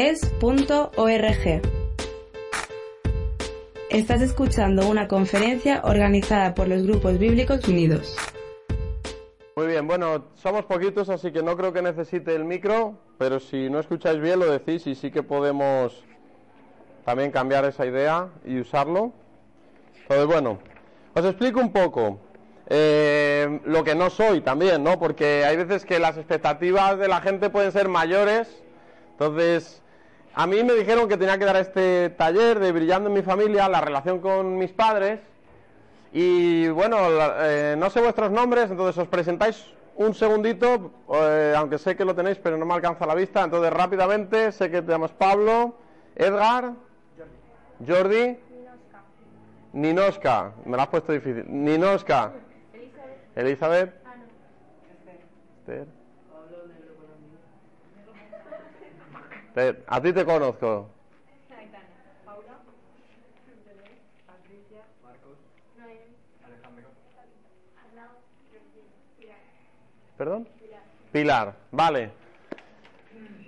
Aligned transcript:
Estás 3.89 4.21
escuchando 4.21 4.87
una 4.87 5.07
conferencia 5.07 5.81
organizada 5.83 6.53
por 6.53 6.67
los 6.67 6.83
grupos 6.83 7.17
bíblicos 7.17 7.67
unidos. 7.67 8.15
Muy 9.55 9.65
bien, 9.65 9.87
bueno, 9.87 10.25
somos 10.35 10.65
poquitos, 10.65 11.09
así 11.09 11.31
que 11.31 11.41
no 11.41 11.57
creo 11.57 11.73
que 11.73 11.81
necesite 11.81 12.35
el 12.35 12.45
micro, 12.45 12.99
pero 13.17 13.39
si 13.39 13.67
no 13.71 13.79
escucháis 13.79 14.19
bien 14.19 14.39
lo 14.39 14.51
decís 14.51 14.85
y 14.85 14.93
sí 14.93 15.09
que 15.09 15.23
podemos 15.23 16.03
también 17.03 17.31
cambiar 17.31 17.65
esa 17.65 17.83
idea 17.87 18.29
y 18.45 18.59
usarlo. 18.59 19.11
Entonces, 20.03 20.27
bueno, 20.27 20.59
os 21.15 21.25
explico 21.25 21.59
un 21.59 21.71
poco 21.71 22.19
eh, 22.67 23.59
lo 23.65 23.83
que 23.83 23.95
no 23.95 24.11
soy 24.11 24.41
también, 24.41 24.83
¿no? 24.83 24.99
Porque 24.99 25.45
hay 25.45 25.57
veces 25.57 25.83
que 25.83 25.97
las 25.97 26.17
expectativas 26.17 26.99
de 26.99 27.07
la 27.07 27.21
gente 27.21 27.49
pueden 27.49 27.71
ser 27.71 27.89
mayores. 27.89 28.63
Entonces, 29.19 29.81
a 30.35 30.45
mí 30.45 30.63
me 30.63 30.73
dijeron 30.73 31.09
que 31.09 31.17
tenía 31.17 31.39
que 31.39 31.45
dar 31.45 31.55
este 31.55 32.11
taller 32.11 32.59
de 32.59 32.71
Brillando 32.71 33.09
en 33.09 33.15
mi 33.15 33.23
familia, 33.23 33.67
la 33.67 33.81
relación 33.81 34.19
con 34.19 34.59
mis 34.59 34.71
padres. 34.71 35.19
Y 36.13 36.67
bueno, 36.67 36.97
eh, 37.39 37.75
no 37.75 37.89
sé 37.89 37.99
vuestros 37.99 38.29
nombres, 38.29 38.69
entonces 38.69 38.95
os 39.01 39.07
presentáis 39.07 39.73
un 39.95 40.13
segundito, 40.13 40.91
eh, 41.15 41.55
aunque 41.57 41.79
sé 41.79 41.95
que 41.95 42.05
lo 42.05 42.13
tenéis, 42.13 42.37
pero 42.37 42.57
no 42.57 42.67
me 42.67 42.75
alcanza 42.75 43.07
la 43.07 43.15
vista. 43.15 43.43
Entonces, 43.43 43.73
rápidamente, 43.73 44.51
sé 44.51 44.69
que 44.69 44.83
te 44.83 44.91
llamas 44.91 45.11
Pablo, 45.13 45.73
Edgar, 46.15 46.73
Jordi, 47.87 48.37
Ninoska, 49.73 50.51
me 50.65 50.77
lo 50.77 50.83
has 50.83 50.89
puesto 50.89 51.11
difícil. 51.11 51.43
Ninoska, 51.47 52.33
Elizabeth, 53.35 53.91
Esther. 55.61 55.96
A 59.87 60.01
ti 60.01 60.13
te 60.13 60.23
conozco. 60.23 60.89
¿Perdón? 70.15 70.47
Pilar, 71.11 71.55
vale. 71.71 72.11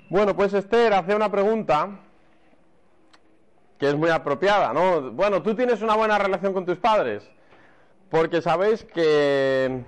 Bueno, 0.10 0.36
pues 0.36 0.54
Esther 0.54 0.94
hace 0.94 1.16
una 1.16 1.30
pregunta 1.32 1.90
que 3.78 3.90
es 3.90 3.96
muy 3.96 4.10
apropiada, 4.10 4.74
¿no? 4.74 5.12
Bueno, 5.12 5.44
tú 5.44 5.56
tienes 5.56 5.82
una 5.82 5.96
buena 5.96 6.18
relación 6.18 6.54
con 6.54 6.66
tus 6.66 6.78
padres, 6.78 7.28
porque 8.10 8.42
sabéis 8.42 8.84
que 8.84 9.84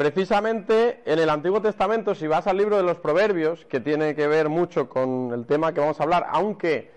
precisamente 0.00 1.02
en 1.04 1.18
el 1.18 1.28
Antiguo 1.28 1.60
Testamento, 1.60 2.14
si 2.14 2.26
vas 2.26 2.46
al 2.46 2.56
libro 2.56 2.78
de 2.78 2.82
los 2.82 2.96
Proverbios, 2.96 3.66
que 3.66 3.80
tiene 3.80 4.14
que 4.14 4.26
ver 4.28 4.48
mucho 4.48 4.88
con 4.88 5.30
el 5.34 5.44
tema 5.44 5.74
que 5.74 5.80
vamos 5.80 6.00
a 6.00 6.04
hablar, 6.04 6.26
aunque 6.30 6.90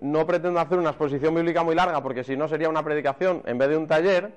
no 0.00 0.26
pretendo 0.26 0.58
hacer 0.58 0.78
una 0.78 0.88
exposición 0.88 1.34
bíblica 1.34 1.62
muy 1.62 1.74
larga, 1.74 2.02
porque 2.02 2.24
si 2.24 2.38
no 2.38 2.48
sería 2.48 2.70
una 2.70 2.82
predicación 2.82 3.42
en 3.44 3.58
vez 3.58 3.68
de 3.68 3.76
un 3.76 3.86
taller, 3.86 4.32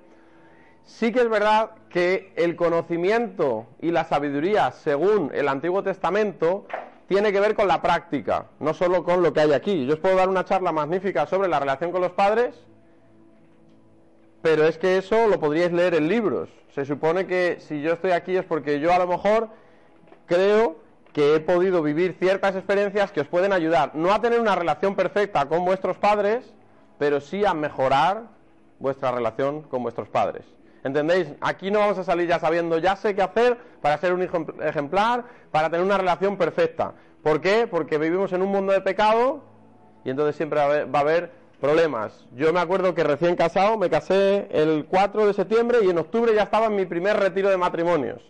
sí 0.83 1.13
que 1.13 1.21
es 1.21 1.29
verdad 1.29 1.71
que 1.89 2.33
el 2.35 2.57
conocimiento 2.57 3.67
y 3.79 3.91
la 3.91 4.03
sabiduría, 4.03 4.71
según 4.71 5.31
el 5.33 5.47
Antiguo 5.47 5.81
Testamento, 5.81 6.65
tiene 7.07 7.31
que 7.31 7.39
ver 7.39 7.55
con 7.55 7.69
la 7.69 7.81
práctica, 7.81 8.47
no 8.59 8.73
solo 8.73 9.05
con 9.05 9.23
lo 9.23 9.31
que 9.31 9.39
hay 9.39 9.53
aquí. 9.53 9.85
Yo 9.85 9.93
os 9.93 9.99
puedo 10.01 10.17
dar 10.17 10.27
una 10.27 10.43
charla 10.43 10.73
magnífica 10.73 11.27
sobre 11.27 11.47
la 11.47 11.61
relación 11.61 11.93
con 11.93 12.01
los 12.01 12.11
padres, 12.11 12.59
pero 14.41 14.65
es 14.65 14.77
que 14.77 14.97
eso 14.97 15.27
lo 15.27 15.39
podríais 15.39 15.71
leer 15.71 15.95
en 15.95 16.07
libros. 16.07 16.49
Se 16.73 16.85
supone 16.85 17.27
que 17.27 17.59
si 17.59 17.81
yo 17.81 17.93
estoy 17.93 18.11
aquí 18.11 18.35
es 18.35 18.45
porque 18.45 18.79
yo 18.79 18.93
a 18.93 18.99
lo 18.99 19.07
mejor 19.07 19.49
creo 20.25 20.77
que 21.13 21.35
he 21.35 21.39
podido 21.39 21.81
vivir 21.81 22.15
ciertas 22.17 22.55
experiencias 22.55 23.11
que 23.11 23.21
os 23.21 23.27
pueden 23.27 23.51
ayudar, 23.51 23.91
no 23.93 24.13
a 24.13 24.21
tener 24.21 24.39
una 24.39 24.55
relación 24.55 24.95
perfecta 24.95 25.45
con 25.47 25.65
vuestros 25.65 25.97
padres, 25.97 26.53
pero 26.97 27.19
sí 27.19 27.45
a 27.45 27.53
mejorar 27.53 28.23
vuestra 28.79 29.11
relación 29.11 29.63
con 29.63 29.83
vuestros 29.83 30.07
padres. 30.07 30.45
¿Entendéis? 30.83 31.27
Aquí 31.41 31.69
no 31.69 31.79
vamos 31.79 31.97
a 31.99 32.03
salir 32.03 32.27
ya 32.27 32.39
sabiendo, 32.39 32.77
ya 32.79 32.95
sé 32.95 33.13
qué 33.13 33.21
hacer 33.21 33.57
para 33.81 33.97
ser 33.97 34.13
un 34.13 34.23
hijo 34.23 34.45
ejemplar, 34.63 35.25
para 35.51 35.69
tener 35.69 35.85
una 35.85 35.97
relación 35.97 36.37
perfecta. 36.37 36.93
¿Por 37.21 37.41
qué? 37.41 37.67
Porque 37.67 37.97
vivimos 37.99 38.33
en 38.33 38.41
un 38.41 38.49
mundo 38.49 38.73
de 38.73 38.81
pecado 38.81 39.43
y 40.03 40.09
entonces 40.09 40.35
siempre 40.35 40.59
va 40.59 40.99
a 40.99 41.01
haber 41.01 41.40
problemas. 41.61 42.25
Yo 42.35 42.51
me 42.51 42.59
acuerdo 42.59 42.95
que 42.95 43.03
recién 43.03 43.35
casado, 43.35 43.77
me 43.77 43.89
casé 43.89 44.47
el 44.51 44.85
4 44.89 45.27
de 45.27 45.33
septiembre 45.33 45.77
y 45.83 45.89
en 45.89 45.99
octubre 45.99 46.33
ya 46.33 46.43
estaba 46.43 46.65
en 46.65 46.75
mi 46.75 46.85
primer 46.85 47.17
retiro 47.17 47.49
de 47.49 47.57
matrimonios. 47.57 48.21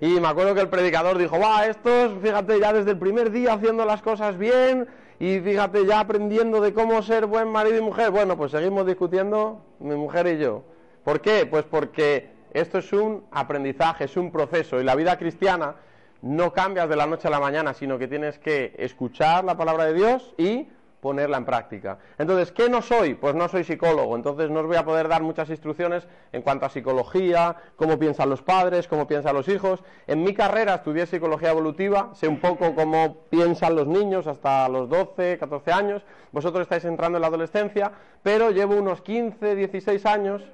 Y 0.00 0.20
me 0.20 0.28
acuerdo 0.28 0.54
que 0.54 0.60
el 0.60 0.68
predicador 0.68 1.18
dijo, 1.18 1.38
va, 1.38 1.66
estos, 1.66 2.12
fíjate, 2.22 2.60
ya 2.60 2.72
desde 2.72 2.92
el 2.92 2.98
primer 2.98 3.32
día 3.32 3.54
haciendo 3.54 3.84
las 3.84 4.00
cosas 4.00 4.38
bien 4.38 4.88
y 5.18 5.40
fíjate, 5.40 5.84
ya 5.86 6.00
aprendiendo 6.00 6.60
de 6.60 6.72
cómo 6.72 7.02
ser 7.02 7.26
buen 7.26 7.48
marido 7.48 7.78
y 7.78 7.82
mujer. 7.82 8.10
Bueno, 8.12 8.36
pues 8.36 8.52
seguimos 8.52 8.86
discutiendo, 8.86 9.64
mi 9.80 9.96
mujer 9.96 10.28
y 10.28 10.38
yo. 10.38 10.62
¿Por 11.04 11.20
qué? 11.20 11.46
Pues 11.46 11.64
porque 11.64 12.30
esto 12.52 12.78
es 12.78 12.92
un 12.92 13.24
aprendizaje, 13.32 14.04
es 14.04 14.16
un 14.16 14.30
proceso 14.30 14.80
y 14.80 14.84
la 14.84 14.94
vida 14.94 15.18
cristiana 15.18 15.76
no 16.22 16.52
cambias 16.52 16.88
de 16.88 16.94
la 16.94 17.06
noche 17.06 17.26
a 17.26 17.30
la 17.32 17.40
mañana, 17.40 17.74
sino 17.74 17.98
que 17.98 18.06
tienes 18.06 18.38
que 18.38 18.74
escuchar 18.78 19.44
la 19.44 19.56
palabra 19.56 19.86
de 19.86 19.94
Dios 19.94 20.32
y 20.38 20.68
ponerla 21.02 21.36
en 21.36 21.44
práctica. 21.44 21.98
Entonces, 22.16 22.52
¿qué 22.52 22.68
no 22.68 22.80
soy? 22.80 23.14
Pues 23.14 23.34
no 23.34 23.48
soy 23.48 23.64
psicólogo, 23.64 24.14
entonces 24.14 24.50
no 24.50 24.60
os 24.60 24.66
voy 24.68 24.76
a 24.76 24.84
poder 24.84 25.08
dar 25.08 25.20
muchas 25.20 25.50
instrucciones 25.50 26.06
en 26.30 26.42
cuanto 26.42 26.64
a 26.64 26.68
psicología, 26.68 27.56
cómo 27.74 27.98
piensan 27.98 28.30
los 28.30 28.40
padres, 28.40 28.86
cómo 28.86 29.08
piensan 29.08 29.34
los 29.34 29.48
hijos. 29.48 29.82
En 30.06 30.22
mi 30.22 30.32
carrera 30.32 30.76
estudié 30.76 31.06
psicología 31.06 31.50
evolutiva, 31.50 32.10
sé 32.14 32.28
un 32.28 32.38
poco 32.38 32.76
cómo 32.76 33.24
piensan 33.30 33.74
los 33.74 33.88
niños 33.88 34.28
hasta 34.28 34.68
los 34.68 34.88
12, 34.88 35.38
14 35.38 35.72
años. 35.72 36.04
Vosotros 36.30 36.62
estáis 36.62 36.84
entrando 36.84 37.18
en 37.18 37.22
la 37.22 37.26
adolescencia, 37.26 37.90
pero 38.22 38.52
llevo 38.52 38.76
unos 38.76 39.02
15, 39.02 39.56
16 39.56 40.06
años 40.06 40.44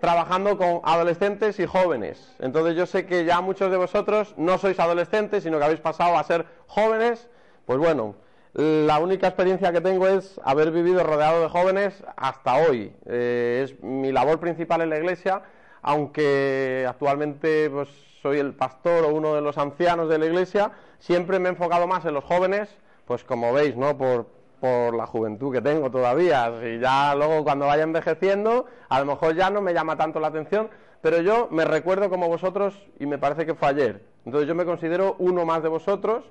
trabajando 0.00 0.56
con 0.56 0.80
adolescentes 0.84 1.58
y 1.58 1.66
jóvenes. 1.66 2.36
Entonces 2.38 2.76
yo 2.76 2.86
sé 2.86 3.04
que 3.04 3.24
ya 3.24 3.40
muchos 3.40 3.68
de 3.72 3.78
vosotros 3.78 4.32
no 4.36 4.58
sois 4.58 4.78
adolescentes, 4.78 5.42
sino 5.42 5.58
que 5.58 5.64
habéis 5.64 5.80
pasado 5.80 6.16
a 6.16 6.22
ser 6.22 6.46
jóvenes. 6.68 7.28
Pues 7.66 7.80
bueno, 7.80 8.14
la 8.54 8.98
única 8.98 9.28
experiencia 9.28 9.72
que 9.72 9.80
tengo 9.80 10.06
es 10.06 10.38
haber 10.44 10.70
vivido 10.70 11.02
rodeado 11.02 11.42
de 11.42 11.48
jóvenes 11.48 12.04
hasta 12.16 12.56
hoy. 12.56 12.92
Eh, 13.06 13.62
es 13.64 13.82
mi 13.82 14.12
labor 14.12 14.40
principal 14.40 14.82
en 14.82 14.90
la 14.90 14.98
iglesia, 14.98 15.42
aunque 15.80 16.84
actualmente 16.88 17.70
pues, 17.70 17.88
soy 18.20 18.38
el 18.38 18.54
pastor 18.54 19.04
o 19.04 19.08
uno 19.08 19.34
de 19.34 19.40
los 19.40 19.56
ancianos 19.56 20.08
de 20.08 20.18
la 20.18 20.26
iglesia, 20.26 20.72
siempre 20.98 21.38
me 21.38 21.48
he 21.48 21.52
enfocado 21.52 21.86
más 21.86 22.04
en 22.04 22.14
los 22.14 22.24
jóvenes, 22.24 22.68
pues 23.06 23.24
como 23.24 23.52
veis, 23.52 23.76
¿no? 23.76 23.96
Por, 23.96 24.26
por 24.60 24.94
la 24.94 25.06
juventud 25.06 25.52
que 25.52 25.62
tengo 25.62 25.90
todavía. 25.90 26.52
Y 26.64 26.78
ya 26.78 27.14
luego 27.14 27.42
cuando 27.44 27.66
vaya 27.66 27.82
envejeciendo, 27.82 28.66
a 28.88 29.00
lo 29.00 29.06
mejor 29.06 29.34
ya 29.34 29.50
no 29.50 29.62
me 29.62 29.72
llama 29.72 29.96
tanto 29.96 30.20
la 30.20 30.28
atención, 30.28 30.68
pero 31.00 31.20
yo 31.20 31.48
me 31.50 31.64
recuerdo 31.64 32.10
como 32.10 32.28
vosotros 32.28 32.86
y 33.00 33.06
me 33.06 33.18
parece 33.18 33.46
que 33.46 33.54
fue 33.54 33.68
ayer. 33.68 34.04
Entonces 34.24 34.46
yo 34.46 34.54
me 34.54 34.64
considero 34.64 35.16
uno 35.18 35.44
más 35.44 35.62
de 35.62 35.68
vosotros, 35.68 36.24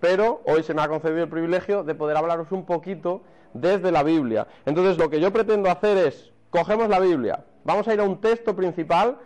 pero 0.00 0.42
hoy 0.46 0.62
se 0.62 0.74
me 0.74 0.82
ha 0.82 0.88
concedido 0.88 1.24
el 1.24 1.28
privilegio 1.28 1.82
de 1.82 1.94
poder 1.94 2.16
hablaros 2.16 2.52
un 2.52 2.64
poquito 2.64 3.22
desde 3.52 3.92
la 3.92 4.02
Biblia. 4.02 4.46
Entonces 4.66 4.98
lo 4.98 5.10
que 5.10 5.20
yo 5.20 5.32
pretendo 5.32 5.70
hacer 5.70 5.98
es, 5.98 6.32
cogemos 6.50 6.88
la 6.88 7.00
Biblia, 7.00 7.44
vamos 7.64 7.88
a 7.88 7.94
ir 7.94 8.00
a 8.00 8.04
un 8.04 8.20
texto 8.20 8.54
principal 8.54 9.18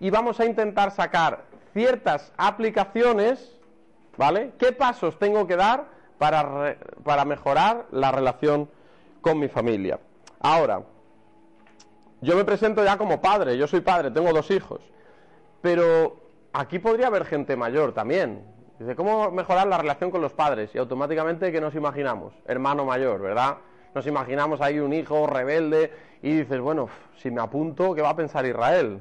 y 0.00 0.10
vamos 0.10 0.40
a 0.40 0.44
intentar 0.44 0.90
sacar 0.90 1.44
ciertas 1.72 2.32
aplicaciones, 2.36 3.56
¿vale? 4.16 4.52
¿Qué 4.58 4.72
pasos 4.72 5.18
tengo 5.18 5.46
que 5.46 5.56
dar? 5.56 5.96
para, 6.18 6.76
para 7.04 7.24
mejorar 7.24 7.86
la 7.90 8.12
relación 8.12 8.68
con 9.20 9.38
mi 9.38 9.48
familia. 9.48 9.98
Ahora, 10.40 10.82
yo 12.20 12.36
me 12.36 12.44
presento 12.44 12.84
ya 12.84 12.96
como 12.96 13.20
padre, 13.20 13.56
yo 13.56 13.66
soy 13.66 13.80
padre, 13.80 14.10
tengo 14.10 14.32
dos 14.32 14.50
hijos, 14.50 14.80
pero 15.60 16.20
aquí 16.52 16.78
podría 16.78 17.08
haber 17.08 17.24
gente 17.24 17.56
mayor 17.56 17.92
también. 17.92 18.44
Dice, 18.78 18.94
¿cómo 18.94 19.30
mejorar 19.30 19.66
la 19.66 19.78
relación 19.78 20.10
con 20.10 20.20
los 20.20 20.32
padres? 20.32 20.74
Y 20.74 20.78
automáticamente, 20.78 21.50
¿qué 21.50 21.60
nos 21.60 21.74
imaginamos? 21.74 22.34
Hermano 22.46 22.84
mayor, 22.84 23.20
¿verdad? 23.20 23.56
Nos 23.94 24.06
imaginamos 24.06 24.60
ahí 24.60 24.78
un 24.78 24.92
hijo 24.92 25.26
rebelde 25.26 25.90
y 26.22 26.38
dices, 26.38 26.60
bueno, 26.60 26.88
si 27.16 27.30
me 27.30 27.40
apunto, 27.40 27.94
¿qué 27.94 28.02
va 28.02 28.10
a 28.10 28.16
pensar 28.16 28.44
Israel? 28.44 29.00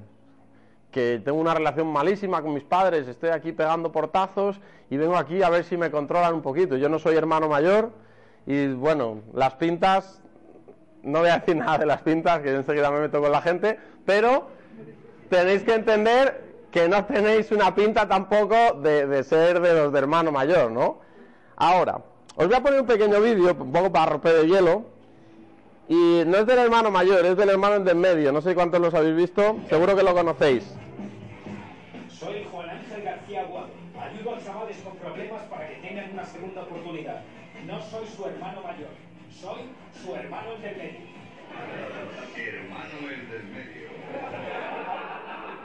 que 0.96 1.20
tengo 1.26 1.38
una 1.42 1.54
relación 1.54 1.88
malísima 1.88 2.42
con 2.42 2.54
mis 2.54 2.64
padres, 2.64 3.06
estoy 3.10 3.32
aquí 3.32 3.52
pegando 3.52 3.92
portazos 3.92 4.62
y 4.90 4.96
vengo 4.96 5.18
aquí 5.18 5.44
a 5.44 5.50
ver 5.50 5.66
si 5.66 5.76
me 5.76 5.92
controlan 5.92 6.34
un 6.34 6.42
poquito. 6.42 6.78
Yo 6.78 6.88
no 6.88 7.00
soy 7.00 7.18
hermano 7.18 7.50
mayor 7.50 7.92
y 8.48 8.68
bueno, 8.68 9.20
las 9.34 9.56
pintas, 9.56 10.22
no 11.04 11.20
voy 11.20 11.28
a 11.28 11.40
decir 11.40 11.56
nada 11.58 11.80
de 11.80 11.86
las 11.86 12.02
pintas, 12.02 12.40
que 12.40 12.56
enseguida 12.56 12.90
me 12.92 13.02
meto 13.02 13.20
con 13.22 13.30
la 13.30 13.42
gente, 13.42 13.78
pero 14.06 14.48
tenéis 15.30 15.64
que 15.64 15.74
entender 15.74 16.45
que 16.76 16.90
no 16.90 17.06
tenéis 17.06 17.54
una 17.54 17.74
pinta 17.74 18.06
tampoco 18.06 18.74
de, 18.74 19.24
ser 19.24 19.62
de 19.62 19.74
los 19.76 19.94
de 19.94 19.98
hermano 19.98 20.34
mayor, 20.34 20.70
¿no? 20.70 21.00
Ahora, 21.56 22.02
os 22.36 22.48
voy 22.48 22.54
a 22.54 22.62
poner 22.62 22.82
un 22.82 22.86
pequeño 22.86 23.22
vídeo, 23.22 23.56
un 23.58 23.72
poco 23.72 23.94
para 23.94 24.12
romper 24.12 24.36
el 24.36 24.48
hielo, 24.50 24.84
y 25.88 26.24
no 26.26 26.36
es 26.36 26.46
del 26.46 26.60
hermano 26.60 26.92
mayor, 26.92 27.26
es 27.26 27.38
del 27.38 27.48
hermano 27.48 27.90
en 27.90 27.98
medio, 27.98 28.34
no 28.34 28.42
sé 28.42 28.54
cuántos 28.54 28.82
los 28.82 28.94
habéis 28.94 29.16
visto, 29.16 29.56
seguro 29.70 29.96
que 29.96 30.04
lo 30.04 30.14
conocéis. 30.14 30.76
Soy 32.10 32.46
Juan 32.52 32.70
Ángel 32.70 33.04
García 33.04 33.44
Agua. 33.44 33.68
Ayudo 33.98 34.36
a 34.36 34.44
chavales 34.44 34.76
con 34.84 34.98
problemas 34.98 35.44
para 35.44 35.70
que 35.70 35.76
tengan 35.76 36.12
una 36.12 36.26
segunda 36.26 36.62
oportunidad. 36.64 37.22
No 37.66 37.82
soy 37.84 38.06
su 38.06 38.26
hermano 38.26 38.60
mayor, 38.64 38.90
soy 39.32 39.62
su 40.04 40.14
hermano 40.14 40.50
del 40.62 40.76
medio. 40.76 41.00
Hermano 42.36 43.10
el 43.10 43.30
del 43.30 43.44
medio. 43.46 43.86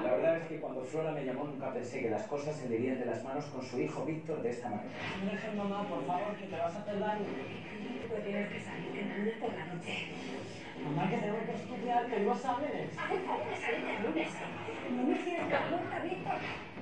La 0.02 0.12
verdad 0.12 0.34
es 0.34 0.38
que 0.50 0.58
cuando 0.58 0.82
Flora 0.82 1.12
me 1.12 1.24
llamó 1.24 1.44
nunca 1.44 1.72
pensé 1.72 2.00
que 2.00 2.10
las 2.10 2.26
cosas 2.26 2.56
se 2.56 2.68
le 2.68 2.74
irían 2.74 2.98
de 2.98 3.06
las 3.06 3.22
manos 3.22 3.44
con 3.46 3.62
su 3.62 3.80
hijo 3.80 4.04
Víctor 4.04 4.42
de 4.42 4.50
esta 4.50 4.68
manera. 4.68 4.90
Deja, 5.30 5.52
mamá, 5.52 5.84
por 5.84 6.04
favor, 6.04 6.34
que 6.34 6.46
te 6.46 6.56
vas 6.56 6.74
a 6.74 6.78
hacer 6.80 6.98
daño. 6.98 7.24
Pues 8.08 8.24
tienes 8.24 8.48
que 8.50 8.58
salir 8.60 8.98
el 8.98 9.16
lunes 9.16 9.34
por 9.38 9.54
la 9.54 9.66
noche. 9.66 10.08
Mamá, 10.82 11.08
que 11.08 11.18
tengo 11.18 11.38
que 11.46 11.54
estudiar, 11.54 12.06
que 12.06 12.20
no 12.20 12.34
falta 12.34 12.66
salir 12.66 13.84
el 13.94 14.02
lunes. 14.02 14.28
No 14.90 15.02
me 15.04 15.14
cierres 15.18 15.50
la 15.50 15.68
puerta, 15.68 15.98
Víctor. 16.02 16.38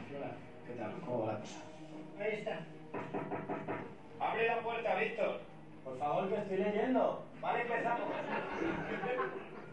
Flora, 0.08 0.30
¿qué 0.66 0.72
tal? 0.72 0.92
¿Cómo 1.04 1.26
va 1.26 1.32
la 1.34 1.38
cosa? 1.40 1.60
Ahí 2.18 2.32
está. 2.38 2.60
Abre 4.18 4.46
la 4.46 4.62
puerta, 4.62 4.94
Víctor. 4.94 5.40
Por 5.84 5.98
favor, 5.98 6.28
que 6.30 6.36
estoy 6.36 6.56
leyendo. 6.56 7.22
Vale, 7.42 7.60
empezamos. 7.60 8.08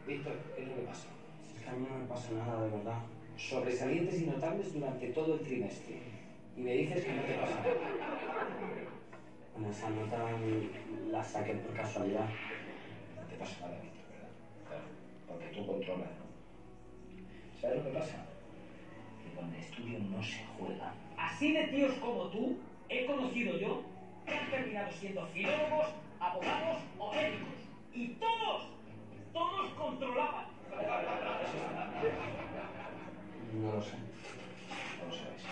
Víctor, 0.06 0.34
¿qué 0.54 0.62
es 0.64 0.68
lo 0.68 0.76
que 0.76 0.82
pasa? 0.82 1.08
Es 1.56 1.64
que 1.64 1.70
a 1.70 1.74
mí 1.74 1.88
no 1.90 1.98
me 1.98 2.06
pasa 2.08 2.32
nada, 2.34 2.62
de 2.62 2.70
verdad. 2.72 3.00
Sobresalientes 3.38 4.22
y 4.22 4.26
notables 4.28 4.74
durante 4.74 5.08
todo 5.10 5.36
el 5.36 5.42
trimestre. 5.42 6.00
Y 6.56 6.62
me 6.62 6.72
dices 6.72 7.04
que 7.04 7.14
no 7.14 7.22
te 7.22 7.34
pasa 7.34 7.56
nada. 7.56 7.76
Bueno, 9.54 9.70
esa 9.70 9.90
nota 9.90 10.18
la 11.12 11.24
saqué 11.24 11.54
por 11.56 11.74
casualidad. 11.76 12.30
No 13.16 13.22
te 13.28 13.36
pasa 13.36 13.60
nada, 13.62 13.80
Víctor, 13.82 14.04
¿verdad? 14.12 14.30
Claro, 14.68 14.84
porque 15.28 15.46
tú 15.48 15.66
controlas. 15.66 16.10
¿Sabes 17.60 17.78
lo 17.78 17.84
que 17.84 17.98
pasa? 17.98 18.26
Que 19.22 19.36
con 19.36 19.54
el 19.54 19.60
estudio 19.60 20.00
no 20.00 20.24
se 20.24 20.46
juega. 20.58 20.94
Así 21.18 21.52
de 21.52 21.68
tíos 21.68 21.94
como 21.96 22.30
tú 22.30 22.58
he 22.90 23.06
conocido 23.06 23.58
yo 23.58 23.84
que 24.26 24.34
han 24.34 24.50
terminado 24.50 24.92
siendo 24.92 25.26
filólogos, 25.28 25.88
abogados 26.20 26.78
o 26.98 27.14
médicos. 27.14 27.50
Y 27.94 28.08
todos, 28.16 28.70
todos 29.34 29.70
controlaban. 29.74 30.46
No 33.56 33.72
lo 33.72 33.82
sé. 33.82 33.96
No 33.96 35.06
lo 35.08 35.16
sabes. 35.16 35.44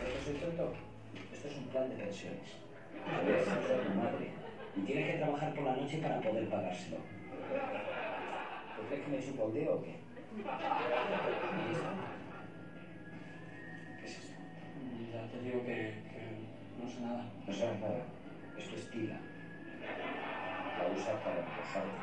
¿Crees 0.00 0.18
que 0.18 0.24
soy 0.24 0.34
tonto? 0.40 0.74
Esto 1.32 1.48
es 1.48 1.56
un 1.56 1.68
plan 1.68 1.88
de 1.88 1.94
pensiones. 1.96 2.50
A 3.06 3.16
a 3.16 3.84
tu 3.84 3.94
madre. 3.94 4.30
Y 4.76 4.80
tienes 4.80 5.12
que 5.12 5.18
trabajar 5.18 5.54
por 5.54 5.64
la 5.64 5.76
noche 5.76 5.98
para 5.98 6.20
poder 6.20 6.48
pagárselo. 6.48 6.96
¿Tú 8.76 8.86
crees 8.88 9.04
que 9.04 9.10
me 9.10 9.18
el 9.18 9.54
dedo 9.54 9.74
o 9.74 9.82
qué? 9.82 9.90
Ahí 9.90 11.72
está. 11.72 11.94
¿Qué 14.00 14.06
es 14.06 14.18
esto? 14.18 14.34
Ya 15.12 15.26
te 15.30 15.40
digo 15.44 15.64
que, 15.64 15.94
que 16.10 16.82
no 16.82 16.90
sé 16.90 17.00
nada. 17.00 17.24
No 17.46 17.52
sabes 17.54 17.80
nada. 17.80 18.02
Esto 18.58 18.76
es 18.76 18.90
tila. 18.90 19.20
La 20.78 20.88
usas 20.92 21.20
para 21.22 21.36
relajarte 21.36 21.98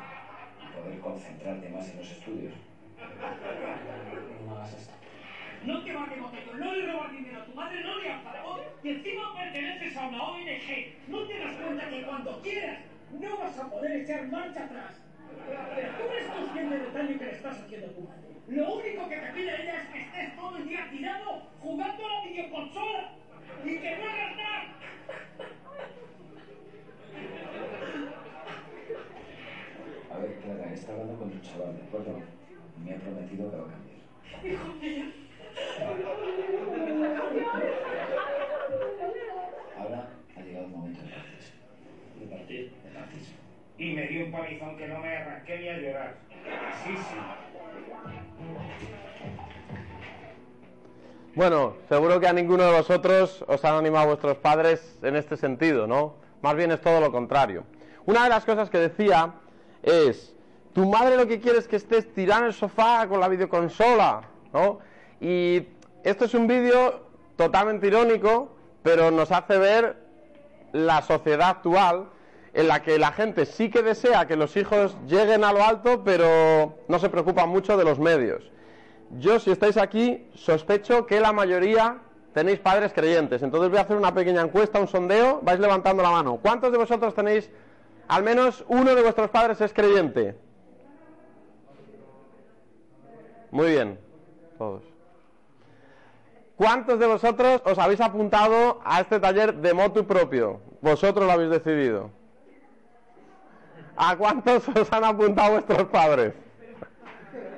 y 0.62 0.80
poder 0.80 1.00
concentrarte 1.00 1.68
más 1.68 1.90
en 1.90 1.96
los 1.98 2.10
estudios. 2.10 2.54
No 4.44 4.56
hagas 4.56 4.72
esto. 4.74 4.92
No 5.62 5.82
te 5.82 5.92
vas 5.92 6.10
de 6.10 6.16
boteco, 6.16 6.54
no 6.54 6.72
le 6.72 6.86
robas 6.86 7.10
dinero 7.10 7.38
a 7.38 7.44
tu 7.44 7.52
madre, 7.52 7.80
no 7.80 7.98
le 7.98 8.08
pagado 8.22 8.56
y 8.82 8.88
encima 8.88 9.34
perteneces 9.34 9.96
a 9.96 10.06
una 10.06 10.22
ONG. 10.22 10.86
¿No 11.08 11.18
te 11.26 11.38
das 11.38 11.52
cuenta 11.54 11.88
que 11.88 12.02
cuando 12.02 12.40
quieras 12.42 12.78
no 13.10 13.36
vas 13.38 13.58
a 13.58 13.68
poder 13.68 14.00
echar 14.00 14.26
marcha 14.26 14.62
atrás? 14.62 15.00
Animado 53.78 54.08
vuestros 54.08 54.36
padres 54.38 54.98
en 55.02 55.16
este 55.16 55.36
sentido, 55.36 55.86
¿no? 55.86 56.14
Más 56.42 56.54
bien 56.54 56.70
es 56.70 56.80
todo 56.80 57.00
lo 57.00 57.10
contrario. 57.10 57.64
Una 58.06 58.24
de 58.24 58.30
las 58.30 58.44
cosas 58.44 58.70
que 58.70 58.78
decía 58.78 59.34
es, 59.82 60.34
tu 60.72 60.86
madre 60.86 61.16
lo 61.16 61.26
que 61.26 61.40
quiere 61.40 61.58
es 61.58 61.68
que 61.68 61.76
estés 61.76 62.12
tirado 62.12 62.42
en 62.42 62.46
el 62.48 62.54
sofá 62.54 63.06
con 63.08 63.20
la 63.20 63.28
videoconsola, 63.28 64.22
¿no? 64.52 64.78
Y 65.20 65.66
esto 66.04 66.24
es 66.24 66.34
un 66.34 66.46
vídeo 66.46 67.06
totalmente 67.36 67.86
irónico, 67.86 68.54
pero 68.82 69.10
nos 69.10 69.32
hace 69.32 69.58
ver 69.58 69.96
la 70.72 71.02
sociedad 71.02 71.50
actual 71.50 72.08
en 72.54 72.68
la 72.68 72.82
que 72.82 72.98
la 72.98 73.12
gente 73.12 73.46
sí 73.46 73.70
que 73.70 73.82
desea 73.82 74.26
que 74.26 74.36
los 74.36 74.56
hijos 74.56 74.96
lleguen 75.06 75.44
a 75.44 75.52
lo 75.52 75.64
alto, 75.64 76.02
pero 76.04 76.78
no 76.88 76.98
se 76.98 77.08
preocupa 77.08 77.46
mucho 77.46 77.76
de 77.76 77.84
los 77.84 77.98
medios. 77.98 78.50
Yo, 79.18 79.38
si 79.38 79.50
estáis 79.50 79.76
aquí, 79.76 80.28
sospecho 80.34 81.06
que 81.06 81.20
la 81.20 81.32
mayoría 81.32 81.98
tenéis 82.32 82.58
padres 82.58 82.92
creyentes. 82.92 83.42
Entonces 83.42 83.70
voy 83.70 83.78
a 83.78 83.82
hacer 83.82 83.96
una 83.96 84.14
pequeña 84.14 84.42
encuesta, 84.42 84.78
un 84.78 84.88
sondeo, 84.88 85.40
vais 85.42 85.58
levantando 85.58 86.02
la 86.02 86.10
mano. 86.10 86.38
¿Cuántos 86.40 86.72
de 86.72 86.78
vosotros 86.78 87.14
tenéis, 87.14 87.50
al 88.08 88.22
menos 88.22 88.64
uno 88.68 88.94
de 88.94 89.02
vuestros 89.02 89.30
padres 89.30 89.60
es 89.60 89.72
creyente? 89.72 90.36
Muy 93.50 93.70
bien, 93.70 93.98
todos. 94.58 94.82
¿Cuántos 96.56 96.98
de 96.98 97.06
vosotros 97.06 97.62
os 97.64 97.78
habéis 97.78 98.00
apuntado 98.00 98.80
a 98.84 99.00
este 99.00 99.20
taller 99.20 99.54
de 99.54 99.74
motu 99.74 100.06
propio? 100.06 100.60
Vosotros 100.80 101.24
lo 101.24 101.32
habéis 101.32 101.50
decidido. 101.50 102.10
¿A 103.96 104.16
cuántos 104.16 104.68
os 104.76 104.92
han 104.92 105.04
apuntado 105.04 105.52
vuestros 105.52 105.84
padres? 105.84 106.34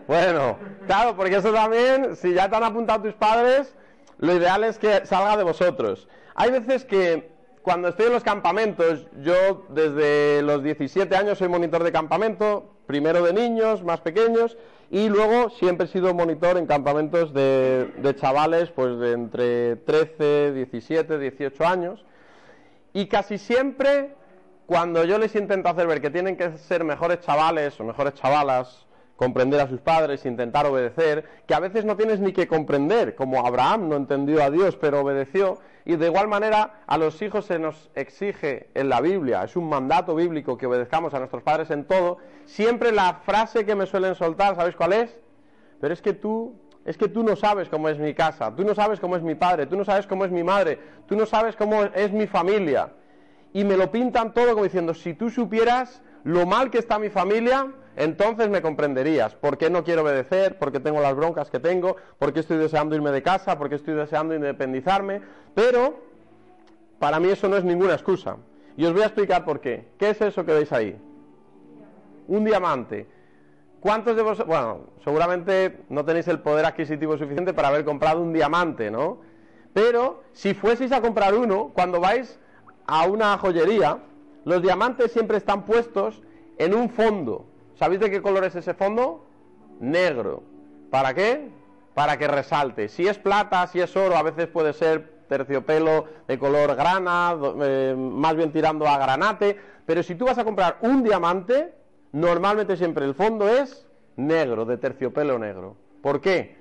Bueno, 0.06 0.58
claro, 0.86 1.16
porque 1.16 1.36
eso 1.36 1.52
también, 1.52 2.16
si 2.16 2.34
ya 2.34 2.48
te 2.48 2.56
han 2.56 2.64
apuntado 2.64 3.02
tus 3.02 3.14
padres, 3.14 3.74
lo 4.20 4.34
ideal 4.34 4.64
es 4.64 4.78
que 4.78 5.06
salga 5.06 5.36
de 5.36 5.44
vosotros. 5.44 6.06
Hay 6.34 6.50
veces 6.50 6.84
que 6.84 7.30
cuando 7.62 7.88
estoy 7.88 8.06
en 8.06 8.12
los 8.12 8.22
campamentos, 8.22 9.06
yo 9.22 9.66
desde 9.70 10.42
los 10.42 10.62
17 10.62 11.14
años 11.16 11.38
soy 11.38 11.48
monitor 11.48 11.82
de 11.82 11.90
campamento, 11.90 12.70
primero 12.86 13.22
de 13.22 13.32
niños 13.32 13.82
más 13.82 14.00
pequeños, 14.00 14.58
y 14.90 15.08
luego 15.08 15.48
siempre 15.50 15.86
he 15.86 15.88
sido 15.88 16.12
monitor 16.12 16.58
en 16.58 16.66
campamentos 16.66 17.32
de, 17.32 17.92
de 17.96 18.16
chavales 18.16 18.70
pues 18.70 18.98
de 18.98 19.12
entre 19.12 19.76
13, 19.76 20.52
17, 20.52 21.18
18 21.18 21.66
años. 21.66 22.04
Y 22.92 23.06
casi 23.06 23.38
siempre, 23.38 24.14
cuando 24.66 25.04
yo 25.04 25.18
les 25.18 25.34
intento 25.34 25.68
hacer 25.70 25.86
ver 25.86 26.02
que 26.02 26.10
tienen 26.10 26.36
que 26.36 26.58
ser 26.58 26.84
mejores 26.84 27.20
chavales 27.20 27.78
o 27.80 27.84
mejores 27.84 28.14
chavalas, 28.14 28.86
comprender 29.20 29.60
a 29.60 29.68
sus 29.68 29.82
padres, 29.82 30.24
intentar 30.24 30.64
obedecer, 30.64 31.26
que 31.46 31.52
a 31.52 31.60
veces 31.60 31.84
no 31.84 31.94
tienes 31.94 32.20
ni 32.20 32.32
que 32.32 32.48
comprender, 32.48 33.14
como 33.14 33.46
Abraham 33.46 33.90
no 33.90 33.96
entendió 33.96 34.42
a 34.42 34.48
Dios 34.48 34.78
pero 34.80 35.00
obedeció, 35.00 35.58
y 35.84 35.96
de 35.96 36.06
igual 36.06 36.26
manera 36.26 36.80
a 36.86 36.96
los 36.96 37.20
hijos 37.20 37.44
se 37.44 37.58
nos 37.58 37.90
exige 37.94 38.70
en 38.72 38.88
la 38.88 39.02
Biblia, 39.02 39.44
es 39.44 39.56
un 39.56 39.68
mandato 39.68 40.14
bíblico 40.14 40.56
que 40.56 40.64
obedezcamos 40.64 41.12
a 41.12 41.18
nuestros 41.18 41.42
padres 41.42 41.70
en 41.70 41.84
todo, 41.84 42.16
siempre 42.46 42.92
la 42.92 43.20
frase 43.26 43.66
que 43.66 43.74
me 43.74 43.84
suelen 43.84 44.14
soltar, 44.14 44.56
¿sabéis 44.56 44.74
cuál 44.74 44.94
es? 44.94 45.14
Pero 45.82 45.92
es 45.92 46.00
que 46.00 46.14
tú, 46.14 46.54
es 46.86 46.96
que 46.96 47.08
tú 47.08 47.22
no 47.22 47.36
sabes 47.36 47.68
cómo 47.68 47.90
es 47.90 47.98
mi 47.98 48.14
casa, 48.14 48.56
tú 48.56 48.64
no 48.64 48.74
sabes 48.74 49.00
cómo 49.00 49.16
es 49.16 49.22
mi 49.22 49.34
padre, 49.34 49.66
tú 49.66 49.76
no 49.76 49.84
sabes 49.84 50.06
cómo 50.06 50.24
es 50.24 50.30
mi 50.30 50.44
madre, 50.44 50.78
tú 51.06 51.14
no 51.14 51.26
sabes 51.26 51.56
cómo 51.56 51.84
es 51.84 52.10
mi 52.10 52.26
familia. 52.26 52.94
Y 53.52 53.64
me 53.64 53.76
lo 53.76 53.92
pintan 53.92 54.32
todo 54.32 54.52
como 54.52 54.64
diciendo, 54.64 54.94
si 54.94 55.12
tú 55.12 55.28
supieras 55.28 56.00
lo 56.24 56.46
mal 56.46 56.70
que 56.70 56.78
está 56.78 56.98
mi 56.98 57.10
familia, 57.10 57.70
entonces 57.96 58.48
me 58.48 58.62
comprenderías. 58.62 59.34
¿Por 59.34 59.58
qué 59.58 59.70
no 59.70 59.84
quiero 59.84 60.02
obedecer? 60.02 60.58
¿Por 60.58 60.72
qué 60.72 60.80
tengo 60.80 61.00
las 61.00 61.14
broncas 61.14 61.50
que 61.50 61.58
tengo? 61.58 61.96
¿Por 62.18 62.32
qué 62.32 62.40
estoy 62.40 62.56
deseando 62.56 62.94
irme 62.94 63.10
de 63.10 63.22
casa? 63.22 63.58
¿Por 63.58 63.68
qué 63.68 63.74
estoy 63.74 63.94
deseando 63.94 64.34
independizarme? 64.34 65.20
Pero 65.54 66.00
para 66.98 67.18
mí 67.18 67.28
eso 67.28 67.48
no 67.48 67.56
es 67.56 67.64
ninguna 67.64 67.94
excusa. 67.94 68.36
Y 68.76 68.84
os 68.84 68.92
voy 68.92 69.02
a 69.02 69.06
explicar 69.06 69.44
por 69.44 69.60
qué. 69.60 69.88
¿Qué 69.98 70.10
es 70.10 70.20
eso 70.20 70.44
que 70.44 70.52
veis 70.52 70.72
ahí? 70.72 70.96
Un 72.28 72.44
diamante. 72.44 73.06
¿Cuántos 73.80 74.14
de 74.14 74.22
vosotros, 74.22 74.46
bueno, 74.46 74.80
seguramente 75.02 75.80
no 75.88 76.04
tenéis 76.04 76.28
el 76.28 76.40
poder 76.40 76.66
adquisitivo 76.66 77.16
suficiente 77.16 77.54
para 77.54 77.68
haber 77.68 77.84
comprado 77.84 78.20
un 78.20 78.32
diamante, 78.32 78.90
¿no? 78.90 79.18
Pero 79.72 80.22
si 80.32 80.52
fueseis 80.54 80.92
a 80.92 81.00
comprar 81.00 81.34
uno, 81.34 81.70
cuando 81.74 81.98
vais 81.98 82.38
a 82.86 83.06
una 83.06 83.36
joyería, 83.38 83.98
los 84.44 84.62
diamantes 84.62 85.12
siempre 85.12 85.38
están 85.38 85.64
puestos 85.64 86.22
en 86.58 86.74
un 86.74 86.90
fondo. 86.90 87.46
¿Sabéis 87.80 88.00
de 88.00 88.10
qué 88.10 88.20
color 88.20 88.44
es 88.44 88.54
ese 88.54 88.74
fondo? 88.74 89.24
Negro. 89.80 90.42
¿Para 90.90 91.14
qué? 91.14 91.48
Para 91.94 92.18
que 92.18 92.28
resalte. 92.28 92.90
Si 92.90 93.08
es 93.08 93.16
plata, 93.16 93.66
si 93.68 93.80
es 93.80 93.96
oro, 93.96 94.18
a 94.18 94.22
veces 94.22 94.48
puede 94.48 94.74
ser 94.74 95.22
terciopelo 95.30 96.04
de 96.28 96.38
color 96.38 96.76
grana, 96.76 97.34
eh, 97.62 97.94
más 97.96 98.36
bien 98.36 98.52
tirando 98.52 98.86
a 98.86 98.98
granate, 98.98 99.58
pero 99.86 100.02
si 100.02 100.14
tú 100.14 100.26
vas 100.26 100.36
a 100.36 100.44
comprar 100.44 100.76
un 100.82 101.02
diamante, 101.02 101.72
normalmente 102.12 102.76
siempre 102.76 103.06
el 103.06 103.14
fondo 103.14 103.48
es 103.48 103.86
negro, 104.14 104.66
de 104.66 104.76
terciopelo 104.76 105.38
negro. 105.38 105.74
¿Por 106.02 106.20
qué? 106.20 106.58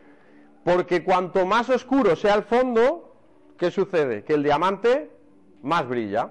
Porque 0.63 1.03
cuanto 1.03 1.45
más 1.45 1.69
oscuro 1.69 2.15
sea 2.15 2.35
el 2.35 2.43
fondo, 2.43 3.13
¿qué 3.57 3.71
sucede? 3.71 4.23
Que 4.23 4.35
el 4.35 4.43
diamante 4.43 5.11
más 5.63 5.85
brilla. 5.85 6.29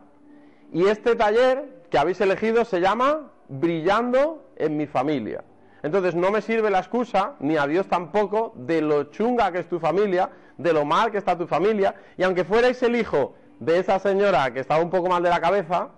Y 0.73 0.87
este 0.87 1.15
taller 1.15 1.78
que 1.91 1.99
habéis 1.99 2.21
elegido 2.21 2.65
se 2.65 2.81
llama 2.81 3.31
Brillando 3.49 4.51
en 4.57 4.77
mi 4.77 4.87
familia. 4.87 5.45
Entonces 5.83 6.15
no 6.15 6.31
me 6.31 6.43
sirve 6.43 6.71
la 6.71 6.81
excusa, 6.81 7.35
ni 7.41 7.57
a 7.57 7.67
Dios 7.67 7.87
tampoco, 7.87 8.53
de 8.57 8.83
lo 8.83 9.05
chunga 9.05 9.53
que 9.53 9.61
es 9.61 9.69
tu 9.69 9.79
familia, 9.79 10.31
de 10.57 10.73
lo 10.73 10.85
mal 10.85 11.11
que 11.11 11.19
está 11.19 11.39
tu 11.39 11.47
familia. 11.47 11.95
Y 12.17 12.25
aunque 12.25 12.45
fuerais 12.45 12.83
el 12.83 12.97
hijo 12.97 13.35
de 13.61 13.79
esa 13.79 13.99
señora 13.99 14.53
que 14.53 14.61
estaba 14.61 14.83
un 14.83 14.91
poco 14.91 15.09
mal 15.09 15.23
de 15.23 15.31
la 15.31 15.41
cabeza, 15.41 15.91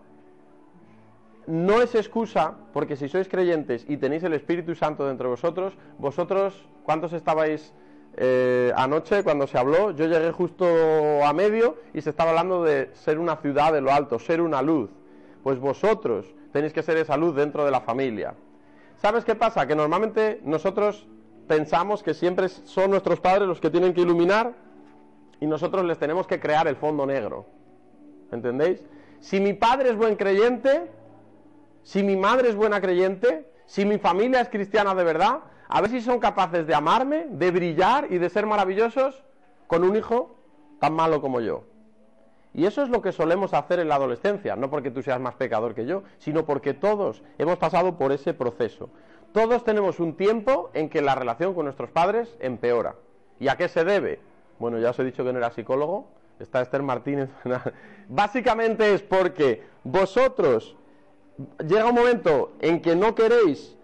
no 1.46 1.82
es 1.82 1.94
excusa, 1.94 2.54
porque 2.72 2.96
si 2.96 3.08
sois 3.08 3.28
creyentes 3.28 3.84
y 3.88 3.96
tenéis 3.96 4.22
el 4.22 4.34
Espíritu 4.34 4.74
Santo 4.74 5.06
dentro 5.06 5.28
de 5.28 5.30
vosotros, 5.30 5.76
vosotros, 5.98 6.68
¿cuántos 6.84 7.12
estabais 7.12 7.74
eh, 8.16 8.72
anoche 8.76 9.24
cuando 9.24 9.46
se 9.46 9.58
habló? 9.58 9.90
Yo 9.92 10.06
llegué 10.06 10.30
justo 10.30 10.66
a 11.24 11.32
medio 11.32 11.78
y 11.94 12.02
se 12.02 12.10
estaba 12.10 12.30
hablando 12.30 12.62
de 12.62 12.90
ser 12.94 13.18
una 13.18 13.36
ciudad 13.36 13.72
de 13.72 13.80
lo 13.80 13.92
alto, 13.92 14.18
ser 14.18 14.40
una 14.40 14.62
luz. 14.62 14.90
Pues 15.42 15.58
vosotros 15.58 16.26
tenéis 16.52 16.72
que 16.72 16.82
ser 16.82 16.96
esa 16.96 17.16
luz 17.16 17.34
dentro 17.34 17.64
de 17.64 17.70
la 17.70 17.80
familia. 17.80 18.34
¿Sabes 18.96 19.24
qué 19.24 19.34
pasa? 19.34 19.66
Que 19.66 19.74
normalmente 19.74 20.40
nosotros 20.44 21.06
pensamos 21.48 22.02
que 22.02 22.14
siempre 22.14 22.48
son 22.48 22.90
nuestros 22.90 23.20
padres 23.20 23.48
los 23.48 23.60
que 23.60 23.70
tienen 23.70 23.94
que 23.94 24.02
iluminar 24.02 24.54
y 25.40 25.46
nosotros 25.46 25.84
les 25.84 25.98
tenemos 25.98 26.26
que 26.26 26.38
crear 26.38 26.68
el 26.68 26.76
fondo 26.76 27.06
negro. 27.06 27.46
¿Entendéis? 28.30 28.84
Si 29.20 29.40
mi 29.40 29.54
padre 29.54 29.90
es 29.90 29.96
buen 29.96 30.16
creyente, 30.16 30.90
si 31.82 32.02
mi 32.02 32.16
madre 32.16 32.50
es 32.50 32.56
buena 32.56 32.80
creyente, 32.80 33.50
si 33.66 33.84
mi 33.84 33.98
familia 33.98 34.40
es 34.40 34.48
cristiana 34.48 34.94
de 34.94 35.04
verdad, 35.04 35.40
a 35.68 35.80
ver 35.80 35.90
si 35.90 36.00
son 36.00 36.18
capaces 36.18 36.66
de 36.66 36.74
amarme, 36.74 37.26
de 37.30 37.50
brillar 37.50 38.08
y 38.10 38.18
de 38.18 38.28
ser 38.28 38.44
maravillosos 38.46 39.24
con 39.66 39.84
un 39.84 39.96
hijo 39.96 40.36
tan 40.78 40.94
malo 40.94 41.20
como 41.20 41.40
yo. 41.40 41.64
Y 42.52 42.66
eso 42.66 42.82
es 42.82 42.88
lo 42.88 43.00
que 43.00 43.12
solemos 43.12 43.54
hacer 43.54 43.78
en 43.78 43.88
la 43.88 43.94
adolescencia, 43.94 44.56
no 44.56 44.70
porque 44.70 44.90
tú 44.90 45.02
seas 45.02 45.20
más 45.20 45.34
pecador 45.34 45.74
que 45.74 45.86
yo, 45.86 46.02
sino 46.18 46.44
porque 46.44 46.74
todos 46.74 47.22
hemos 47.38 47.58
pasado 47.58 47.96
por 47.96 48.12
ese 48.12 48.34
proceso. 48.34 48.90
Todos 49.32 49.62
tenemos 49.62 50.00
un 50.00 50.16
tiempo 50.16 50.70
en 50.74 50.88
que 50.88 51.02
la 51.02 51.14
relación 51.14 51.54
con 51.54 51.64
nuestros 51.64 51.90
padres 51.90 52.36
empeora. 52.40 52.96
¿Y 53.38 53.48
a 53.48 53.56
qué 53.56 53.68
se 53.68 53.84
debe? 53.84 54.20
Bueno, 54.58 54.78
ya 54.78 54.90
os 54.90 54.98
he 54.98 55.04
dicho 55.04 55.24
que 55.24 55.32
no 55.32 55.38
era 55.38 55.52
psicólogo, 55.52 56.08
está 56.40 56.60
Esther 56.60 56.82
Martínez. 56.82 57.30
Básicamente 58.08 58.92
es 58.92 59.02
porque 59.02 59.62
vosotros 59.84 60.76
llega 61.66 61.86
un 61.86 61.94
momento 61.94 62.52
en 62.60 62.82
que 62.82 62.96
no 62.96 63.14
queréis 63.14 63.76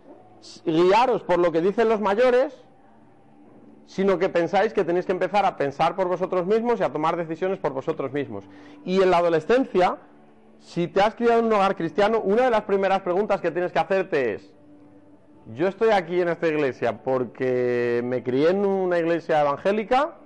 guiaros 0.64 1.22
por 1.22 1.38
lo 1.38 1.52
que 1.52 1.60
dicen 1.60 1.88
los 1.88 2.00
mayores, 2.00 2.65
sino 3.86 4.18
que 4.18 4.28
pensáis 4.28 4.72
que 4.72 4.84
tenéis 4.84 5.06
que 5.06 5.12
empezar 5.12 5.44
a 5.44 5.56
pensar 5.56 5.96
por 5.96 6.08
vosotros 6.08 6.46
mismos 6.46 6.80
y 6.80 6.82
a 6.82 6.92
tomar 6.92 7.16
decisiones 7.16 7.58
por 7.58 7.72
vosotros 7.72 8.12
mismos. 8.12 8.44
Y 8.84 9.00
en 9.00 9.10
la 9.10 9.18
adolescencia, 9.18 9.98
si 10.58 10.88
te 10.88 11.00
has 11.00 11.14
criado 11.14 11.40
en 11.40 11.46
un 11.46 11.52
hogar 11.52 11.76
cristiano, 11.76 12.20
una 12.20 12.42
de 12.44 12.50
las 12.50 12.62
primeras 12.62 13.00
preguntas 13.00 13.40
que 13.40 13.50
tienes 13.50 13.72
que 13.72 13.78
hacerte 13.78 14.34
es, 14.34 14.52
yo 15.54 15.68
estoy 15.68 15.90
aquí 15.90 16.20
en 16.20 16.28
esta 16.28 16.48
iglesia 16.48 17.04
porque 17.04 18.00
me 18.04 18.24
crié 18.24 18.50
en 18.50 18.66
una 18.66 18.98
iglesia 18.98 19.40
evangélica 19.42 20.16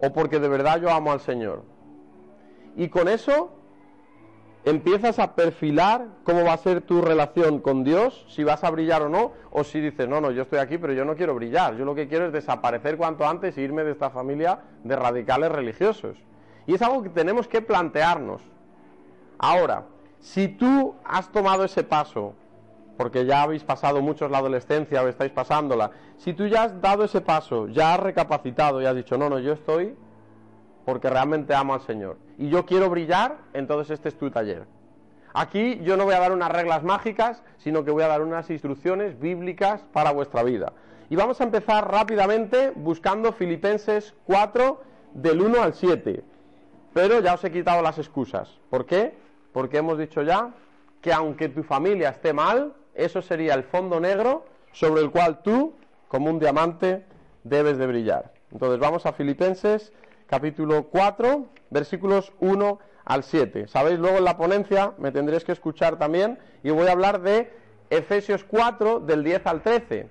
o 0.00 0.12
porque 0.12 0.40
de 0.40 0.48
verdad 0.48 0.80
yo 0.80 0.90
amo 0.90 1.12
al 1.12 1.20
Señor. 1.20 1.62
Y 2.74 2.88
con 2.88 3.08
eso 3.08 3.55
empiezas 4.66 5.20
a 5.20 5.36
perfilar 5.36 6.08
cómo 6.24 6.44
va 6.44 6.52
a 6.52 6.56
ser 6.58 6.80
tu 6.80 7.00
relación 7.00 7.60
con 7.60 7.84
Dios, 7.84 8.26
si 8.28 8.42
vas 8.42 8.64
a 8.64 8.70
brillar 8.70 9.00
o 9.02 9.08
no, 9.08 9.30
o 9.52 9.62
si 9.62 9.80
dices, 9.80 10.08
no, 10.08 10.20
no, 10.20 10.32
yo 10.32 10.42
estoy 10.42 10.58
aquí, 10.58 10.76
pero 10.76 10.92
yo 10.92 11.04
no 11.04 11.14
quiero 11.14 11.36
brillar, 11.36 11.76
yo 11.76 11.84
lo 11.84 11.94
que 11.94 12.08
quiero 12.08 12.26
es 12.26 12.32
desaparecer 12.32 12.96
cuanto 12.96 13.24
antes 13.24 13.56
e 13.56 13.62
irme 13.62 13.84
de 13.84 13.92
esta 13.92 14.10
familia 14.10 14.58
de 14.82 14.96
radicales 14.96 15.52
religiosos. 15.52 16.18
Y 16.66 16.74
es 16.74 16.82
algo 16.82 17.04
que 17.04 17.10
tenemos 17.10 17.46
que 17.46 17.62
plantearnos. 17.62 18.42
Ahora, 19.38 19.84
si 20.18 20.48
tú 20.48 20.96
has 21.04 21.30
tomado 21.30 21.62
ese 21.62 21.84
paso, 21.84 22.34
porque 22.96 23.24
ya 23.24 23.42
habéis 23.42 23.62
pasado 23.62 24.02
muchos 24.02 24.32
la 24.32 24.38
adolescencia 24.38 25.00
o 25.00 25.06
estáis 25.06 25.30
pasándola, 25.30 25.92
si 26.16 26.32
tú 26.32 26.48
ya 26.48 26.64
has 26.64 26.80
dado 26.80 27.04
ese 27.04 27.20
paso, 27.20 27.68
ya 27.68 27.94
has 27.94 28.00
recapacitado 28.00 28.82
y 28.82 28.86
has 28.86 28.96
dicho, 28.96 29.16
no, 29.16 29.30
no, 29.30 29.38
yo 29.38 29.52
estoy 29.52 29.94
porque 30.84 31.08
realmente 31.08 31.54
amo 31.54 31.74
al 31.74 31.82
Señor. 31.82 32.25
Y 32.38 32.48
yo 32.48 32.66
quiero 32.66 32.90
brillar, 32.90 33.38
entonces 33.54 33.92
este 33.92 34.08
es 34.08 34.18
tu 34.18 34.30
taller. 34.30 34.66
Aquí 35.32 35.80
yo 35.82 35.96
no 35.96 36.04
voy 36.04 36.14
a 36.14 36.20
dar 36.20 36.32
unas 36.32 36.50
reglas 36.50 36.82
mágicas, 36.82 37.42
sino 37.58 37.84
que 37.84 37.90
voy 37.90 38.02
a 38.02 38.08
dar 38.08 38.22
unas 38.22 38.48
instrucciones 38.50 39.18
bíblicas 39.18 39.82
para 39.92 40.12
vuestra 40.12 40.42
vida. 40.42 40.72
Y 41.08 41.16
vamos 41.16 41.40
a 41.40 41.44
empezar 41.44 41.90
rápidamente 41.90 42.72
buscando 42.74 43.32
Filipenses 43.32 44.14
4 44.24 44.80
del 45.14 45.40
1 45.42 45.62
al 45.62 45.74
7. 45.74 46.24
Pero 46.92 47.20
ya 47.20 47.34
os 47.34 47.44
he 47.44 47.52
quitado 47.52 47.82
las 47.82 47.98
excusas. 47.98 48.58
¿Por 48.70 48.86
qué? 48.86 49.14
Porque 49.52 49.78
hemos 49.78 49.98
dicho 49.98 50.22
ya 50.22 50.54
que 51.00 51.12
aunque 51.12 51.48
tu 51.48 51.62
familia 51.62 52.08
esté 52.08 52.32
mal, 52.32 52.74
eso 52.94 53.22
sería 53.22 53.54
el 53.54 53.64
fondo 53.64 54.00
negro 54.00 54.46
sobre 54.72 55.02
el 55.02 55.10
cual 55.10 55.42
tú, 55.42 55.74
como 56.08 56.30
un 56.30 56.38
diamante, 56.38 57.04
debes 57.44 57.78
de 57.78 57.86
brillar. 57.86 58.32
Entonces 58.50 58.78
vamos 58.78 59.06
a 59.06 59.12
Filipenses 59.12 59.92
capítulo 60.26 60.84
4, 60.84 61.46
versículos 61.70 62.32
1 62.40 62.78
al 63.04 63.22
7. 63.22 63.68
Sabéis, 63.68 63.98
luego 63.98 64.18
en 64.18 64.24
la 64.24 64.36
ponencia 64.36 64.92
me 64.98 65.12
tendréis 65.12 65.44
que 65.44 65.52
escuchar 65.52 65.98
también 65.98 66.38
y 66.62 66.70
voy 66.70 66.86
a 66.88 66.92
hablar 66.92 67.22
de 67.22 67.52
Efesios 67.90 68.44
4 68.44 69.00
del 69.00 69.22
10 69.22 69.46
al 69.46 69.62
13. 69.62 70.08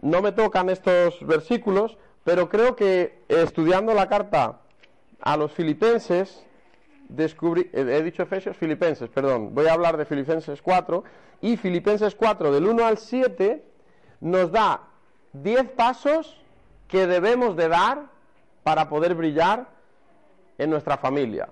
No 0.00 0.22
me 0.22 0.32
tocan 0.32 0.70
estos 0.70 1.24
versículos, 1.26 1.98
pero 2.22 2.48
creo 2.48 2.76
que 2.76 3.22
estudiando 3.28 3.94
la 3.94 4.08
carta 4.08 4.60
a 5.20 5.36
los 5.36 5.52
filipenses, 5.52 6.44
descubrí, 7.08 7.70
he 7.72 8.02
dicho 8.02 8.22
Efesios, 8.22 8.56
Filipenses, 8.56 9.08
perdón, 9.08 9.54
voy 9.54 9.66
a 9.66 9.72
hablar 9.72 9.96
de 9.96 10.04
Filipenses 10.04 10.62
4 10.62 11.04
y 11.40 11.56
Filipenses 11.56 12.14
4 12.14 12.52
del 12.52 12.66
1 12.66 12.86
al 12.86 12.98
7 12.98 13.64
nos 14.20 14.52
da 14.52 14.88
10 15.32 15.70
pasos 15.70 16.40
que 16.88 17.06
debemos 17.06 17.56
de 17.56 17.68
dar 17.68 18.13
para 18.64 18.88
poder 18.88 19.14
brillar 19.14 19.68
en 20.58 20.70
nuestra 20.70 20.96
familia. 20.96 21.48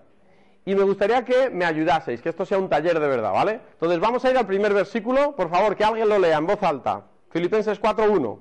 Y 0.65 0.75
me 0.75 0.83
gustaría 0.83 1.25
que 1.25 1.51
me 1.51 1.65
ayudaseis, 1.65 2.23
que 2.23 2.31
esto 2.31 2.47
sea 2.47 2.59
un 2.59 2.69
taller 2.69 2.99
de 2.99 3.07
verdad, 3.07 3.33
¿vale? 3.33 3.61
Entonces 3.75 4.01
vamos 4.01 4.25
a 4.25 4.31
ir 4.31 4.39
al 4.39 4.47
primer 4.47 4.73
versículo, 4.73 5.37
por 5.37 5.51
favor, 5.51 5.77
que 5.77 5.85
alguien 5.85 6.09
lo 6.09 6.19
lea 6.19 6.39
en 6.39 6.47
voz 6.47 6.63
alta. 6.63 7.05
Filipenses 7.31 7.81
4.1. 7.81 8.39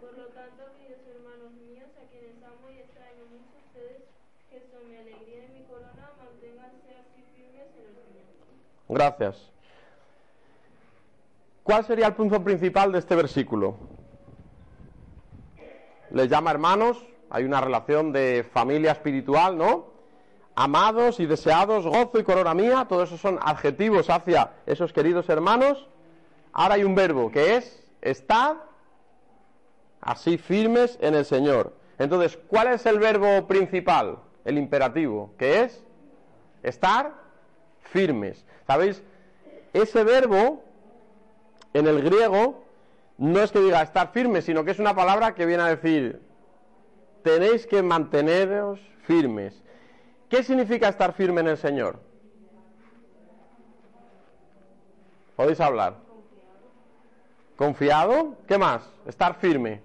Por 0.00 0.16
lo 0.16 0.26
tanto, 0.28 0.62
queridos 0.78 1.00
hermanos 1.14 1.52
míos, 1.52 1.88
a 2.00 2.08
quienes 2.10 2.36
amo 2.44 2.70
y 2.70 2.78
extraño 2.78 3.24
mucho, 3.30 3.58
ustedes 3.66 4.02
que 4.50 4.60
son 4.70 4.88
mi 4.88 4.96
alegría 4.96 5.46
y 5.48 5.58
mi 5.58 5.64
corona, 5.64 6.10
manténganse 6.18 6.94
así 7.00 7.24
firmes 7.34 7.68
en 7.76 7.84
el 7.88 7.94
Señor. 7.96 8.24
Gracias. 8.88 9.50
¿Cuál 11.64 11.84
sería 11.84 12.06
el 12.06 12.14
punto 12.14 12.42
principal 12.42 12.92
de 12.92 13.00
este 13.00 13.16
versículo? 13.16 13.91
Les 16.12 16.28
llama 16.28 16.50
hermanos, 16.50 17.06
hay 17.30 17.44
una 17.44 17.62
relación 17.62 18.12
de 18.12 18.44
familia 18.52 18.92
espiritual, 18.92 19.56
¿no? 19.56 19.86
Amados 20.54 21.20
y 21.20 21.26
deseados, 21.26 21.86
gozo 21.86 22.18
y 22.18 22.22
corona 22.22 22.52
mía, 22.52 22.84
todos 22.86 23.08
esos 23.08 23.20
son 23.20 23.38
adjetivos 23.40 24.10
hacia 24.10 24.52
esos 24.66 24.92
queridos 24.92 25.30
hermanos. 25.30 25.88
Ahora 26.52 26.74
hay 26.74 26.84
un 26.84 26.94
verbo 26.94 27.30
que 27.30 27.56
es 27.56 27.82
estar 28.02 28.56
así 30.02 30.36
firmes 30.36 30.98
en 31.00 31.14
el 31.14 31.24
Señor. 31.24 31.74
Entonces, 31.98 32.38
¿cuál 32.46 32.68
es 32.68 32.84
el 32.84 32.98
verbo 32.98 33.46
principal? 33.46 34.18
El 34.44 34.58
imperativo, 34.58 35.32
que 35.38 35.62
es 35.62 35.82
estar 36.62 37.14
firmes. 37.80 38.44
¿Sabéis? 38.66 39.02
Ese 39.72 40.04
verbo 40.04 40.62
en 41.72 41.86
el 41.86 42.02
griego 42.02 42.62
no 43.22 43.40
es 43.40 43.52
que 43.52 43.60
diga 43.60 43.80
estar 43.82 44.10
firmes, 44.10 44.44
sino 44.44 44.64
que 44.64 44.72
es 44.72 44.80
una 44.80 44.96
palabra 44.96 45.32
que 45.36 45.46
viene 45.46 45.62
a 45.62 45.68
decir 45.68 46.20
tenéis 47.22 47.68
que 47.68 47.80
manteneros 47.80 48.80
firmes. 49.06 49.62
¿Qué 50.28 50.42
significa 50.42 50.88
estar 50.88 51.12
firme 51.12 51.40
en 51.40 51.46
el 51.46 51.56
Señor? 51.56 52.00
¿Podéis 55.36 55.60
hablar? 55.60 55.94
Confiado. 57.54 58.34
¿Qué 58.48 58.58
más? 58.58 58.82
Estar 59.06 59.36
firme. 59.36 59.82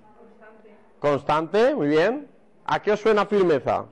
Constante. 1.00 1.76
muy 1.76 1.90
bien. 1.90 2.28
¿A 2.66 2.82
qué 2.82 2.94
os 2.94 3.00
suena 3.00 3.28
firmeza? 3.28 3.86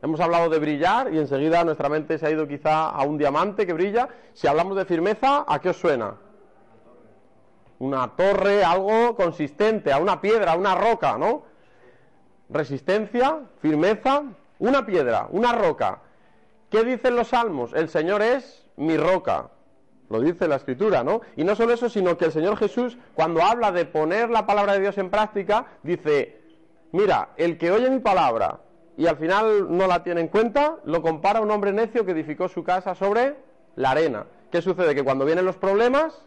Hemos 0.00 0.18
hablado 0.20 0.48
de 0.48 0.58
brillar 0.58 1.12
y 1.12 1.18
enseguida 1.18 1.62
nuestra 1.62 1.90
mente 1.90 2.16
se 2.16 2.26
ha 2.26 2.30
ido 2.30 2.48
quizá 2.48 2.88
a 2.88 3.02
un 3.02 3.18
diamante 3.18 3.66
que 3.66 3.74
brilla. 3.74 4.08
Si 4.32 4.46
hablamos 4.46 4.78
de 4.78 4.86
firmeza, 4.86 5.44
¿a 5.46 5.58
qué 5.60 5.68
os 5.68 5.76
suena? 5.76 6.23
Una 7.78 8.16
torre, 8.16 8.64
algo 8.64 9.16
consistente, 9.16 9.92
a 9.92 9.98
una 9.98 10.20
piedra, 10.20 10.52
a 10.52 10.56
una 10.56 10.74
roca, 10.74 11.18
¿no? 11.18 11.54
resistencia, 12.48 13.40
firmeza, 13.60 14.22
una 14.58 14.86
piedra, 14.86 15.26
una 15.30 15.52
roca. 15.52 16.00
¿Qué 16.70 16.84
dicen 16.84 17.16
los 17.16 17.28
salmos? 17.28 17.72
El 17.74 17.88
Señor 17.88 18.22
es 18.22 18.66
mi 18.76 18.96
roca. 18.96 19.50
Lo 20.10 20.20
dice 20.20 20.48
la 20.48 20.56
escritura, 20.56 21.02
¿no? 21.02 21.22
Y 21.36 21.44
no 21.44 21.56
solo 21.56 21.72
eso, 21.72 21.88
sino 21.88 22.16
que 22.18 22.26
el 22.26 22.32
Señor 22.32 22.56
Jesús, 22.56 22.98
cuando 23.14 23.42
habla 23.42 23.72
de 23.72 23.84
poner 23.84 24.30
la 24.30 24.46
palabra 24.46 24.74
de 24.74 24.80
Dios 24.80 24.98
en 24.98 25.10
práctica, 25.10 25.66
dice, 25.82 26.40
mira, 26.92 27.30
el 27.36 27.58
que 27.58 27.72
oye 27.72 27.88
mi 27.90 28.00
palabra 28.00 28.60
y 28.96 29.06
al 29.06 29.16
final 29.16 29.76
no 29.76 29.86
la 29.86 30.04
tiene 30.04 30.20
en 30.20 30.28
cuenta, 30.28 30.76
lo 30.84 31.02
compara 31.02 31.38
a 31.38 31.42
un 31.42 31.50
hombre 31.50 31.72
necio 31.72 32.04
que 32.04 32.12
edificó 32.12 32.48
su 32.48 32.62
casa 32.62 32.94
sobre 32.94 33.36
la 33.76 33.92
arena. 33.92 34.26
¿Qué 34.52 34.62
sucede? 34.62 34.94
Que 34.94 35.02
cuando 35.02 35.24
vienen 35.24 35.44
los 35.44 35.56
problemas, 35.56 36.24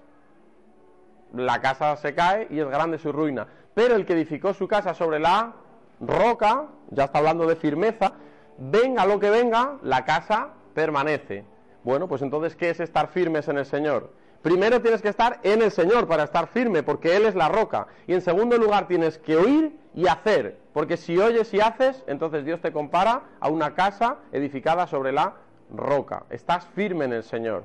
la 1.34 1.62
casa 1.62 1.96
se 1.98 2.14
cae 2.14 2.48
y 2.50 2.60
es 2.60 2.68
grande 2.68 2.98
su 2.98 3.12
ruina. 3.12 3.48
Pero 3.74 3.96
el 3.96 4.06
que 4.06 4.14
edificó 4.14 4.54
su 4.54 4.68
casa 4.68 4.94
sobre 4.94 5.20
la 5.20 5.54
roca, 6.00 6.66
ya 6.90 7.06
está 7.06 7.20
hablando 7.20 7.46
de 7.46 7.56
firmeza, 7.56 8.14
venga 8.58 9.06
lo 9.06 9.20
que 9.20 9.30
venga, 9.30 9.78
la 9.84 10.06
casa 10.06 10.50
permanece. 10.74 11.46
Bueno, 11.84 12.08
pues 12.08 12.22
entonces, 12.22 12.56
¿qué 12.56 12.70
es 12.70 12.80
estar 12.80 13.08
firmes 13.08 13.48
en 13.48 13.58
el 13.58 13.66
Señor? 13.66 14.12
Primero 14.42 14.82
tienes 14.82 15.02
que 15.02 15.10
estar 15.10 15.40
en 15.44 15.62
el 15.62 15.72
Señor 15.72 16.08
para 16.08 16.24
estar 16.24 16.48
firme, 16.48 16.84
porque 16.84 17.16
Él 17.16 17.26
es 17.26 17.36
la 17.36 17.50
roca. 17.50 17.88
Y 18.08 18.14
en 18.14 18.22
segundo 18.22 18.58
lugar 18.58 18.88
tienes 18.88 19.18
que 19.18 19.36
oír 19.36 19.78
y 19.96 20.08
hacer, 20.08 20.58
porque 20.74 20.96
si 20.96 21.18
oyes 21.18 21.54
y 21.54 21.60
haces, 21.60 22.04
entonces 22.08 22.46
Dios 22.46 22.62
te 22.62 22.72
compara 22.72 23.24
a 23.40 23.50
una 23.50 23.74
casa 23.74 24.18
edificada 24.32 24.86
sobre 24.88 25.12
la 25.12 25.34
roca. 25.74 26.24
Estás 26.30 26.66
firme 26.68 27.06
en 27.06 27.14
el 27.14 27.24
Señor. 27.24 27.64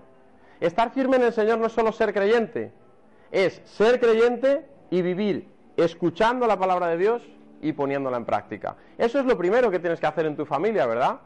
Estar 0.60 0.92
firme 0.92 1.16
en 1.16 1.24
el 1.24 1.32
Señor 1.32 1.58
no 1.58 1.66
es 1.66 1.72
solo 1.72 1.92
ser 1.92 2.12
creyente, 2.14 2.72
es 3.32 3.62
ser 3.64 3.98
creyente 3.98 4.66
y 4.90 5.02
vivir 5.02 5.48
escuchando 5.76 6.46
la 6.46 6.58
palabra 6.58 6.88
de 6.88 6.98
Dios 6.98 7.22
y 7.62 7.72
poniéndola 7.72 8.18
en 8.18 8.24
práctica. 8.24 8.76
Eso 8.98 9.18
es 9.18 9.24
lo 9.24 9.36
primero 9.38 9.70
que 9.70 9.78
tienes 9.78 9.98
que 9.98 10.06
hacer 10.06 10.26
en 10.26 10.36
tu 10.36 10.44
familia, 10.44 10.86
¿verdad? 10.86 11.20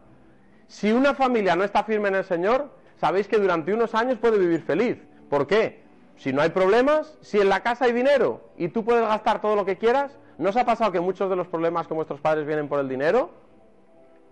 Si 0.69 0.93
una 0.93 1.15
familia 1.15 1.57
no 1.57 1.65
está 1.65 1.85
firme 1.85 2.09
en 2.09 2.17
el 2.17 2.25
Señor, 2.25 2.71
sabéis 2.97 3.27
que 3.27 3.39
durante 3.39 3.75
unos 3.75 3.95
años 3.95 4.19
puede 4.19 4.39
vivir 4.39 4.63
feliz. 4.63 4.99
¿Por 5.29 5.47
qué? 5.47 5.83
Si 6.17 6.33
no 6.33 6.43
hay 6.43 6.51
problemas, 6.51 7.19
si 7.21 7.39
en 7.39 7.49
la 7.49 7.61
casa 7.61 7.87
hay 7.87 7.93
dinero 7.93 8.41
y 8.57 8.69
tú 8.69 8.85
puedes 8.85 9.07
gastar 9.07 9.41
todo 9.41 9.57
lo 9.57 9.65
que 9.65 9.77
quieras, 9.77 10.17
¿no 10.39 10.51
os 10.51 10.57
ha 10.57 10.65
pasado 10.65 10.93
que 10.93 11.01
muchos 11.01 11.29
de 11.29 11.37
los 11.37 11.49
problemas 11.49 11.89
con 11.89 11.97
vuestros 11.97 12.21
padres 12.21 12.47
vienen 12.47 12.69
por 12.69 12.79
el 12.81 12.89
dinero? 12.89 13.31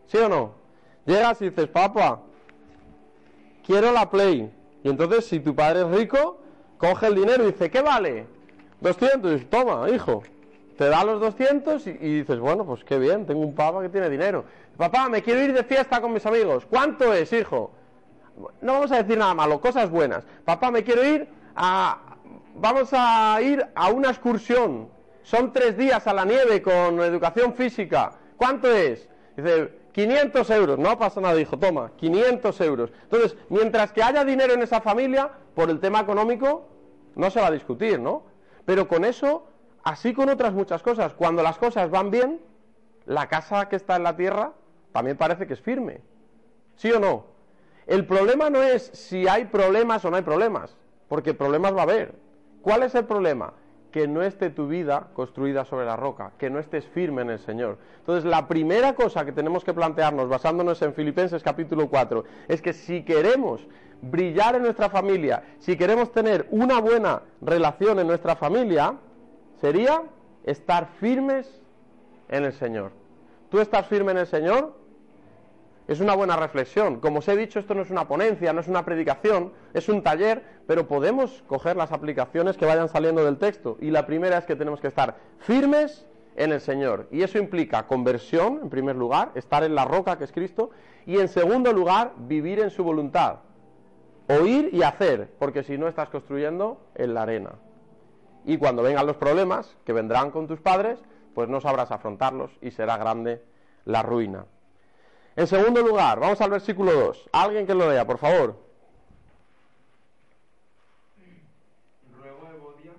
¿Sí 0.06 0.18
o 0.18 0.28
no? 0.28 0.52
Llegas 1.04 1.40
y 1.42 1.50
dices, 1.50 1.68
papá, 1.68 2.20
quiero 3.66 3.92
la 3.92 4.08
Play. 4.08 4.50
Y 4.82 4.88
entonces, 4.88 5.26
si 5.26 5.40
tu 5.40 5.54
padre 5.54 5.80
es 5.80 5.88
rico, 5.88 6.40
coge 6.78 7.06
el 7.06 7.14
dinero 7.14 7.44
y 7.44 7.52
dice, 7.52 7.70
¿qué 7.70 7.82
vale? 7.82 8.26
200. 8.80 9.30
Y 9.30 9.34
dices, 9.34 9.50
toma, 9.50 9.88
hijo. 9.90 10.22
Te 10.76 10.88
da 10.88 11.04
los 11.04 11.20
200 11.20 11.86
y, 11.86 11.92
dices, 11.92 12.38
bueno, 12.40 12.64
pues 12.64 12.82
qué 12.84 12.98
bien, 12.98 13.26
tengo 13.26 13.40
un 13.40 13.54
papá 13.54 13.82
que 13.82 13.88
tiene 13.88 14.10
dinero. 14.10 14.44
Papá, 14.76 15.08
me 15.08 15.22
quiero 15.22 15.40
ir 15.40 15.52
de 15.52 15.62
fiesta 15.62 16.00
con 16.00 16.12
mis 16.12 16.26
amigos. 16.26 16.66
¿Cuánto 16.68 17.12
es, 17.12 17.32
hijo? 17.32 17.70
No 18.60 18.72
vamos 18.72 18.90
a 18.90 19.02
decir 19.02 19.16
nada 19.16 19.34
malo, 19.34 19.60
cosas 19.60 19.88
buenas. 19.88 20.24
Papá, 20.44 20.70
me 20.70 20.82
quiero 20.82 21.04
ir 21.04 21.28
a... 21.54 22.00
Vamos 22.56 22.90
a 22.92 23.40
ir 23.40 23.64
a 23.74 23.88
una 23.90 24.10
excursión. 24.10 24.88
Son 25.22 25.52
tres 25.52 25.76
días 25.76 26.06
a 26.06 26.12
la 26.12 26.24
nieve 26.24 26.62
con 26.62 27.00
educación 27.00 27.54
física. 27.54 28.12
¿Cuánto 28.36 28.70
es? 28.70 29.08
Dice, 29.36 29.70
500 29.92 30.50
euros. 30.50 30.78
No 30.78 30.98
pasa 30.98 31.20
nada, 31.20 31.40
hijo, 31.40 31.56
toma, 31.56 31.92
500 31.96 32.60
euros. 32.62 32.90
Entonces, 33.04 33.36
mientras 33.48 33.92
que 33.92 34.02
haya 34.02 34.24
dinero 34.24 34.54
en 34.54 34.62
esa 34.62 34.80
familia, 34.80 35.30
por 35.54 35.70
el 35.70 35.80
tema 35.80 36.00
económico, 36.00 36.66
no 37.14 37.30
se 37.30 37.40
va 37.40 37.48
a 37.48 37.52
discutir, 37.52 38.00
¿no? 38.00 38.24
Pero 38.64 38.88
con 38.88 39.04
eso, 39.04 39.46
así 39.82 40.14
con 40.14 40.28
otras 40.28 40.52
muchas 40.52 40.82
cosas, 40.82 41.14
cuando 41.14 41.42
las 41.42 41.58
cosas 41.58 41.90
van 41.90 42.10
bien, 42.10 42.40
la 43.06 43.28
casa 43.28 43.68
que 43.68 43.76
está 43.76 43.96
en 43.96 44.02
la 44.02 44.16
tierra 44.16 44.52
también 44.92 45.16
parece 45.16 45.46
que 45.46 45.54
es 45.54 45.60
firme. 45.60 46.00
¿Sí 46.76 46.90
o 46.92 47.00
no? 47.00 47.26
El 47.86 48.06
problema 48.06 48.50
no 48.50 48.62
es 48.62 48.90
si 48.94 49.28
hay 49.28 49.44
problemas 49.46 50.04
o 50.04 50.10
no 50.10 50.16
hay 50.16 50.22
problemas, 50.22 50.76
porque 51.08 51.34
problemas 51.34 51.74
va 51.74 51.80
a 51.80 51.84
haber. 51.84 52.14
¿Cuál 52.62 52.82
es 52.82 52.94
el 52.94 53.04
problema? 53.04 53.52
Que 53.92 54.08
no 54.08 54.22
esté 54.22 54.50
tu 54.50 54.66
vida 54.66 55.08
construida 55.12 55.64
sobre 55.64 55.84
la 55.84 55.96
roca, 55.96 56.32
que 56.38 56.48
no 56.48 56.58
estés 56.58 56.86
firme 56.86 57.22
en 57.22 57.30
el 57.30 57.38
Señor. 57.38 57.78
Entonces, 57.98 58.24
la 58.24 58.48
primera 58.48 58.94
cosa 58.94 59.24
que 59.24 59.32
tenemos 59.32 59.64
que 59.64 59.74
plantearnos, 59.74 60.28
basándonos 60.28 60.80
en 60.82 60.94
Filipenses 60.94 61.42
capítulo 61.42 61.88
4, 61.88 62.24
es 62.48 62.62
que 62.62 62.72
si 62.72 63.04
queremos 63.04 63.66
brillar 64.10 64.56
en 64.56 64.62
nuestra 64.62 64.88
familia, 64.88 65.42
si 65.58 65.76
queremos 65.76 66.12
tener 66.12 66.46
una 66.50 66.80
buena 66.80 67.22
relación 67.40 67.98
en 67.98 68.06
nuestra 68.06 68.36
familia, 68.36 68.94
sería 69.60 70.02
estar 70.44 70.88
firmes 71.00 71.62
en 72.28 72.44
el 72.44 72.52
Señor. 72.52 72.92
¿Tú 73.50 73.60
estás 73.60 73.86
firme 73.86 74.12
en 74.12 74.18
el 74.18 74.26
Señor? 74.26 74.74
Es 75.86 76.00
una 76.00 76.14
buena 76.14 76.36
reflexión. 76.36 76.98
Como 76.98 77.18
os 77.18 77.28
he 77.28 77.36
dicho, 77.36 77.58
esto 77.58 77.74
no 77.74 77.82
es 77.82 77.90
una 77.90 78.08
ponencia, 78.08 78.52
no 78.52 78.60
es 78.60 78.68
una 78.68 78.84
predicación, 78.84 79.52
es 79.74 79.88
un 79.88 80.02
taller, 80.02 80.42
pero 80.66 80.88
podemos 80.88 81.42
coger 81.46 81.76
las 81.76 81.92
aplicaciones 81.92 82.56
que 82.56 82.64
vayan 82.64 82.88
saliendo 82.88 83.24
del 83.24 83.36
texto. 83.36 83.76
Y 83.80 83.90
la 83.90 84.06
primera 84.06 84.38
es 84.38 84.44
que 84.44 84.56
tenemos 84.56 84.80
que 84.80 84.88
estar 84.88 85.16
firmes 85.40 86.06
en 86.36 86.52
el 86.52 86.60
Señor. 86.60 87.06
Y 87.10 87.22
eso 87.22 87.38
implica 87.38 87.86
conversión, 87.86 88.60
en 88.62 88.70
primer 88.70 88.96
lugar, 88.96 89.32
estar 89.34 89.62
en 89.62 89.74
la 89.74 89.84
roca 89.84 90.16
que 90.16 90.24
es 90.24 90.32
Cristo. 90.32 90.70
Y 91.04 91.18
en 91.18 91.28
segundo 91.28 91.72
lugar, 91.72 92.12
vivir 92.16 92.60
en 92.60 92.70
su 92.70 92.82
voluntad. 92.82 93.40
Oír 94.28 94.70
y 94.72 94.82
hacer, 94.82 95.28
porque 95.38 95.62
si 95.62 95.76
no 95.76 95.86
estás 95.86 96.08
construyendo 96.08 96.80
en 96.94 97.14
la 97.14 97.22
arena. 97.22 97.52
Y 98.44 98.56
cuando 98.58 98.82
vengan 98.82 99.06
los 99.06 99.16
problemas, 99.16 99.76
que 99.84 99.92
vendrán 99.92 100.30
con 100.30 100.46
tus 100.46 100.60
padres, 100.60 100.98
pues 101.34 101.48
no 101.48 101.60
sabrás 101.60 101.90
afrontarlos 101.90 102.50
y 102.62 102.70
será 102.70 102.96
grande 102.96 103.42
la 103.84 104.02
ruina. 104.02 104.46
En 105.36 105.46
segundo 105.46 105.82
lugar, 105.82 106.20
vamos 106.20 106.40
al 106.40 106.50
versículo 106.50 106.92
2. 106.92 107.30
Alguien 107.32 107.66
que 107.66 107.74
lo 107.74 107.90
lea, 107.90 108.06
por 108.06 108.18
favor. 108.18 108.56
Ruego 112.18 112.46
a 112.46 112.50
Evodia 112.50 112.92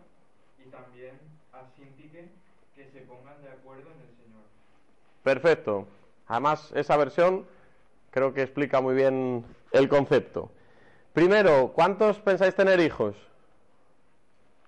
y 0.60 0.70
también 0.70 1.18
a 1.54 1.66
Sintique 1.76 2.30
que 2.76 2.90
se 2.90 3.02
pongan 3.02 3.42
de 3.42 3.50
acuerdo 3.50 3.90
en 3.92 4.02
el 4.02 4.16
Señor. 4.18 4.44
Perfecto. 5.24 5.88
Además, 6.28 6.72
esa 6.76 6.98
versión 6.98 7.46
creo 8.12 8.34
que 8.34 8.42
explica 8.42 8.82
muy 8.82 8.96
bien 8.96 9.46
el 9.72 9.88
concepto. 9.88 10.52
Primero, 11.16 11.72
¿cuántos 11.74 12.20
pensáis 12.20 12.54
tener 12.56 12.82
hijos? 12.82 13.16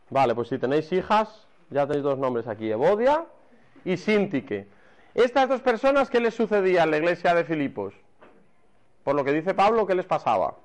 Vale, 0.10 0.34
pues 0.34 0.48
si 0.48 0.58
tenéis 0.58 0.90
hijas, 0.94 1.46
ya 1.70 1.86
tenéis 1.86 2.06
dos 2.06 2.18
nombres 2.18 2.48
aquí, 2.48 2.72
Evodia 2.72 3.26
y 3.84 3.98
Sintique. 3.98 4.66
Estas 5.14 5.50
dos 5.50 5.60
personas, 5.60 6.10
¿qué 6.10 6.22
les 6.22 6.34
sucedía 6.34 6.84
en 6.84 6.92
la 6.92 6.98
iglesia 7.00 7.36
de 7.36 7.44
Filipos? 7.44 7.94
Por 9.04 9.16
lo 9.16 9.26
que 9.26 9.34
dice 9.34 9.54
Pablo, 9.54 9.86
¿qué 9.86 9.94
les 9.94 10.06
pasaba? 10.06 10.56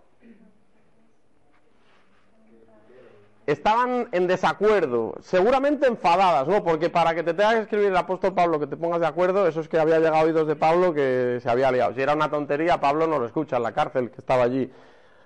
Estaban 3.45 4.09
en 4.13 4.29
desacuerdo, 4.29 5.17
seguramente 5.21 5.89
enfadadas, 5.89 6.47
¿no? 6.47 6.63
Porque 6.63 6.91
para 6.91 7.13
que 7.13 7.25
te 7.25 7.35
tenga 7.35 7.55
que 7.55 7.63
escribir 7.63 7.89
el 7.89 7.97
apóstol 7.97 8.35
Pablo 8.35 8.61
que 8.61 8.69
te 8.69 8.77
pongas 8.77 9.01
de 9.01 9.09
acuerdo, 9.09 9.49
eso 9.49 9.59
es 9.59 9.69
que 9.69 9.81
había 9.81 9.99
llegado 9.99 10.27
oídos 10.27 10.47
de 10.47 10.55
Pablo 10.55 10.95
que 10.95 11.41
se 11.43 11.51
había 11.51 11.73
liado. 11.73 11.93
Si 11.93 12.01
era 12.01 12.15
una 12.15 12.31
tontería, 12.31 12.81
Pablo 12.81 13.09
no 13.09 13.19
lo 13.19 13.27
escucha 13.27 13.57
en 13.57 13.65
la 13.65 13.73
cárcel, 13.73 14.13
que 14.13 14.21
estaba 14.21 14.45
allí 14.45 14.71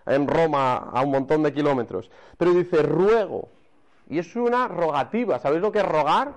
en 0.07 0.27
Roma 0.27 0.77
a 0.92 1.03
un 1.03 1.11
montón 1.11 1.42
de 1.42 1.53
kilómetros. 1.53 2.11
Pero 2.38 2.53
dice, 2.53 2.83
ruego. 2.83 3.49
Y 4.09 4.19
es 4.19 4.35
una 4.37 4.69
rogativa. 4.69 5.38
¿Sabéis 5.38 5.62
lo 5.62 5.73
que 5.73 5.81
es 5.81 5.87
rogar? 5.87 6.33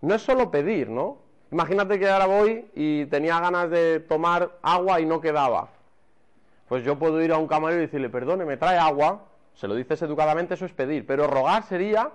No 0.00 0.14
es 0.14 0.22
solo 0.22 0.50
pedir, 0.50 0.88
¿no? 0.88 1.18
Imagínate 1.50 1.98
que 1.98 2.08
ahora 2.08 2.26
voy 2.26 2.66
y 2.74 3.06
tenía 3.06 3.38
ganas 3.40 3.68
de 3.70 4.00
tomar 4.00 4.52
agua 4.62 5.00
y 5.00 5.06
no 5.06 5.20
quedaba. 5.20 5.68
Pues 6.68 6.84
yo 6.84 6.98
puedo 6.98 7.20
ir 7.20 7.32
a 7.32 7.38
un 7.38 7.46
camarero 7.46 7.82
y 7.82 7.86
decirle, 7.86 8.08
perdone, 8.08 8.44
me 8.46 8.56
trae 8.56 8.78
agua. 8.78 9.24
Se 9.54 9.68
lo 9.68 9.74
dices 9.74 10.00
educadamente, 10.00 10.54
eso 10.54 10.64
es 10.64 10.72
pedir. 10.72 11.06
Pero 11.06 11.26
rogar 11.26 11.64
sería, 11.64 12.10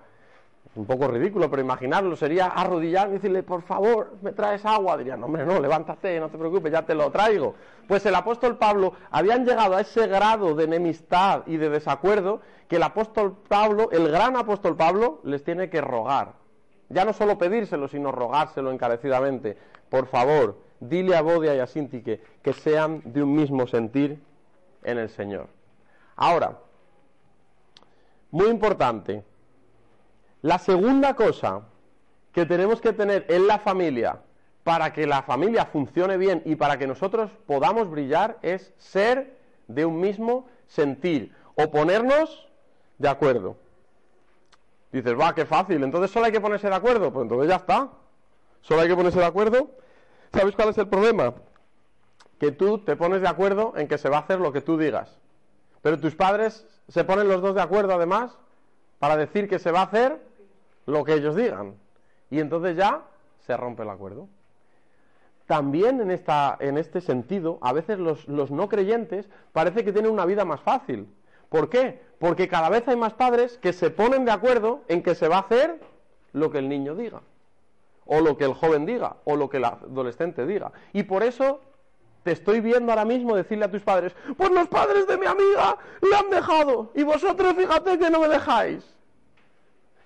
un 0.76 0.86
poco 0.86 1.08
ridículo, 1.08 1.50
pero 1.50 1.62
imaginarlo, 1.62 2.16
sería 2.16 2.48
arrodillar 2.48 3.10
y 3.10 3.14
decirle, 3.14 3.44
por 3.44 3.62
favor, 3.62 4.16
me 4.22 4.32
traes 4.32 4.66
agua. 4.66 4.98
Diría, 4.98 5.18
no, 5.18 5.26
hombre, 5.26 5.46
no, 5.46 5.60
levántate, 5.60 6.20
no 6.20 6.30
te 6.30 6.38
preocupes, 6.38 6.72
ya 6.72 6.84
te 6.84 6.96
lo 6.96 7.12
traigo. 7.12 7.56
Pues 7.88 8.06
el 8.06 8.16
apóstol 8.16 8.58
Pablo 8.58 8.94
habían 9.10 9.46
llegado 9.46 9.76
a 9.76 9.82
ese 9.82 10.08
grado 10.08 10.56
de 10.56 10.66
enemistad 10.66 11.44
y 11.48 11.58
de 11.58 11.70
desacuerdo 11.70 12.42
que 12.68 12.76
el 12.76 12.84
apóstol 12.84 13.38
Pablo, 13.48 13.90
el 13.92 14.10
gran 14.10 14.36
apóstol 14.36 14.76
Pablo, 14.76 15.20
les 15.24 15.44
tiene 15.44 15.70
que 15.70 15.82
rogar. 15.82 16.34
Ya 16.90 17.06
no 17.06 17.14
solo 17.14 17.38
pedírselo, 17.38 17.88
sino 17.88 18.12
rogárselo 18.12 18.72
encarecidamente. 18.72 19.58
Por 19.90 20.08
favor, 20.08 20.58
dile 20.80 21.16
a 21.16 21.22
Bodia 21.22 21.56
y 21.56 21.60
a 21.60 21.68
Sintique 21.68 22.22
que 22.42 22.54
sean 22.54 23.02
de 23.06 23.24
un 23.24 23.34
mismo 23.36 23.68
sentir 23.68 24.22
en 24.84 24.98
el 24.98 25.10
Señor. 25.10 25.48
Ahora, 26.16 26.60
muy 28.32 28.48
importante, 28.48 29.24
la 30.48 30.60
segunda 30.60 31.14
cosa 31.14 31.64
que 32.32 32.46
tenemos 32.46 32.80
que 32.80 32.94
tener 32.94 33.26
en 33.28 33.48
la 33.48 33.60
familia 33.60 34.22
para 34.64 34.94
que 34.94 35.06
la 35.06 35.22
familia 35.22 35.66
funcione 35.66 36.16
bien 36.16 36.42
y 36.46 36.56
para 36.56 36.78
que 36.78 36.88
nosotros 36.88 37.30
podamos 37.46 37.90
brillar 37.92 38.38
es 38.42 38.74
ser 38.78 39.38
de 39.68 39.86
un 39.86 40.00
mismo 40.00 40.48
sentir 40.66 41.36
o 41.56 41.70
ponernos 41.70 42.48
de 42.98 43.10
acuerdo. 43.10 43.58
Dices, 44.94 45.20
va, 45.20 45.36
qué 45.36 45.46
fácil, 45.46 45.84
entonces 45.84 46.12
solo 46.12 46.28
hay 46.28 46.32
que 46.32 46.40
ponerse 46.40 46.70
de 46.70 46.76
acuerdo. 46.76 47.12
Pues 47.12 47.24
entonces 47.24 47.50
ya 47.50 47.58
está. 47.58 47.90
Solo 48.62 48.84
hay 48.84 48.88
que 48.88 48.96
ponerse 48.96 49.20
de 49.20 49.26
acuerdo. 49.26 49.72
¿Sabes 50.32 50.56
cuál 50.56 50.70
es 50.70 50.78
el 50.78 50.88
problema? 50.88 51.34
Que 52.40 52.54
tú 52.54 52.78
te 52.78 52.96
pones 52.96 53.20
de 53.20 53.28
acuerdo 53.28 53.74
en 53.76 53.90
que 53.90 53.98
se 53.98 54.08
va 54.08 54.16
a 54.16 54.22
hacer 54.22 54.40
lo 54.40 54.54
que 54.54 54.62
tú 54.62 54.78
digas. 54.78 55.20
Pero 55.82 56.00
tus 56.00 56.16
padres 56.16 56.66
se 56.88 57.04
ponen 57.04 57.28
los 57.28 57.42
dos 57.42 57.54
de 57.54 57.62
acuerdo 57.62 57.94
además 57.94 58.38
para 58.98 59.18
decir 59.18 59.50
que 59.50 59.60
se 59.60 59.72
va 59.72 59.82
a 59.82 59.84
hacer 59.84 60.27
lo 60.88 61.04
que 61.04 61.14
ellos 61.14 61.36
digan. 61.36 61.76
Y 62.32 62.40
entonces 62.40 62.76
ya 62.76 63.04
se 63.46 63.56
rompe 63.56 63.84
el 63.84 63.90
acuerdo. 63.90 64.28
También 65.46 66.02
en, 66.02 66.12
esta, 66.12 66.58
en 66.60 66.78
este 66.78 67.00
sentido, 67.00 67.60
a 67.62 67.72
veces 67.72 68.00
los, 68.00 68.28
los 68.28 68.52
no 68.52 68.68
creyentes 68.68 69.30
parece 69.54 69.86
que 69.86 69.94
tienen 69.94 70.12
una 70.12 70.26
vida 70.26 70.44
más 70.44 70.60
fácil. 70.62 71.08
¿Por 71.50 71.70
qué? 71.70 72.02
Porque 72.20 72.48
cada 72.48 72.70
vez 72.70 72.86
hay 72.88 72.98
más 72.98 73.14
padres 73.14 73.58
que 73.60 73.72
se 73.72 73.90
ponen 73.90 74.26
de 74.26 74.32
acuerdo 74.32 74.82
en 74.88 75.04
que 75.04 75.16
se 75.16 75.28
va 75.28 75.38
a 75.38 75.42
hacer 75.42 75.80
lo 76.34 76.52
que 76.52 76.58
el 76.58 76.68
niño 76.68 76.96
diga, 76.96 77.22
o 78.06 78.20
lo 78.20 78.36
que 78.36 78.44
el 78.44 78.54
joven 78.54 78.86
diga, 78.86 79.18
o 79.24 79.38
lo 79.38 79.50
que 79.50 79.58
el 79.58 79.66
adolescente 79.66 80.46
diga. 80.46 80.72
Y 80.92 81.04
por 81.04 81.24
eso 81.24 81.62
te 82.24 82.34
estoy 82.34 82.60
viendo 82.60 82.92
ahora 82.92 83.06
mismo 83.06 83.36
decirle 83.36 83.66
a 83.66 83.72
tus 83.72 83.82
padres, 83.82 84.14
pues 84.36 84.52
los 84.52 84.68
padres 84.68 85.08
de 85.08 85.18
mi 85.18 85.26
amiga 85.26 85.78
le 86.02 86.16
han 86.16 86.30
dejado, 86.30 86.92
y 86.94 87.04
vosotros 87.04 87.54
fíjate 87.56 87.98
que 87.98 88.10
no 88.10 88.20
me 88.20 88.28
dejáis. 88.28 88.97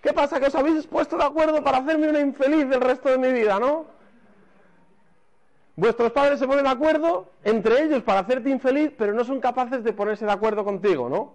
¿Qué 0.01 0.13
pasa? 0.13 0.39
Que 0.39 0.47
os 0.47 0.55
habéis 0.55 0.87
puesto 0.87 1.15
de 1.15 1.23
acuerdo 1.23 1.63
para 1.63 1.77
hacerme 1.77 2.09
una 2.09 2.19
infeliz 2.19 2.67
del 2.67 2.81
resto 2.81 3.09
de 3.09 3.17
mi 3.19 3.31
vida, 3.31 3.59
¿no? 3.59 3.85
Vuestros 5.75 6.11
padres 6.11 6.39
se 6.39 6.47
ponen 6.47 6.63
de 6.63 6.71
acuerdo 6.71 7.29
entre 7.43 7.83
ellos 7.83 8.03
para 8.03 8.21
hacerte 8.21 8.49
infeliz, 8.49 8.91
pero 8.97 9.13
no 9.13 9.23
son 9.23 9.39
capaces 9.39 9.83
de 9.83 9.93
ponerse 9.93 10.25
de 10.25 10.31
acuerdo 10.31 10.65
contigo, 10.65 11.07
¿no? 11.07 11.33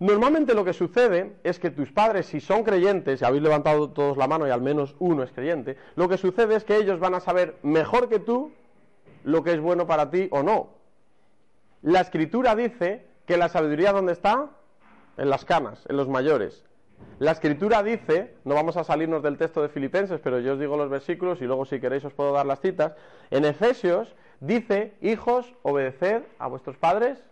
Normalmente 0.00 0.54
lo 0.54 0.64
que 0.64 0.72
sucede 0.72 1.36
es 1.44 1.58
que 1.58 1.70
tus 1.70 1.92
padres, 1.92 2.26
si 2.26 2.40
son 2.40 2.64
creyentes, 2.64 3.20
y 3.20 3.24
habéis 3.24 3.42
levantado 3.42 3.90
todos 3.90 4.16
la 4.16 4.26
mano 4.26 4.46
y 4.46 4.50
al 4.50 4.62
menos 4.62 4.96
uno 4.98 5.22
es 5.22 5.30
creyente, 5.30 5.76
lo 5.94 6.08
que 6.08 6.16
sucede 6.16 6.56
es 6.56 6.64
que 6.64 6.76
ellos 6.76 6.98
van 6.98 7.14
a 7.14 7.20
saber 7.20 7.56
mejor 7.62 8.08
que 8.08 8.18
tú 8.18 8.50
lo 9.24 9.44
que 9.44 9.52
es 9.52 9.60
bueno 9.60 9.86
para 9.86 10.10
ti 10.10 10.28
o 10.30 10.42
no. 10.42 10.70
La 11.82 12.00
escritura 12.00 12.56
dice 12.56 13.06
que 13.26 13.36
la 13.36 13.48
sabiduría 13.48 13.92
¿dónde 13.92 14.12
está? 14.12 14.48
En 15.16 15.28
las 15.28 15.44
canas, 15.44 15.84
en 15.88 15.96
los 15.96 16.08
mayores. 16.08 16.64
La 17.18 17.32
escritura 17.32 17.82
dice, 17.82 18.34
no 18.44 18.54
vamos 18.54 18.76
a 18.76 18.84
salirnos 18.84 19.22
del 19.22 19.36
texto 19.36 19.60
de 19.60 19.68
Filipenses, 19.68 20.20
pero 20.24 20.40
yo 20.40 20.54
os 20.54 20.58
digo 20.58 20.76
los 20.76 20.88
versículos 20.88 21.42
y 21.42 21.44
luego 21.44 21.66
si 21.66 21.78
queréis 21.78 22.04
os 22.04 22.14
puedo 22.14 22.32
dar 22.32 22.46
las 22.46 22.60
citas. 22.60 22.94
En 23.30 23.44
Efesios 23.44 24.14
dice, 24.40 24.94
hijos, 25.02 25.54
obedeced 25.62 26.22
a 26.38 26.46
vuestros 26.46 26.78
padres 26.78 27.22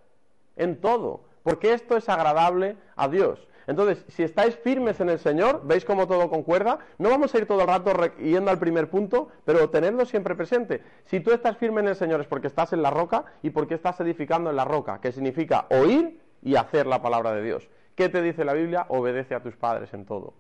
en 0.57 0.81
todo, 0.81 1.23
porque 1.43 1.73
esto 1.73 1.97
es 1.97 2.09
agradable 2.09 2.77
a 2.97 3.09
Dios. 3.09 3.49
Entonces, 3.67 4.05
si 4.09 4.23
estáis 4.23 4.57
firmes 4.57 4.99
en 5.01 5.11
el 5.11 5.19
Señor, 5.19 5.63
veis 5.65 5.85
cómo 5.85 6.07
todo 6.07 6.31
concuerda, 6.31 6.79
no 6.97 7.11
vamos 7.11 7.35
a 7.35 7.39
ir 7.39 7.47
todo 7.47 7.61
el 7.61 7.67
rato 7.67 7.93
yendo 8.19 8.51
al 8.51 8.59
primer 8.59 8.89
punto, 8.89 9.29
pero 9.45 9.69
tenedlo 9.69 10.07
siempre 10.07 10.35
presente. 10.35 10.83
Si 11.05 11.21
tú 11.21 11.33
estás 11.33 11.59
firme 11.59 11.83
en 11.83 11.89
el 11.89 11.97
Señor 11.97 12.21
es 12.21 12.27
porque 12.27 12.47
estás 12.47 12.73
en 12.73 12.83
la 12.83 12.91
roca 12.91 13.25
y 13.43 13.51
porque 13.51 13.75
estás 13.75 14.01
edificando 14.01 14.49
en 14.49 14.57
la 14.57 14.65
roca, 14.65 15.01
que 15.03 15.13
significa 15.13 15.67
oír 15.71 16.19
y 16.43 16.57
hacer 16.57 16.87
la 16.87 17.03
palabra 17.03 17.33
de 17.33 17.43
Dios. 17.43 17.69
¿Qué 17.99 18.09
te 18.09 18.23
dice 18.23 18.45
la 18.45 18.53
Biblia? 18.53 18.87
Obedece 18.91 19.35
a 19.35 19.43
tus 19.43 19.57
padres 19.57 19.93
en 19.93 20.05
todo. 20.05 20.33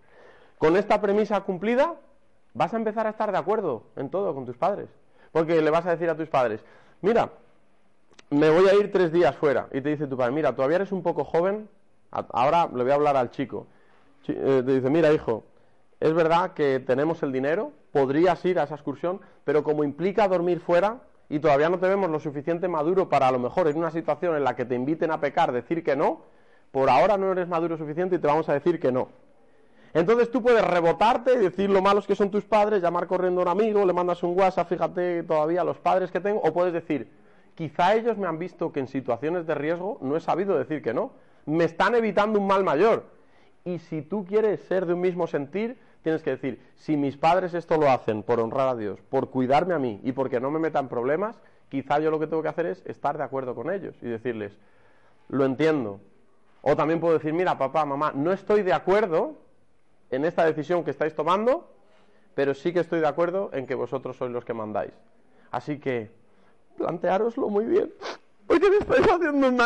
Con 0.59 0.77
esta 0.77 1.01
premisa 1.01 1.41
cumplida, 1.41 1.97
vas 2.55 2.73
a 2.73 2.77
empezar 2.77 3.09
a 3.09 3.11
estar 3.11 3.33
de 3.33 3.39
acuerdo 3.39 3.83
en 3.97 4.11
todo 4.11 4.33
con 4.33 4.47
tus 4.47 4.57
padres. 4.57 4.89
Porque 5.33 5.61
le 5.61 5.69
vas 5.69 5.85
a 5.85 5.91
decir 5.91 6.09
a 6.09 6.17
tus 6.17 6.29
padres, 6.29 6.65
mira, 7.03 7.31
me 8.31 8.49
voy 8.51 8.69
a 8.69 8.75
ir 8.75 8.93
tres 8.93 9.11
días 9.11 9.35
fuera. 9.35 9.67
Y 9.73 9.81
te 9.81 9.89
dice 9.89 10.07
tu 10.07 10.17
padre, 10.17 10.31
mira, 10.31 10.55
todavía 10.55 10.77
eres 10.77 10.93
un 10.93 11.03
poco 11.03 11.25
joven, 11.25 11.69
ahora 12.13 12.71
le 12.73 12.85
voy 12.85 12.93
a 12.93 12.95
hablar 12.95 13.17
al 13.17 13.33
chico. 13.33 13.67
Eh, 14.29 14.63
te 14.65 14.75
dice, 14.75 14.89
mira, 14.89 15.13
hijo, 15.13 15.43
es 15.99 16.15
verdad 16.15 16.53
que 16.53 16.79
tenemos 16.79 17.25
el 17.25 17.33
dinero, 17.33 17.73
podrías 17.91 18.45
ir 18.45 18.61
a 18.61 18.63
esa 18.63 18.77
excursión, 18.77 19.21
pero 19.43 19.65
como 19.65 19.83
implica 19.83 20.29
dormir 20.29 20.61
fuera 20.61 21.01
y 21.29 21.41
todavía 21.41 21.71
no 21.71 21.81
te 21.81 21.89
vemos 21.89 22.09
lo 22.09 22.21
suficiente 22.21 22.69
maduro 22.69 23.09
para 23.09 23.27
a 23.27 23.33
lo 23.33 23.41
mejor 23.41 23.67
en 23.67 23.79
una 23.79 23.91
situación 23.91 24.37
en 24.37 24.45
la 24.45 24.55
que 24.55 24.65
te 24.65 24.77
inviten 24.77 25.11
a 25.11 25.21
pecar 25.21 25.51
decir 25.51 25.83
que 25.83 25.97
no, 25.97 26.21
por 26.71 26.91
ahora 26.91 27.17
no 27.17 27.33
eres 27.33 27.49
maduro 27.49 27.77
suficiente 27.77 28.17
y 28.17 28.19
te 28.19 28.27
vamos 28.27 28.49
a 28.49 28.55
decir 28.55 28.79
que 28.79 28.93
no. 28.93 29.09
Entonces 29.95 30.31
tú 30.31 30.43
puedes 30.43 30.63
rebotarte 30.63 31.35
y 31.35 31.39
decir 31.39 31.71
lo 31.71 31.81
malos 31.81 32.07
que 32.07 32.15
son 32.15 32.31
tus 32.31 32.45
padres, 32.45 32.83
llamar 32.83 33.07
corriendo 33.07 33.41
a 33.41 33.45
un 33.45 33.49
amigo, 33.49 33.87
le 33.87 33.93
mandas 33.93 34.23
un 34.23 34.39
WhatsApp, 34.39 34.69
fíjate 34.69 35.23
todavía 35.23 35.65
los 35.65 35.79
padres 35.79 36.11
que 36.11 36.21
tengo, 36.21 36.41
o 36.41 36.53
puedes 36.53 36.73
decir, 36.73 37.11
quizá 37.55 37.95
ellos 37.95 38.19
me 38.19 38.27
han 38.27 38.39
visto 38.39 38.71
que 38.71 38.81
en 38.81 38.89
situaciones 38.89 39.47
de 39.47 39.55
riesgo 39.55 39.99
no 40.03 40.17
he 40.17 40.21
sabido 40.21 40.59
decir 40.59 40.83
que 40.83 40.93
no, 40.93 41.13
me 41.47 41.65
están 41.65 41.95
evitando 41.95 42.39
un 42.39 42.47
mal 42.47 42.65
mayor. 42.65 43.05
Y 43.65 43.79
si 43.79 44.03
tú 44.03 44.25
quieres 44.25 44.61
ser 44.61 44.87
de 44.87 44.93
un 44.93 45.01
mismo 45.01 45.27
sentir, 45.27 45.79
tienes 46.03 46.23
que 46.23 46.31
decir, 46.31 46.61
si 46.77 46.97
mis 46.97 47.17
padres 47.17 47.55
esto 47.55 47.77
lo 47.79 47.91
hacen 47.91 48.23
por 48.23 48.41
honrar 48.41 48.69
a 48.69 48.77
Dios, 48.77 49.01
por 49.09 49.31
cuidarme 49.31 49.75
a 49.75 49.79
mí 49.79 50.01
y 50.05 50.13
porque 50.13 50.41
no 50.41 50.51
me 50.51 50.59
metan 50.59 50.89
problemas, 50.89 51.41
quizá 51.71 51.99
yo 51.99 52.11
lo 52.11 52.21
que 52.21 52.27
tengo 52.27 52.43
que 52.43 52.49
hacer 52.49 52.67
es 52.67 52.83
estar 52.87 53.19
de 53.19 53.25
acuerdo 53.25 53.55
con 53.55 53.71
ellos 53.71 53.97
y 54.03 54.07
decirles, 54.07 54.57
lo 55.29 55.45
entiendo, 55.45 56.01
o 56.63 56.77
también 56.77 57.01
puedo 57.01 57.15
decir, 57.15 57.33
mira, 57.33 57.57
papá, 57.57 57.85
mamá, 57.85 58.13
no 58.15 58.33
estoy 58.33 58.63
de 58.63 58.73
acuerdo 58.73 59.37
en 60.11 60.25
esta 60.25 60.45
decisión 60.45 60.85
que 60.85 60.91
estáis 60.91 61.15
tomando, 61.15 61.69
pero 62.35 62.55
sí 62.55 62.73
que 62.73 62.81
estoy 62.81 63.01
de 63.01 63.09
acuerdo 63.09 63.51
en 63.53 63.67
que 63.67 63.75
vosotros 63.75 64.17
sois 64.17 64.31
los 64.31 64.45
que 64.45 64.55
mandáis. 64.55 64.93
Así 65.51 65.79
que, 65.79 66.11
planteároslo 66.77 67.49
muy 67.49 67.65
bien, 67.65 67.93
porque 68.47 68.71
me 68.71 68.77
estáis 68.77 69.07
haciendo 69.07 69.49
un. 69.49 69.61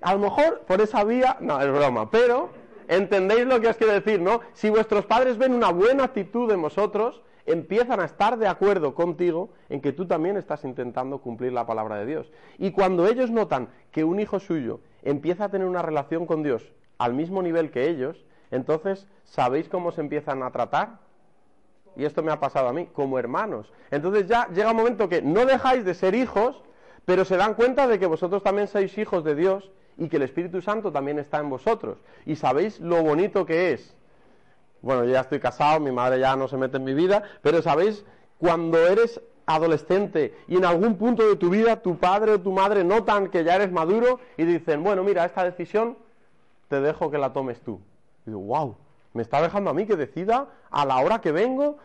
A 0.00 0.12
lo 0.12 0.18
mejor 0.18 0.60
por 0.60 0.80
esa 0.80 1.04
vía, 1.04 1.36
no, 1.40 1.60
es 1.60 1.70
broma, 1.70 2.10
pero 2.10 2.50
entendéis 2.88 3.46
lo 3.46 3.60
que 3.60 3.68
os 3.68 3.76
quiero 3.76 3.92
decir, 3.92 4.20
¿no? 4.20 4.40
Si 4.54 4.70
vuestros 4.70 5.06
padres 5.06 5.38
ven 5.38 5.52
una 5.52 5.70
buena 5.70 6.04
actitud 6.04 6.50
en 6.50 6.62
vosotros, 6.62 7.22
empiezan 7.46 8.00
a 8.00 8.04
estar 8.04 8.38
de 8.38 8.46
acuerdo 8.46 8.94
contigo 8.94 9.50
en 9.68 9.80
que 9.80 9.92
tú 9.92 10.06
también 10.06 10.36
estás 10.36 10.64
intentando 10.64 11.18
cumplir 11.18 11.52
la 11.52 11.66
palabra 11.66 11.96
de 11.96 12.06
Dios. 12.06 12.32
Y 12.58 12.70
cuando 12.72 13.06
ellos 13.06 13.30
notan 13.30 13.68
que 13.90 14.04
un 14.04 14.20
hijo 14.20 14.38
suyo 14.38 14.80
empieza 15.02 15.44
a 15.44 15.48
tener 15.50 15.66
una 15.66 15.82
relación 15.82 16.26
con 16.26 16.42
Dios 16.42 16.72
al 16.98 17.14
mismo 17.14 17.42
nivel 17.42 17.70
que 17.70 17.88
ellos, 17.88 18.24
entonces, 18.50 19.06
¿sabéis 19.24 19.68
cómo 19.68 19.92
se 19.92 20.00
empiezan 20.00 20.42
a 20.42 20.50
tratar? 20.50 20.98
Y 21.96 22.04
esto 22.04 22.22
me 22.22 22.32
ha 22.32 22.40
pasado 22.40 22.68
a 22.68 22.72
mí, 22.72 22.86
como 22.92 23.18
hermanos. 23.18 23.72
Entonces 23.90 24.26
ya 24.26 24.48
llega 24.48 24.70
un 24.70 24.76
momento 24.76 25.08
que 25.08 25.20
no 25.20 25.44
dejáis 25.44 25.84
de 25.84 25.94
ser 25.94 26.14
hijos, 26.14 26.62
pero 27.04 27.24
se 27.24 27.36
dan 27.36 27.54
cuenta 27.54 27.86
de 27.86 27.98
que 27.98 28.06
vosotros 28.06 28.42
también 28.42 28.68
sois 28.68 28.96
hijos 28.98 29.24
de 29.24 29.34
Dios 29.34 29.70
y 29.96 30.08
que 30.08 30.16
el 30.16 30.22
Espíritu 30.22 30.62
Santo 30.62 30.92
también 30.92 31.18
está 31.18 31.38
en 31.38 31.50
vosotros. 31.50 31.98
Y 32.24 32.36
sabéis 32.36 32.80
lo 32.80 33.02
bonito 33.02 33.44
que 33.44 33.72
es. 33.72 33.96
Bueno, 34.80 35.04
yo 35.04 35.10
ya 35.10 35.20
estoy 35.20 35.40
casado, 35.40 35.80
mi 35.80 35.90
madre 35.90 36.20
ya 36.20 36.36
no 36.36 36.46
se 36.46 36.56
mete 36.56 36.76
en 36.76 36.84
mi 36.84 36.94
vida, 36.94 37.24
pero 37.42 37.62
sabéis, 37.62 38.04
cuando 38.38 38.78
eres 38.78 39.20
adolescente 39.48 40.34
y 40.46 40.56
en 40.58 40.64
algún 40.66 40.96
punto 40.96 41.26
de 41.26 41.34
tu 41.34 41.48
vida 41.48 41.80
tu 41.80 41.96
padre 41.96 42.32
o 42.32 42.40
tu 42.40 42.52
madre 42.52 42.84
notan 42.84 43.28
que 43.28 43.44
ya 43.44 43.56
eres 43.56 43.72
maduro 43.72 44.20
y 44.36 44.44
dicen, 44.44 44.84
bueno, 44.84 45.02
mira, 45.02 45.24
esta 45.24 45.42
decisión 45.42 45.96
te 46.68 46.80
dejo 46.82 47.10
que 47.10 47.16
la 47.16 47.32
tomes 47.32 47.60
tú. 47.62 47.80
Y 48.26 48.30
digo, 48.30 48.40
wow, 48.40 48.76
me 49.14 49.22
está 49.22 49.40
dejando 49.40 49.70
a 49.70 49.74
mí 49.74 49.86
que 49.86 49.96
decida 49.96 50.48
a 50.70 50.84
la 50.84 50.98
hora 50.98 51.22
que 51.22 51.32
vengo. 51.32 51.78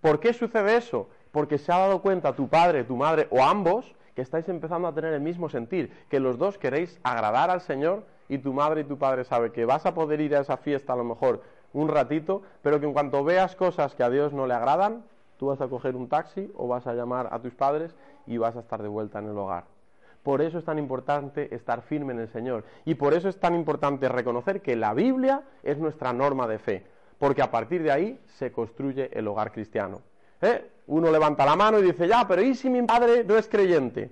¿Por 0.00 0.18
qué 0.18 0.32
sucede 0.32 0.76
eso? 0.76 1.08
Porque 1.30 1.58
se 1.58 1.72
ha 1.72 1.78
dado 1.78 2.02
cuenta 2.02 2.34
tu 2.34 2.48
padre, 2.48 2.82
tu 2.82 2.96
madre 2.96 3.28
o 3.30 3.40
ambos 3.42 3.94
que 4.16 4.22
estáis 4.22 4.48
empezando 4.48 4.88
a 4.88 4.92
tener 4.92 5.14
el 5.14 5.20
mismo 5.20 5.48
sentir, 5.48 5.92
que 6.10 6.18
los 6.18 6.38
dos 6.38 6.58
queréis 6.58 6.98
agradar 7.04 7.50
al 7.50 7.60
Señor 7.60 8.02
y 8.28 8.38
tu 8.38 8.52
madre 8.52 8.80
y 8.80 8.84
tu 8.84 8.98
padre 8.98 9.22
saben 9.22 9.52
que 9.52 9.64
vas 9.64 9.86
a 9.86 9.94
poder 9.94 10.20
ir 10.20 10.34
a 10.34 10.40
esa 10.40 10.56
fiesta 10.56 10.94
a 10.94 10.96
lo 10.96 11.04
mejor 11.04 11.40
un 11.72 11.86
ratito, 11.86 12.42
pero 12.62 12.80
que 12.80 12.86
en 12.86 12.92
cuanto 12.92 13.22
veas 13.22 13.54
cosas 13.54 13.94
que 13.94 14.02
a 14.02 14.10
Dios 14.10 14.32
no 14.32 14.48
le 14.48 14.54
agradan, 14.54 15.04
tú 15.40 15.46
vas 15.46 15.60
a 15.62 15.68
coger 15.68 15.96
un 15.96 16.06
taxi 16.06 16.52
o 16.54 16.68
vas 16.68 16.86
a 16.86 16.92
llamar 16.92 17.30
a 17.32 17.38
tus 17.38 17.54
padres 17.54 17.96
y 18.26 18.36
vas 18.36 18.56
a 18.56 18.60
estar 18.60 18.82
de 18.82 18.88
vuelta 18.88 19.20
en 19.20 19.30
el 19.30 19.38
hogar. 19.38 19.64
Por 20.22 20.42
eso 20.42 20.58
es 20.58 20.66
tan 20.66 20.78
importante 20.78 21.54
estar 21.54 21.80
firme 21.80 22.12
en 22.12 22.18
el 22.18 22.28
Señor 22.28 22.62
y 22.84 22.94
por 22.94 23.14
eso 23.14 23.26
es 23.30 23.40
tan 23.40 23.54
importante 23.54 24.06
reconocer 24.10 24.60
que 24.60 24.76
la 24.76 24.92
Biblia 24.92 25.40
es 25.62 25.78
nuestra 25.78 26.12
norma 26.12 26.46
de 26.46 26.58
fe, 26.58 26.86
porque 27.18 27.40
a 27.40 27.50
partir 27.50 27.82
de 27.82 27.90
ahí 27.90 28.20
se 28.26 28.52
construye 28.52 29.08
el 29.18 29.26
hogar 29.28 29.50
cristiano. 29.50 30.02
¿Eh? 30.42 30.70
Uno 30.88 31.10
levanta 31.10 31.46
la 31.46 31.56
mano 31.56 31.78
y 31.78 31.84
dice, 31.84 32.06
ya, 32.06 32.28
pero 32.28 32.42
¿y 32.42 32.54
si 32.54 32.68
mi 32.68 32.82
padre 32.82 33.24
no 33.24 33.38
es 33.38 33.48
creyente? 33.48 34.10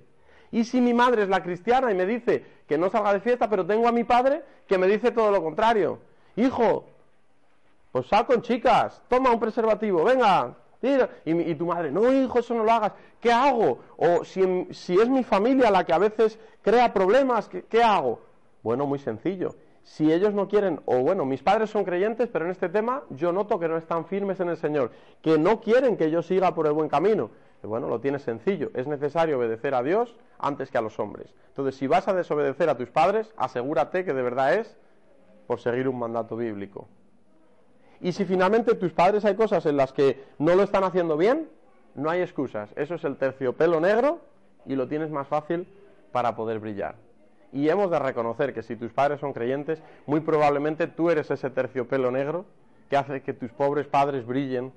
¿Y 0.50 0.64
si 0.64 0.80
mi 0.80 0.94
madre 0.94 1.24
es 1.24 1.28
la 1.28 1.42
cristiana 1.42 1.92
y 1.92 1.94
me 1.94 2.06
dice 2.06 2.42
que 2.66 2.78
no 2.78 2.88
salga 2.88 3.12
de 3.12 3.20
fiesta, 3.20 3.50
pero 3.50 3.66
tengo 3.66 3.86
a 3.86 3.92
mi 3.92 4.04
padre 4.04 4.42
que 4.66 4.78
me 4.78 4.86
dice 4.86 5.10
todo 5.10 5.30
lo 5.30 5.42
contrario? 5.42 5.98
Hijo, 6.36 6.86
pues 7.92 8.06
sal 8.06 8.24
con 8.24 8.40
chicas, 8.40 9.02
toma 9.08 9.30
un 9.30 9.38
preservativo, 9.38 10.04
venga, 10.04 10.56
y, 10.80 11.54
tu 11.56 11.66
madre, 11.66 11.90
no, 11.90 12.12
hijo, 12.12 12.38
eso 12.38 12.54
no 12.54 12.62
lo 12.62 12.70
hagas. 12.70 12.92
¿Qué 13.20 13.32
hago? 13.32 13.80
O 13.96 14.24
si, 14.24 14.42
es 14.70 15.08
mi 15.08 15.24
familia 15.24 15.70
la 15.70 15.84
que 15.84 15.92
a 15.92 15.98
veces 15.98 16.38
crea 16.62 16.92
problemas, 16.92 17.48
¿qué, 17.48 17.82
hago? 17.82 18.20
Bueno, 18.62 18.86
muy 18.86 18.98
sencillo. 18.98 19.56
Si 19.82 20.12
ellos 20.12 20.34
no 20.34 20.48
quieren, 20.48 20.80
o 20.84 20.98
bueno, 20.98 21.24
mis 21.24 21.42
padres 21.42 21.70
son 21.70 21.84
creyentes, 21.84 22.28
pero 22.28 22.44
en 22.44 22.50
este 22.50 22.68
tema 22.68 23.02
yo 23.10 23.32
noto 23.32 23.58
que 23.58 23.68
no 23.68 23.76
están 23.76 24.04
firmes 24.04 24.38
en 24.40 24.50
el 24.50 24.56
Señor, 24.56 24.92
que 25.22 25.38
no 25.38 25.60
quieren 25.60 25.96
que 25.96 26.10
yo 26.10 26.22
siga 26.22 26.54
por 26.54 26.66
el 26.66 26.74
buen 26.74 26.88
camino. 26.88 27.30
bueno, 27.62 27.88
lo 27.88 27.98
tienes 27.98 28.22
sencillo. 28.22 28.70
Es 28.74 28.86
necesario 28.86 29.38
obedecer 29.38 29.74
a 29.74 29.82
Dios 29.82 30.14
antes 30.38 30.70
que 30.70 30.78
a 30.78 30.82
los 30.82 30.98
hombres. 31.00 31.34
Entonces, 31.48 31.74
si 31.76 31.86
vas 31.86 32.06
a 32.06 32.12
desobedecer 32.12 32.68
a 32.68 32.76
tus 32.76 32.90
padres, 32.90 33.32
asegúrate 33.36 34.04
que 34.04 34.12
de 34.12 34.22
verdad 34.22 34.54
es 34.54 34.76
por 35.48 35.58
seguir 35.58 35.88
un 35.88 35.98
mandato 35.98 36.36
bíblico. 36.36 36.86
Y 38.00 38.12
si 38.12 38.24
finalmente 38.24 38.74
tus 38.74 38.92
padres 38.92 39.24
hay 39.24 39.34
cosas 39.34 39.66
en 39.66 39.76
las 39.76 39.92
que 39.92 40.24
no 40.38 40.54
lo 40.54 40.62
están 40.62 40.84
haciendo 40.84 41.16
bien, 41.16 41.48
no 41.94 42.10
hay 42.10 42.20
excusas. 42.20 42.70
Eso 42.76 42.94
es 42.94 43.04
el 43.04 43.16
terciopelo 43.16 43.80
negro 43.80 44.20
y 44.66 44.76
lo 44.76 44.86
tienes 44.86 45.10
más 45.10 45.26
fácil 45.26 45.66
para 46.12 46.36
poder 46.36 46.60
brillar. 46.60 46.94
Y 47.52 47.68
hemos 47.68 47.90
de 47.90 47.98
reconocer 47.98 48.54
que 48.54 48.62
si 48.62 48.76
tus 48.76 48.92
padres 48.92 49.20
son 49.20 49.32
creyentes, 49.32 49.82
muy 50.06 50.20
probablemente 50.20 50.86
tú 50.86 51.10
eres 51.10 51.30
ese 51.30 51.50
terciopelo 51.50 52.10
negro 52.10 52.44
que 52.88 52.96
hace 52.96 53.22
que 53.22 53.32
tus 53.32 53.50
pobres 53.50 53.86
padres 53.86 54.26
brillen 54.26 54.72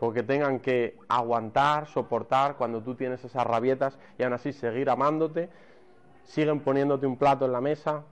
porque 0.00 0.22
tengan 0.22 0.60
que 0.60 0.96
aguantar, 1.08 1.86
soportar 1.86 2.56
cuando 2.56 2.82
tú 2.82 2.94
tienes 2.94 3.22
esas 3.22 3.46
rabietas 3.46 3.98
y 4.18 4.22
aún 4.22 4.32
así 4.32 4.54
seguir 4.54 4.88
amándote, 4.88 5.50
siguen 6.24 6.60
poniéndote 6.60 7.06
un 7.06 7.18
plato 7.18 7.44
en 7.44 7.52
la 7.52 7.60
mesa, 7.60 8.02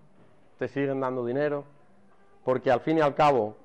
te 0.59 0.69
siguen 0.69 1.01
dando 1.01 1.25
dinero, 1.25 1.65
porque 2.45 2.71
al 2.71 2.81
fin 2.81 2.99
y 2.99 3.01
al 3.01 3.15
cabo 3.15 3.57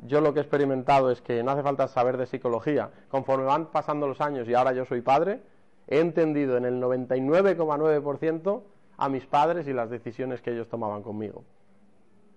yo 0.00 0.20
lo 0.20 0.32
que 0.32 0.40
he 0.40 0.42
experimentado 0.42 1.10
es 1.10 1.20
que 1.20 1.42
no 1.42 1.52
hace 1.52 1.62
falta 1.62 1.88
saber 1.88 2.16
de 2.16 2.26
psicología, 2.26 2.90
conforme 3.08 3.44
van 3.44 3.66
pasando 3.66 4.06
los 4.06 4.20
años 4.20 4.48
y 4.48 4.54
ahora 4.54 4.72
yo 4.72 4.84
soy 4.84 5.00
padre, 5.00 5.40
he 5.88 6.00
entendido 6.00 6.56
en 6.56 6.64
el 6.64 6.80
99,9% 6.80 8.62
a 8.98 9.08
mis 9.08 9.26
padres 9.26 9.66
y 9.68 9.72
las 9.72 9.90
decisiones 9.90 10.40
que 10.40 10.52
ellos 10.52 10.68
tomaban 10.68 11.02
conmigo. 11.02 11.44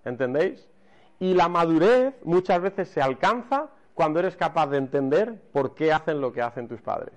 ¿Entendéis? 0.04 0.68
Y 1.18 1.34
la 1.34 1.48
madurez 1.48 2.14
muchas 2.24 2.60
veces 2.60 2.88
se 2.88 3.02
alcanza 3.02 3.68
cuando 3.94 4.20
eres 4.20 4.36
capaz 4.36 4.68
de 4.68 4.78
entender 4.78 5.40
por 5.52 5.74
qué 5.74 5.92
hacen 5.92 6.20
lo 6.20 6.32
que 6.32 6.42
hacen 6.42 6.68
tus 6.68 6.80
padres. 6.80 7.12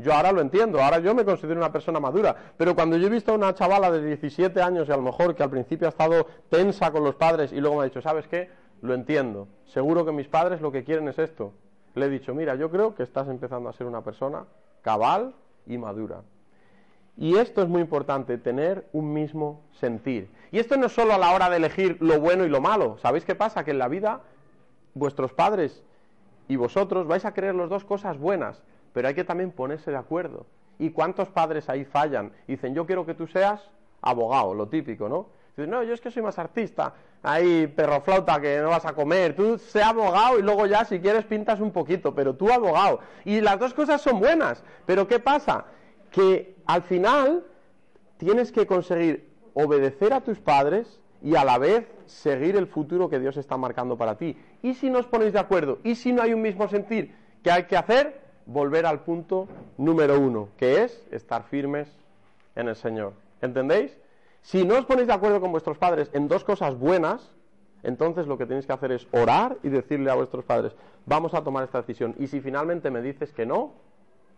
Yo 0.00 0.14
ahora 0.14 0.32
lo 0.32 0.40
entiendo, 0.40 0.80
ahora 0.82 0.98
yo 0.98 1.14
me 1.14 1.26
considero 1.26 1.60
una 1.60 1.72
persona 1.72 2.00
madura, 2.00 2.34
pero 2.56 2.74
cuando 2.74 2.96
yo 2.96 3.06
he 3.06 3.10
visto 3.10 3.32
a 3.32 3.34
una 3.34 3.54
chavala 3.54 3.90
de 3.90 4.02
17 4.02 4.62
años 4.62 4.88
y 4.88 4.92
a 4.92 4.96
lo 4.96 5.02
mejor 5.02 5.34
que 5.34 5.42
al 5.42 5.50
principio 5.50 5.86
ha 5.86 5.90
estado 5.90 6.26
tensa 6.48 6.90
con 6.90 7.04
los 7.04 7.16
padres 7.16 7.52
y 7.52 7.60
luego 7.60 7.76
me 7.76 7.82
ha 7.82 7.84
dicho, 7.84 8.00
¿sabes 8.00 8.26
qué? 8.26 8.50
Lo 8.82 8.94
entiendo, 8.94 9.48
seguro 9.66 10.04
que 10.04 10.12
mis 10.12 10.28
padres 10.28 10.60
lo 10.60 10.72
que 10.72 10.84
quieren 10.84 11.08
es 11.08 11.18
esto. 11.18 11.52
Le 11.94 12.06
he 12.06 12.08
dicho, 12.08 12.34
mira, 12.34 12.54
yo 12.54 12.70
creo 12.70 12.94
que 12.94 13.02
estás 13.02 13.28
empezando 13.28 13.68
a 13.68 13.72
ser 13.72 13.86
una 13.86 14.02
persona 14.02 14.44
cabal 14.82 15.34
y 15.66 15.76
madura. 15.76 16.22
Y 17.16 17.36
esto 17.36 17.62
es 17.62 17.68
muy 17.68 17.82
importante, 17.82 18.38
tener 18.38 18.88
un 18.92 19.12
mismo 19.12 19.62
sentir. 19.72 20.30
Y 20.52 20.58
esto 20.58 20.76
no 20.76 20.86
es 20.86 20.92
solo 20.92 21.12
a 21.12 21.18
la 21.18 21.32
hora 21.32 21.50
de 21.50 21.56
elegir 21.56 21.98
lo 22.00 22.18
bueno 22.18 22.44
y 22.44 22.48
lo 22.48 22.60
malo. 22.60 22.96
¿Sabéis 22.98 23.24
qué 23.24 23.34
pasa? 23.34 23.64
Que 23.64 23.72
en 23.72 23.78
la 23.78 23.88
vida 23.88 24.22
vuestros 24.94 25.32
padres 25.32 25.82
y 26.48 26.56
vosotros 26.56 27.06
vais 27.06 27.24
a 27.24 27.34
querer 27.34 27.54
las 27.54 27.68
dos 27.68 27.84
cosas 27.84 28.18
buenas, 28.18 28.62
pero 28.92 29.08
hay 29.08 29.14
que 29.14 29.24
también 29.24 29.52
ponerse 29.52 29.90
de 29.90 29.96
acuerdo. 29.96 30.46
¿Y 30.78 30.90
cuántos 30.90 31.28
padres 31.28 31.68
ahí 31.68 31.84
fallan? 31.84 32.32
Dicen, 32.48 32.74
yo 32.74 32.86
quiero 32.86 33.04
que 33.04 33.14
tú 33.14 33.26
seas 33.26 33.70
abogado, 34.00 34.54
lo 34.54 34.68
típico, 34.68 35.08
¿no? 35.08 35.26
No, 35.66 35.82
yo 35.82 35.94
es 35.94 36.00
que 36.00 36.10
soy 36.10 36.22
más 36.22 36.38
artista, 36.38 36.94
ahí 37.22 37.66
perro 37.66 38.00
flauta 38.00 38.40
que 38.40 38.58
no 38.60 38.68
vas 38.68 38.84
a 38.86 38.92
comer, 38.92 39.34
tú 39.34 39.58
sé 39.58 39.82
abogado 39.82 40.38
y 40.38 40.42
luego 40.42 40.66
ya 40.66 40.84
si 40.84 41.00
quieres 41.00 41.24
pintas 41.24 41.60
un 41.60 41.70
poquito, 41.70 42.14
pero 42.14 42.34
tú 42.34 42.50
abogado. 42.50 43.00
Y 43.24 43.40
las 43.40 43.58
dos 43.58 43.74
cosas 43.74 44.00
son 44.00 44.20
buenas, 44.20 44.62
pero 44.86 45.06
¿qué 45.06 45.18
pasa? 45.18 45.66
Que 46.10 46.56
al 46.66 46.82
final 46.82 47.44
tienes 48.16 48.52
que 48.52 48.66
conseguir 48.66 49.28
obedecer 49.54 50.12
a 50.12 50.20
tus 50.20 50.38
padres 50.38 51.00
y 51.22 51.36
a 51.36 51.44
la 51.44 51.58
vez 51.58 51.86
seguir 52.06 52.56
el 52.56 52.66
futuro 52.66 53.08
que 53.08 53.18
Dios 53.18 53.36
está 53.36 53.56
marcando 53.56 53.96
para 53.96 54.16
ti. 54.16 54.36
Y 54.62 54.74
si 54.74 54.90
no 54.90 54.98
os 54.98 55.06
ponéis 55.06 55.32
de 55.32 55.38
acuerdo, 55.38 55.78
y 55.84 55.94
si 55.94 56.12
no 56.12 56.22
hay 56.22 56.32
un 56.32 56.42
mismo 56.42 56.68
sentir, 56.68 57.14
¿qué 57.42 57.50
hay 57.50 57.64
que 57.64 57.76
hacer? 57.76 58.20
Volver 58.46 58.86
al 58.86 59.00
punto 59.00 59.48
número 59.76 60.18
uno, 60.18 60.48
que 60.56 60.82
es 60.82 61.06
estar 61.10 61.44
firmes 61.44 61.88
en 62.56 62.68
el 62.68 62.76
Señor. 62.76 63.12
¿Entendéis? 63.40 63.96
Si 64.42 64.64
no 64.64 64.78
os 64.78 64.86
ponéis 64.86 65.06
de 65.06 65.14
acuerdo 65.14 65.40
con 65.40 65.52
vuestros 65.52 65.78
padres 65.78 66.10
en 66.12 66.28
dos 66.28 66.44
cosas 66.44 66.78
buenas, 66.78 67.30
entonces 67.82 68.26
lo 68.26 68.36
que 68.38 68.46
tenéis 68.46 68.66
que 68.66 68.72
hacer 68.72 68.92
es 68.92 69.06
orar 69.12 69.58
y 69.62 69.68
decirle 69.68 70.10
a 70.10 70.14
vuestros 70.14 70.44
padres, 70.44 70.74
vamos 71.06 71.34
a 71.34 71.42
tomar 71.42 71.64
esta 71.64 71.78
decisión. 71.78 72.14
Y 72.18 72.26
si 72.26 72.40
finalmente 72.40 72.90
me 72.90 73.02
dices 73.02 73.32
que 73.32 73.46
no, 73.46 73.72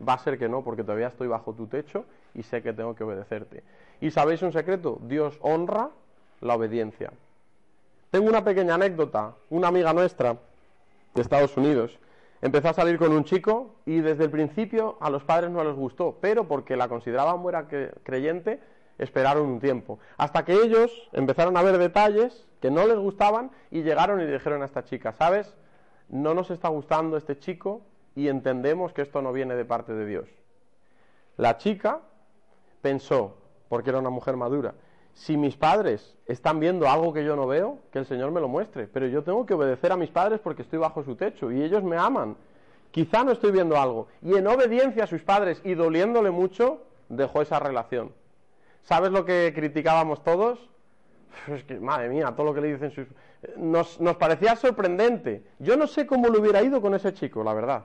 va 0.07 0.15
a 0.15 0.19
ser 0.19 0.39
que 0.39 0.49
no, 0.49 0.63
porque 0.63 0.83
todavía 0.83 1.09
estoy 1.09 1.29
bajo 1.29 1.53
tu 1.53 1.67
techo 1.67 2.05
y 2.35 2.43
sé 2.43 2.63
que 2.63 2.73
tengo 2.73 2.95
que 2.95 3.05
obedecerte. 3.05 3.63
¿Y 4.01 4.11
sabéis 4.11 4.43
un 4.43 4.53
secreto? 4.53 4.99
Dios 5.03 5.39
honra 5.41 5.91
la 6.41 6.55
obediencia. 6.55 7.13
Tengo 8.11 8.29
una 8.29 8.45
pequeña 8.45 8.75
anécdota. 8.75 9.35
Una 9.51 9.69
amiga 9.69 9.93
nuestra 9.93 10.37
de 11.15 11.23
Estados 11.23 11.57
Unidos 11.57 11.99
empezó 12.43 12.69
a 12.69 12.75
salir 12.75 12.99
con 12.99 13.13
un 13.13 13.25
chico 13.25 13.77
y 13.87 14.01
desde 14.01 14.25
el 14.25 14.31
principio 14.31 14.97
a 15.01 15.09
los 15.09 15.23
padres 15.23 15.51
no 15.51 15.63
les 15.65 15.75
gustó, 15.75 16.19
pero 16.21 16.49
porque 16.49 16.77
la 16.77 16.89
consideraban 16.89 17.43
buena 17.43 17.69
creyente, 18.03 18.61
esperaron 19.03 19.47
un 19.47 19.61
tiempo. 19.61 19.99
Hasta 20.17 20.45
que 20.45 20.55
ellos 20.55 21.09
empezaron 21.13 21.57
a 21.57 21.63
ver 21.63 21.79
detalles 21.79 22.47
que 22.61 22.71
no 22.71 22.87
les 22.87 22.97
gustaban 22.97 23.51
y 23.71 23.83
llegaron 23.83 24.21
y 24.21 24.27
dijeron 24.27 24.63
a 24.63 24.67
esta 24.67 24.85
chica, 24.85 25.13
¿sabes? 25.13 25.55
No 26.09 26.35
nos 26.35 26.51
está 26.51 26.69
gustando 26.69 27.17
este 27.17 27.39
chico 27.39 27.83
y 28.15 28.29
entendemos 28.29 28.93
que 28.93 29.03
esto 29.03 29.23
no 29.23 29.33
viene 29.33 29.55
de 29.55 29.65
parte 29.65 29.93
de 29.93 30.07
Dios. 30.07 30.29
La 31.37 31.59
chica 31.59 32.01
pensó, 32.81 33.37
porque 33.69 33.91
era 33.91 33.99
una 33.99 34.11
mujer 34.11 34.37
madura, 34.37 34.75
si 35.15 35.37
mis 35.37 35.57
padres 35.57 36.17
están 36.27 36.61
viendo 36.61 36.89
algo 36.89 37.13
que 37.13 37.25
yo 37.25 37.37
no 37.37 37.47
veo, 37.47 37.79
que 37.91 37.99
el 37.99 38.07
Señor 38.07 38.31
me 38.31 38.41
lo 38.41 38.49
muestre, 38.49 38.87
pero 38.87 39.07
yo 39.07 39.23
tengo 39.23 39.45
que 39.45 39.55
obedecer 39.55 39.93
a 39.93 39.97
mis 39.97 40.11
padres 40.11 40.41
porque 40.41 40.63
estoy 40.63 40.79
bajo 40.79 41.03
su 41.03 41.17
techo 41.17 41.51
y 41.51 41.63
ellos 41.63 41.83
me 41.83 41.97
aman. 41.97 42.37
Quizá 42.91 43.25
no 43.25 43.33
estoy 43.33 43.53
viendo 43.53 43.77
algo. 43.81 44.09
Y 44.23 44.35
en 44.35 44.47
obediencia 44.47 45.05
a 45.05 45.07
sus 45.07 45.23
padres 45.23 45.61
y 45.65 45.75
doliéndole 45.75 46.31
mucho, 46.31 46.83
dejó 47.09 47.43
esa 47.43 47.59
relación. 47.59 48.13
¿Sabes 48.83 49.11
lo 49.11 49.25
que 49.25 49.53
criticábamos 49.55 50.23
todos? 50.25 50.59
Es 51.49 51.65
que, 51.65 51.79
madre 51.81 52.09
mía, 52.09 52.33
todo 52.37 52.47
lo 52.47 52.55
que 52.55 52.61
le 52.61 52.73
dicen 52.73 52.91
sus... 52.91 53.07
Nos, 53.57 54.01
nos 54.01 54.17
parecía 54.17 54.55
sorprendente. 54.55 55.43
Yo 55.59 55.77
no 55.77 55.87
sé 55.87 56.07
cómo 56.07 56.29
le 56.29 56.39
hubiera 56.39 56.63
ido 56.63 56.81
con 56.81 56.95
ese 56.95 57.13
chico, 57.13 57.43
la 57.43 57.55
verdad. 57.55 57.85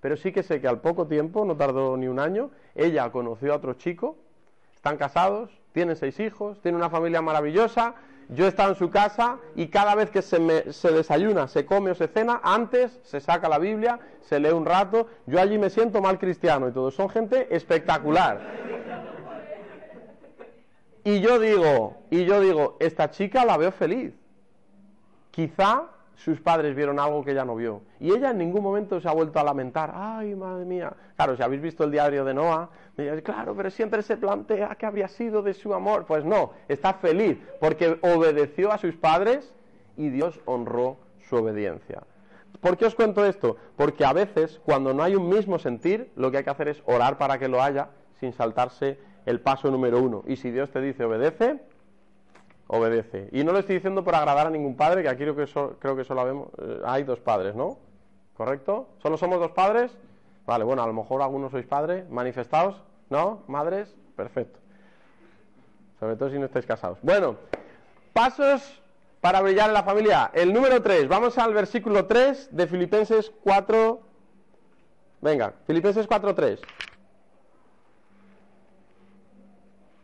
Pero 0.00 0.16
sí 0.16 0.32
que 0.32 0.42
sé 0.42 0.60
que 0.60 0.68
al 0.68 0.80
poco 0.80 1.06
tiempo, 1.06 1.44
no 1.44 1.56
tardó 1.56 1.96
ni 1.96 2.08
un 2.08 2.18
año, 2.18 2.50
ella 2.74 3.10
conoció 3.10 3.52
a 3.52 3.56
otro 3.56 3.74
chico, 3.74 4.16
están 4.74 4.96
casados, 4.96 5.50
tienen 5.72 5.96
seis 5.96 6.20
hijos, 6.20 6.60
tienen 6.60 6.76
una 6.76 6.90
familia 6.90 7.22
maravillosa. 7.22 7.94
Yo 8.28 8.44
he 8.44 8.48
estado 8.48 8.70
en 8.70 8.76
su 8.76 8.90
casa 8.90 9.38
y 9.56 9.68
cada 9.68 9.94
vez 9.94 10.10
que 10.10 10.20
se, 10.20 10.72
se 10.72 10.92
desayuna, 10.92 11.48
se 11.48 11.64
come 11.64 11.92
o 11.92 11.94
se 11.94 12.08
cena, 12.08 12.40
antes 12.42 13.00
se 13.02 13.20
saca 13.20 13.48
la 13.48 13.58
Biblia, 13.58 13.98
se 14.20 14.38
lee 14.38 14.50
un 14.50 14.66
rato. 14.66 15.08
Yo 15.26 15.40
allí 15.40 15.56
me 15.56 15.70
siento 15.70 16.02
mal 16.02 16.18
cristiano 16.18 16.68
y 16.68 16.72
todo. 16.72 16.90
Son 16.90 17.08
gente 17.08 17.48
espectacular. 17.54 18.40
Y 21.08 21.20
yo 21.20 21.38
digo, 21.38 21.96
y 22.10 22.26
yo 22.26 22.38
digo, 22.38 22.76
esta 22.80 23.10
chica 23.10 23.42
la 23.46 23.56
veo 23.56 23.72
feliz. 23.72 24.12
Quizá 25.30 25.84
sus 26.14 26.38
padres 26.38 26.76
vieron 26.76 27.00
algo 27.00 27.24
que 27.24 27.30
ella 27.30 27.46
no 27.46 27.56
vio. 27.56 27.80
Y 27.98 28.10
ella 28.10 28.32
en 28.32 28.36
ningún 28.36 28.62
momento 28.62 29.00
se 29.00 29.08
ha 29.08 29.12
vuelto 29.12 29.40
a 29.40 29.42
lamentar. 29.42 29.90
Ay, 29.94 30.34
madre 30.34 30.66
mía. 30.66 30.92
Claro, 31.16 31.34
si 31.34 31.42
habéis 31.42 31.62
visto 31.62 31.84
el 31.84 31.92
diario 31.92 32.26
de 32.26 32.34
Noah, 32.34 32.68
claro, 33.24 33.54
pero 33.56 33.70
siempre 33.70 34.02
se 34.02 34.18
plantea 34.18 34.74
que 34.74 34.84
habría 34.84 35.08
sido 35.08 35.40
de 35.40 35.54
su 35.54 35.72
amor. 35.72 36.04
Pues 36.04 36.26
no, 36.26 36.50
está 36.68 36.92
feliz 36.92 37.38
porque 37.58 37.98
obedeció 38.02 38.70
a 38.70 38.76
sus 38.76 38.94
padres 38.94 39.54
y 39.96 40.10
Dios 40.10 40.38
honró 40.44 40.98
su 41.26 41.36
obediencia. 41.36 42.02
¿Por 42.60 42.76
qué 42.76 42.84
os 42.84 42.94
cuento 42.94 43.24
esto? 43.24 43.56
Porque 43.76 44.04
a 44.04 44.12
veces, 44.12 44.60
cuando 44.62 44.92
no 44.92 45.02
hay 45.02 45.16
un 45.16 45.26
mismo 45.30 45.58
sentir, 45.58 46.12
lo 46.16 46.30
que 46.30 46.36
hay 46.36 46.44
que 46.44 46.50
hacer 46.50 46.68
es 46.68 46.82
orar 46.84 47.16
para 47.16 47.38
que 47.38 47.48
lo 47.48 47.62
haya 47.62 47.88
sin 48.20 48.34
saltarse 48.34 48.98
el 49.28 49.40
paso 49.40 49.70
número 49.70 50.00
uno. 50.00 50.22
Y 50.26 50.36
si 50.36 50.50
Dios 50.50 50.70
te 50.70 50.80
dice 50.80 51.04
obedece, 51.04 51.60
obedece. 52.66 53.28
Y 53.30 53.44
no 53.44 53.52
lo 53.52 53.58
estoy 53.58 53.74
diciendo 53.74 54.02
por 54.02 54.14
agradar 54.14 54.46
a 54.46 54.50
ningún 54.50 54.74
padre, 54.74 55.02
que 55.02 55.08
aquí 55.10 55.24
creo 55.24 55.36
que, 55.36 55.44
creo 55.78 55.96
que 55.96 56.04
solo 56.04 56.24
vemos, 56.24 56.48
eh, 56.58 56.80
hay 56.84 57.04
dos 57.04 57.20
padres, 57.20 57.54
¿no? 57.54 57.78
¿Correcto? 58.36 58.88
¿Solo 59.02 59.18
somos 59.18 59.38
dos 59.38 59.50
padres? 59.50 59.92
Vale, 60.46 60.64
bueno, 60.64 60.82
a 60.82 60.86
lo 60.86 60.94
mejor 60.94 61.20
algunos 61.20 61.50
sois 61.50 61.66
padres, 61.66 62.08
manifestados, 62.08 62.82
¿no? 63.10 63.42
Madres, 63.48 63.94
perfecto. 64.16 64.58
Sobre 66.00 66.16
todo 66.16 66.30
si 66.30 66.38
no 66.38 66.46
estáis 66.46 66.64
casados. 66.64 66.98
Bueno, 67.02 67.36
pasos 68.14 68.80
para 69.20 69.42
brillar 69.42 69.68
en 69.68 69.74
la 69.74 69.82
familia. 69.82 70.30
El 70.32 70.54
número 70.54 70.80
3, 70.80 71.06
vamos 71.06 71.36
al 71.36 71.52
versículo 71.52 72.06
3 72.06 72.56
de 72.56 72.66
Filipenses 72.66 73.30
4. 73.42 74.00
Venga, 75.20 75.52
Filipenses 75.66 76.08
4.3. 76.08 76.60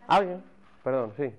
¿Alguien? 0.07 0.43
Perdón, 0.83 1.13
sí. 1.17 1.33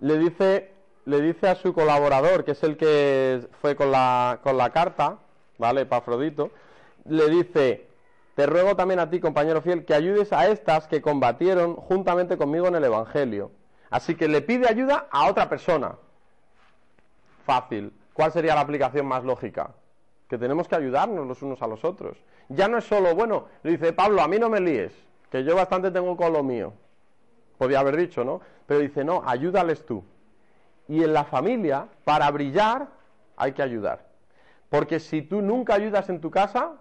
le, 0.00 0.18
dice, 0.18 0.70
le 1.04 1.20
dice 1.20 1.48
a 1.48 1.54
su 1.54 1.72
colaborador, 1.72 2.44
que 2.44 2.52
es 2.52 2.62
el 2.62 2.76
que 2.76 3.46
fue 3.60 3.76
con 3.76 3.90
la, 3.90 4.40
con 4.42 4.56
la 4.56 4.70
carta, 4.70 5.18
¿vale? 5.58 5.86
Pafrodito, 5.86 6.50
le 7.04 7.28
dice, 7.28 7.86
te 8.34 8.46
ruego 8.46 8.76
también 8.76 9.00
a 9.00 9.10
ti, 9.10 9.20
compañero 9.20 9.62
fiel, 9.62 9.84
que 9.84 9.94
ayudes 9.94 10.32
a 10.32 10.48
estas 10.48 10.86
que 10.86 11.02
combatieron 11.02 11.76
juntamente 11.76 12.36
conmigo 12.36 12.66
en 12.68 12.76
el 12.76 12.84
Evangelio. 12.84 13.50
Así 13.90 14.14
que 14.14 14.28
le 14.28 14.40
pide 14.40 14.68
ayuda 14.68 15.08
a 15.10 15.28
otra 15.28 15.48
persona. 15.48 15.96
Fácil. 17.44 17.92
¿Cuál 18.12 18.32
sería 18.32 18.54
la 18.54 18.60
aplicación 18.60 19.06
más 19.06 19.24
lógica? 19.24 19.70
Que 20.28 20.38
tenemos 20.38 20.68
que 20.68 20.76
ayudarnos 20.76 21.26
los 21.26 21.42
unos 21.42 21.60
a 21.62 21.66
los 21.66 21.84
otros. 21.84 22.16
Ya 22.48 22.68
no 22.68 22.78
es 22.78 22.84
solo, 22.84 23.14
bueno, 23.14 23.46
le 23.62 23.72
dice 23.72 23.92
Pablo, 23.92 24.22
a 24.22 24.28
mí 24.28 24.38
no 24.38 24.48
me 24.48 24.60
líes. 24.60 24.92
que 25.30 25.44
yo 25.44 25.54
bastante 25.54 25.90
tengo 25.90 26.16
con 26.16 26.32
lo 26.32 26.42
mío. 26.42 26.72
Podía 27.58 27.80
haber 27.80 27.96
dicho, 27.96 28.24
¿no? 28.24 28.40
Pero 28.66 28.80
dice, 28.80 29.04
no, 29.04 29.22
ayúdales 29.26 29.84
tú. 29.84 30.04
Y 30.88 31.04
en 31.04 31.12
la 31.12 31.24
familia, 31.24 31.86
para 32.04 32.30
brillar, 32.30 32.88
hay 33.36 33.52
que 33.52 33.62
ayudar. 33.62 34.06
Porque 34.68 35.00
si 35.00 35.22
tú 35.22 35.42
nunca 35.42 35.74
ayudas 35.74 36.08
en 36.08 36.20
tu 36.20 36.30
casa, 36.30 36.72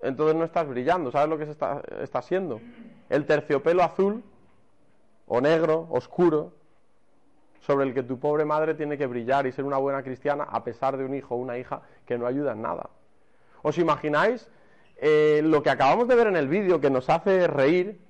entonces 0.00 0.36
no 0.36 0.44
estás 0.44 0.68
brillando. 0.68 1.10
¿Sabes 1.10 1.28
lo 1.28 1.38
que 1.38 1.46
se 1.46 1.52
está, 1.52 1.82
está 2.00 2.20
haciendo? 2.20 2.60
El 3.08 3.26
terciopelo 3.26 3.82
azul, 3.82 4.22
o 5.32 5.40
negro, 5.40 5.86
oscuro, 5.90 6.52
sobre 7.60 7.86
el 7.86 7.94
que 7.94 8.02
tu 8.02 8.18
pobre 8.18 8.44
madre 8.44 8.74
tiene 8.74 8.98
que 8.98 9.06
brillar 9.06 9.46
y 9.46 9.52
ser 9.52 9.64
una 9.64 9.76
buena 9.76 10.02
cristiana 10.02 10.42
a 10.42 10.64
pesar 10.64 10.96
de 10.96 11.04
un 11.04 11.14
hijo 11.14 11.36
o 11.36 11.38
una 11.38 11.56
hija 11.56 11.82
que 12.04 12.18
no 12.18 12.26
ayuda 12.26 12.52
en 12.52 12.62
nada. 12.62 12.90
¿Os 13.62 13.78
imagináis 13.78 14.48
eh, 14.96 15.40
lo 15.44 15.62
que 15.62 15.70
acabamos 15.70 16.08
de 16.08 16.16
ver 16.16 16.26
en 16.26 16.34
el 16.34 16.48
vídeo 16.48 16.80
que 16.80 16.90
nos 16.90 17.08
hace 17.08 17.46
reír? 17.46 18.00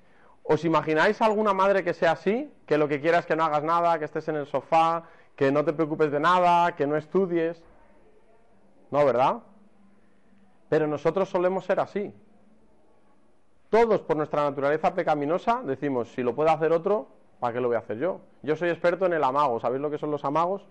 ¿Os 0.41 0.65
imagináis 0.65 1.21
alguna 1.21 1.53
madre 1.53 1.83
que 1.83 1.93
sea 1.93 2.13
así? 2.13 2.51
Que 2.65 2.79
lo 2.79 2.87
que 2.87 2.99
quiera 2.99 3.19
es 3.19 3.27
que 3.27 3.35
no 3.35 3.43
hagas 3.43 3.63
nada, 3.63 3.99
que 3.99 4.05
estés 4.05 4.27
en 4.27 4.37
el 4.37 4.47
sofá, 4.47 5.03
que 5.35 5.51
no 5.51 5.63
te 5.63 5.73
preocupes 5.73 6.11
de 6.11 6.19
nada, 6.19 6.75
que 6.75 6.87
no 6.87 6.97
estudies. 6.97 7.61
No, 8.89 9.05
¿verdad? 9.05 9.41
Pero 10.69 10.87
nosotros 10.87 11.29
solemos 11.29 11.65
ser 11.65 11.81
así. 11.81 12.11
Todos 13.71 14.01
por 14.01 14.17
nuestra 14.17 14.43
naturaleza 14.43 14.93
pecaminosa 14.93 15.61
decimos, 15.63 16.09
si 16.09 16.23
lo 16.23 16.35
puede 16.35 16.49
hacer 16.49 16.73
otro, 16.73 17.07
¿para 17.39 17.53
qué 17.53 17.61
lo 17.61 17.69
voy 17.69 17.77
a 17.77 17.79
hacer 17.79 17.97
yo? 17.97 18.19
Yo 18.43 18.57
soy 18.57 18.69
experto 18.69 19.05
en 19.05 19.13
el 19.13 19.23
amago, 19.23 19.61
¿sabéis 19.61 19.81
lo 19.81 19.89
que 19.89 19.97
son 19.97 20.11
los 20.11 20.25
amagos? 20.25 20.67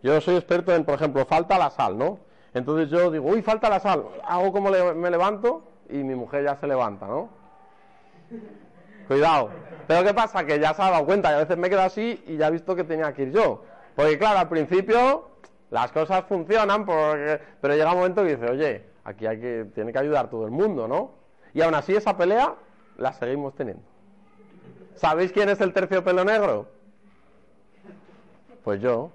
Yo 0.00 0.20
soy 0.20 0.36
experto 0.36 0.72
en, 0.72 0.84
por 0.84 0.94
ejemplo, 0.94 1.26
falta 1.26 1.58
la 1.58 1.70
sal, 1.70 1.98
¿no? 1.98 2.20
Entonces 2.54 2.88
yo 2.88 3.10
digo, 3.10 3.28
uy, 3.28 3.42
falta 3.42 3.68
la 3.68 3.80
sal, 3.80 4.04
hago 4.22 4.52
como 4.52 4.70
me 4.70 5.10
levanto 5.10 5.64
y 5.90 5.96
mi 6.04 6.14
mujer 6.14 6.44
ya 6.44 6.54
se 6.54 6.68
levanta, 6.68 7.08
¿no? 7.08 7.30
Cuidado. 9.08 9.50
Pero 9.88 10.04
¿qué 10.04 10.14
pasa? 10.14 10.46
Que 10.46 10.60
ya 10.60 10.72
se 10.72 10.82
ha 10.82 10.90
dado 10.92 11.04
cuenta 11.04 11.32
y 11.32 11.34
a 11.34 11.38
veces 11.38 11.56
me 11.56 11.68
quedo 11.68 11.82
así 11.82 12.22
y 12.28 12.36
ya 12.36 12.46
he 12.46 12.52
visto 12.52 12.76
que 12.76 12.84
tenía 12.84 13.12
que 13.12 13.22
ir 13.22 13.32
yo. 13.32 13.64
Porque 13.96 14.16
claro, 14.18 14.38
al 14.38 14.48
principio 14.48 15.30
las 15.70 15.90
cosas 15.90 16.24
funcionan, 16.28 16.86
porque... 16.86 17.40
pero 17.60 17.74
llega 17.74 17.90
un 17.90 17.98
momento 17.98 18.22
que 18.22 18.36
dice, 18.36 18.52
oye, 18.52 18.84
aquí 19.02 19.26
hay 19.26 19.40
que, 19.40 19.66
tiene 19.74 19.92
que 19.92 19.98
ayudar 19.98 20.30
todo 20.30 20.44
el 20.44 20.52
mundo, 20.52 20.86
¿no? 20.86 21.25
Y 21.56 21.62
aún 21.62 21.74
así 21.74 21.96
esa 21.96 22.14
pelea 22.18 22.54
la 22.98 23.14
seguimos 23.14 23.54
teniendo. 23.54 23.82
¿Sabéis 24.94 25.32
quién 25.32 25.48
es 25.48 25.58
el 25.62 25.72
terciopelo 25.72 26.22
negro? 26.22 26.66
Pues 28.62 28.78
yo. 28.82 29.10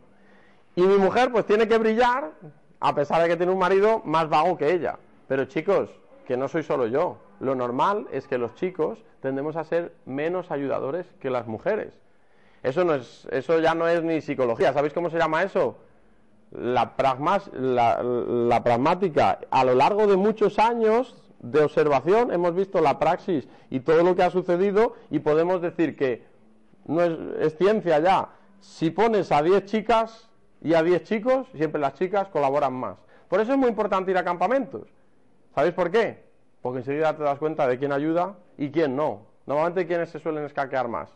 Y 0.76 0.82
mi 0.82 0.98
mujer 0.98 1.32
pues 1.32 1.46
tiene 1.46 1.68
que 1.68 1.78
brillar, 1.78 2.32
a 2.80 2.96
pesar 2.96 3.22
de 3.22 3.28
que 3.28 3.38
tiene 3.38 3.52
un 3.52 3.60
marido 3.60 4.02
más 4.06 4.28
vago 4.28 4.58
que 4.58 4.74
ella. 4.74 4.98
Pero 5.28 5.46
chicos, 5.46 5.92
que 6.26 6.36
no 6.36 6.48
soy 6.48 6.64
solo 6.64 6.88
yo. 6.88 7.20
Lo 7.40 7.54
normal 7.54 8.08
es 8.12 8.28
que 8.28 8.40
los 8.40 8.56
chicos 8.56 8.98
tendemos 9.22 9.56
a 9.56 9.64
ser 9.64 9.94
menos 10.08 10.50
ayudadores 10.50 11.06
que 11.20 11.30
las 11.30 11.46
mujeres. 11.46 11.94
Eso, 12.64 12.84
no 12.84 12.96
es, 12.96 13.28
eso 13.30 13.60
ya 13.60 13.76
no 13.76 13.88
es 13.88 14.02
ni 14.02 14.20
psicología. 14.20 14.74
¿Sabéis 14.74 14.94
cómo 14.94 15.12
se 15.12 15.20
llama 15.20 15.44
eso? 15.44 15.78
La, 16.50 16.96
la, 17.54 18.64
pragmática. 18.64 19.40
A 19.52 19.64
lo 19.64 19.76
largo 19.76 20.08
de 20.08 20.18
muchos 20.18 20.58
años 20.58 21.21
de 21.42 21.64
observación 21.64 22.32
hemos 22.32 22.56
visto 22.56 22.82
la 22.82 23.00
praxis 23.00 23.48
y 23.70 23.80
todo 23.80 24.04
lo 24.04 24.16
que 24.16 24.24
ha 24.24 24.30
sucedido 24.30 24.96
y 25.10 25.20
podemos 25.20 25.62
decir 25.62 25.96
que 25.96 26.24
no 26.86 27.02
es, 27.02 27.58
ciencia 27.58 28.00
ya. 28.00 28.30
Si 28.60 28.92
pones 28.92 29.32
a 29.32 29.42
10 29.42 29.66
chicas 29.66 30.30
y 30.62 30.76
a 30.76 30.84
10 30.84 31.04
chicos, 31.04 31.48
siempre 31.56 31.82
las 31.82 31.96
chicas 31.96 32.28
colaboran 32.30 32.74
más. 32.74 32.98
Por 33.28 33.40
eso 33.40 33.54
es 33.54 33.58
muy 33.58 33.70
importante 33.70 34.12
ir 34.12 34.18
a 34.18 34.24
campamentos. 34.24 34.88
¿Sabéis 35.56 35.74
por 35.74 35.90
qué? 35.90 36.24
Porque 36.62 36.80
enseguida 36.80 37.16
te 37.18 37.24
das 37.24 37.40
cuenta 37.40 37.68
de 37.68 37.80
quién 37.80 37.92
ayuda 37.92 38.38
y 38.58 38.70
quién 38.70 38.96
no. 38.96 39.26
Normalmente, 39.48 39.88
¿quiénes 39.88 40.10
se 40.10 40.20
suelen 40.20 40.46
escaquear 40.46 40.88
más? 40.88 41.10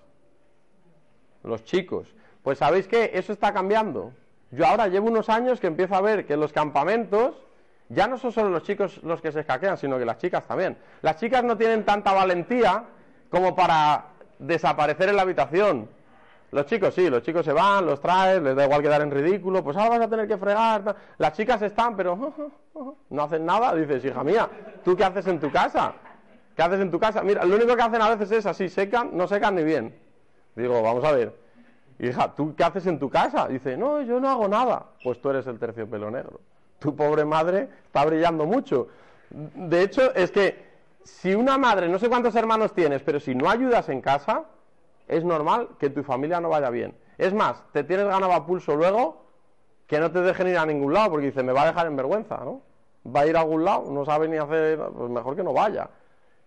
Los 1.44 1.64
chicos. 1.64 2.08
Pues 2.42 2.58
¿sabéis 2.58 2.88
qué? 2.88 3.12
Eso 3.14 3.32
está 3.32 3.54
cambiando. 3.54 4.12
Yo 4.50 4.66
ahora 4.66 4.88
llevo 4.88 5.08
unos 5.08 5.30
años 5.30 5.60
que 5.60 5.68
empiezo 5.68 5.96
a 5.96 6.02
ver 6.02 6.26
que 6.26 6.38
los 6.38 6.52
campamentos 6.52 7.45
ya 7.90 8.08
no 8.08 8.18
son 8.18 8.32
solo 8.32 8.50
los 8.50 8.64
chicos 8.64 9.02
los 9.04 9.22
que 9.22 9.32
se 9.32 9.42
escaquean, 9.42 9.78
sino 9.78 9.98
que 9.98 10.06
las 10.06 10.18
chicas 10.18 10.46
también. 10.48 10.78
Las 11.02 11.18
chicas 11.18 11.44
no 11.44 11.58
tienen 11.58 11.86
tanta 11.86 12.14
valentía 12.14 12.84
como 13.30 13.56
para 13.56 14.06
desaparecer 14.40 15.10
en 15.10 15.16
la 15.16 15.22
habitación. 15.22 15.90
Los 16.52 16.66
chicos 16.68 16.94
sí, 16.94 17.10
los 17.10 17.22
chicos 17.22 17.44
se 17.46 17.52
van, 17.52 17.86
los 17.86 18.00
traes, 18.00 18.42
les 18.42 18.56
da 18.56 18.66
igual 18.66 18.82
quedar 18.82 19.02
en 19.02 19.12
ridículo, 19.12 19.64
pues 19.64 19.76
ahora 19.78 19.98
vas 19.98 20.08
a 20.08 20.10
tener 20.10 20.28
que 20.28 20.38
fregar. 20.38 20.96
Las 21.18 21.34
chicas 21.34 21.62
están, 21.62 21.96
pero 21.96 22.34
no 23.10 23.24
hacen 23.24 23.46
nada. 23.46 23.76
Dices, 23.76 24.06
hija 24.06 24.24
mía, 24.24 24.50
¿tú 24.84 24.96
qué 24.96 25.04
haces 25.04 25.28
en 25.28 25.40
tu 25.40 25.52
casa? 25.52 25.94
¿Qué 26.56 26.64
haces 26.64 26.80
en 26.80 26.90
tu 26.90 27.00
casa? 27.00 27.22
Mira, 27.24 27.44
lo 27.44 27.56
único 27.56 27.76
que 27.76 27.82
hacen 27.82 28.02
a 28.02 28.16
veces 28.16 28.32
es 28.32 28.46
así, 28.46 28.70
secan, 28.70 29.10
no 29.18 29.28
secan 29.28 29.56
ni 29.56 29.64
bien. 29.64 29.94
Digo, 30.56 30.82
vamos 30.82 31.04
a 31.04 31.12
ver, 31.12 31.36
hija, 32.00 32.34
¿tú 32.34 32.56
qué 32.56 32.64
haces 32.64 32.88
en 32.88 33.00
tu 33.00 33.10
casa? 33.10 33.48
Dice, 33.48 33.76
no, 33.76 34.02
yo 34.02 34.20
no 34.20 34.30
hago 34.30 34.48
nada. 34.48 34.86
Pues 35.04 35.20
tú 35.22 35.30
eres 35.30 35.46
el 35.48 35.60
terciopelo 35.60 36.10
negro. 36.10 36.40
Tu 36.86 36.96
pobre 36.96 37.26
madre 37.26 37.68
está 37.84 38.06
brillando 38.06 38.46
mucho. 38.46 38.88
De 39.30 39.82
hecho, 39.82 40.14
es 40.14 40.30
que 40.30 40.64
si 41.04 41.34
una 41.34 41.58
madre, 41.58 41.90
no 41.90 41.98
sé 41.98 42.10
cuántos 42.10 42.36
hermanos 42.36 42.74
tienes, 42.74 43.02
pero 43.02 43.20
si 43.20 43.34
no 43.34 43.50
ayudas 43.50 43.90
en 43.90 44.02
casa, 44.02 44.44
es 45.08 45.24
normal 45.24 45.70
que 45.80 45.90
tu 45.90 46.04
familia 46.04 46.40
no 46.40 46.50
vaya 46.50 46.70
bien. 46.70 46.96
Es 47.18 47.34
más, 47.34 47.64
te 47.72 47.84
tienes 47.84 48.06
ganado 48.06 48.34
a 48.34 48.46
pulso 48.46 48.76
luego 48.76 49.26
que 49.88 50.00
no 50.00 50.12
te 50.12 50.22
dejen 50.22 50.48
ir 50.48 50.58
a 50.58 50.66
ningún 50.66 50.94
lado, 50.94 51.12
porque 51.12 51.28
dice, 51.28 51.42
me 51.42 51.54
va 51.54 51.64
a 51.64 51.68
dejar 51.68 51.88
en 51.88 51.96
vergüenza, 51.96 52.38
¿no? 52.38 52.62
Va 53.06 53.22
a 53.22 53.28
ir 53.28 53.36
a 53.36 53.42
algún 53.42 53.64
lado, 53.64 53.92
no 53.92 54.06
sabe 54.06 54.28
ni 54.28 54.38
hacer, 54.38 54.80
pues 54.80 55.10
mejor 55.10 55.36
que 55.36 55.44
no 55.44 55.54
vaya. 55.54 55.90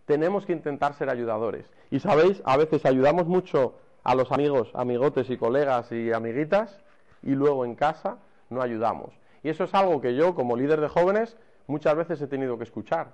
Tenemos 0.06 0.46
que 0.46 0.52
intentar 0.52 0.94
ser 0.94 1.10
ayudadores. 1.10 1.66
Y 1.90 2.00
sabéis, 2.00 2.42
a 2.44 2.56
veces 2.56 2.84
ayudamos 2.84 3.26
mucho 3.26 3.74
a 4.04 4.14
los 4.14 4.30
amigos, 4.30 4.70
amigotes 4.74 5.30
y 5.30 5.36
colegas 5.36 5.90
y 5.92 6.12
amiguitas, 6.12 6.80
y 7.22 7.30
luego 7.30 7.64
en 7.64 7.74
casa 7.74 8.18
no 8.50 8.62
ayudamos. 8.62 9.17
Y 9.42 9.50
eso 9.50 9.64
es 9.64 9.74
algo 9.74 10.00
que 10.00 10.14
yo, 10.14 10.34
como 10.34 10.56
líder 10.56 10.80
de 10.80 10.88
jóvenes, 10.88 11.36
muchas 11.66 11.96
veces 11.96 12.20
he 12.20 12.26
tenido 12.26 12.58
que 12.58 12.64
escuchar. 12.64 13.12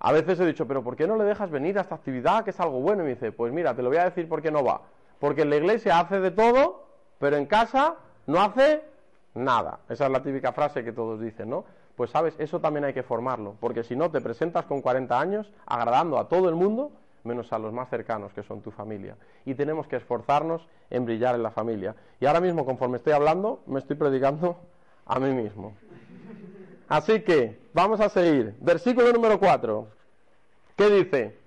A 0.00 0.12
veces 0.12 0.38
he 0.40 0.46
dicho, 0.46 0.66
pero 0.66 0.82
¿por 0.82 0.96
qué 0.96 1.06
no 1.06 1.16
le 1.16 1.24
dejas 1.24 1.50
venir 1.50 1.78
a 1.78 1.82
esta 1.82 1.94
actividad 1.94 2.44
que 2.44 2.50
es 2.50 2.60
algo 2.60 2.80
bueno? 2.80 3.02
Y 3.02 3.06
me 3.06 3.14
dice, 3.14 3.32
pues 3.32 3.52
mira, 3.52 3.74
te 3.74 3.82
lo 3.82 3.88
voy 3.88 3.98
a 3.98 4.04
decir 4.04 4.28
por 4.28 4.42
qué 4.42 4.50
no 4.50 4.64
va. 4.64 4.82
Porque 5.18 5.42
en 5.42 5.50
la 5.50 5.56
iglesia 5.56 6.00
hace 6.00 6.20
de 6.20 6.30
todo, 6.30 6.84
pero 7.18 7.36
en 7.36 7.46
casa 7.46 7.94
no 8.26 8.42
hace 8.42 8.82
nada. 9.34 9.80
Esa 9.88 10.06
es 10.06 10.12
la 10.12 10.22
típica 10.22 10.52
frase 10.52 10.84
que 10.84 10.92
todos 10.92 11.20
dicen, 11.20 11.50
¿no? 11.50 11.64
Pues 11.96 12.10
sabes, 12.10 12.34
eso 12.38 12.60
también 12.60 12.84
hay 12.84 12.92
que 12.92 13.04
formarlo, 13.04 13.54
porque 13.60 13.84
si 13.84 13.94
no 13.94 14.10
te 14.10 14.20
presentas 14.20 14.64
con 14.66 14.82
40 14.82 15.18
años 15.18 15.52
agradando 15.64 16.18
a 16.18 16.28
todo 16.28 16.48
el 16.48 16.56
mundo, 16.56 16.90
menos 17.22 17.52
a 17.52 17.58
los 17.58 17.72
más 17.72 17.88
cercanos, 17.88 18.32
que 18.32 18.42
son 18.42 18.60
tu 18.60 18.70
familia. 18.70 19.16
Y 19.44 19.54
tenemos 19.54 19.86
que 19.86 19.96
esforzarnos 19.96 20.68
en 20.90 21.04
brillar 21.04 21.34
en 21.34 21.42
la 21.42 21.50
familia. 21.50 21.94
Y 22.20 22.26
ahora 22.26 22.40
mismo, 22.40 22.66
conforme 22.66 22.96
estoy 22.96 23.12
hablando, 23.12 23.62
me 23.66 23.78
estoy 23.78 23.96
predicando 23.96 24.58
a 25.06 25.20
mí 25.20 25.30
mismo. 25.30 25.76
Así 26.88 27.20
que 27.20 27.58
vamos 27.72 28.00
a 28.00 28.08
seguir. 28.08 28.54
Versículo 28.60 29.12
número 29.12 29.38
4. 29.38 29.88
¿Qué 30.76 30.90
dice? 30.90 31.38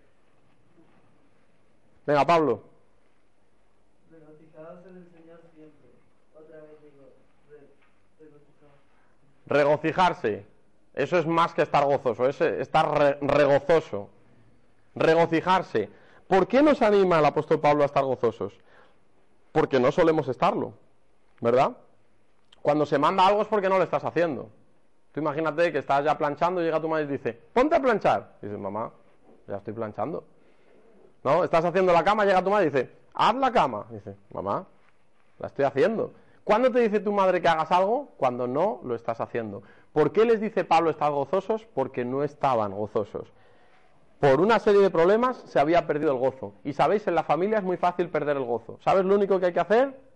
Venga, 2.05 2.25
Pablo. 2.25 2.63
Regocijarse. 9.45 10.45
Eso 10.93 11.17
es 11.17 11.25
más 11.25 11.53
que 11.53 11.61
estar 11.61 11.85
gozoso, 11.85 12.27
es 12.27 12.41
estar 12.41 13.17
regozoso. 13.21 14.09
Regocijarse. 14.95 15.89
¿Por 16.27 16.47
qué 16.47 16.61
nos 16.61 16.81
anima 16.81 17.19
el 17.19 17.25
apóstol 17.25 17.59
Pablo 17.59 17.83
a 17.83 17.85
estar 17.85 18.03
gozosos? 18.03 18.53
Porque 19.51 19.79
no 19.79 19.91
solemos 19.91 20.27
estarlo, 20.27 20.73
¿verdad? 21.39 21.77
Cuando 22.67 22.86
se 22.86 22.99
manda 22.99 23.25
algo 23.25 23.43
es 23.43 23.47
porque 23.47 23.69
no 23.69 23.77
lo 23.77 23.86
estás 23.86 24.03
haciendo. 24.03 24.49
Tú 25.13 25.21
imagínate 25.21 25.71
que 25.71 25.77
estás 25.77 26.03
ya 26.03 26.17
planchando 26.17 26.60
y 26.60 26.65
llega 26.65 26.82
tu 26.82 26.89
madre 26.89 27.06
y 27.06 27.08
dice, 27.08 27.32
ponte 27.53 27.77
a 27.77 27.80
planchar. 27.80 28.34
Y 28.41 28.47
dices, 28.47 28.60
mamá, 28.60 28.91
ya 29.48 29.56
estoy 29.56 29.73
planchando. 29.73 30.25
¿No? 31.23 31.46
Estás 31.46 31.63
haciendo 31.63 31.94
la 31.94 32.04
cama, 32.04 32.25
llega 32.25 32.44
tu 32.44 32.50
madre 32.50 32.65
y 32.65 32.69
dice, 32.69 32.91
haz 33.13 33.35
la 33.35 33.54
cama. 33.54 33.85
Y 33.89 33.94
dice, 33.94 34.17
mamá, 34.33 34.67
la 35.39 35.48
estoy 35.48 35.63
haciendo. 35.63 36.12
¿Cuándo 36.44 36.69
te 36.69 36.81
dice 36.81 37.00
tu 37.00 37.13
madre 37.13 37.41
que 37.41 37.48
hagas 37.48 37.71
algo? 37.71 38.10
Cuando 38.17 38.48
no 38.48 38.81
lo 38.83 38.96
estás 38.96 39.21
haciendo. 39.21 39.63
¿Por 39.94 40.12
qué 40.12 40.25
les 40.25 40.41
dice 40.41 40.65
Pablo 40.65 40.89
estar 40.89 41.10
gozosos? 41.10 41.65
Porque 41.73 42.04
no 42.04 42.21
estaban 42.21 42.73
gozosos. 42.73 43.31
Por 44.19 44.41
una 44.41 44.60
serie 44.60 44.81
de 44.81 44.89
problemas 44.89 45.37
se 45.46 45.62
había 45.62 45.87
perdido 45.87 46.12
el 46.12 46.17
gozo. 46.17 46.52
Y 46.65 46.73
sabéis, 46.73 47.08
en 47.08 47.15
la 47.15 47.23
familia 47.23 47.60
es 47.60 47.63
muy 47.63 47.77
fácil 47.77 48.10
perder 48.10 48.35
el 48.35 48.44
gozo. 48.44 48.77
¿Sabes 48.83 49.06
lo 49.06 49.15
único 49.15 49.39
que 49.39 49.46
hay 49.46 49.54
que 49.54 49.62
hacer? 49.62 50.06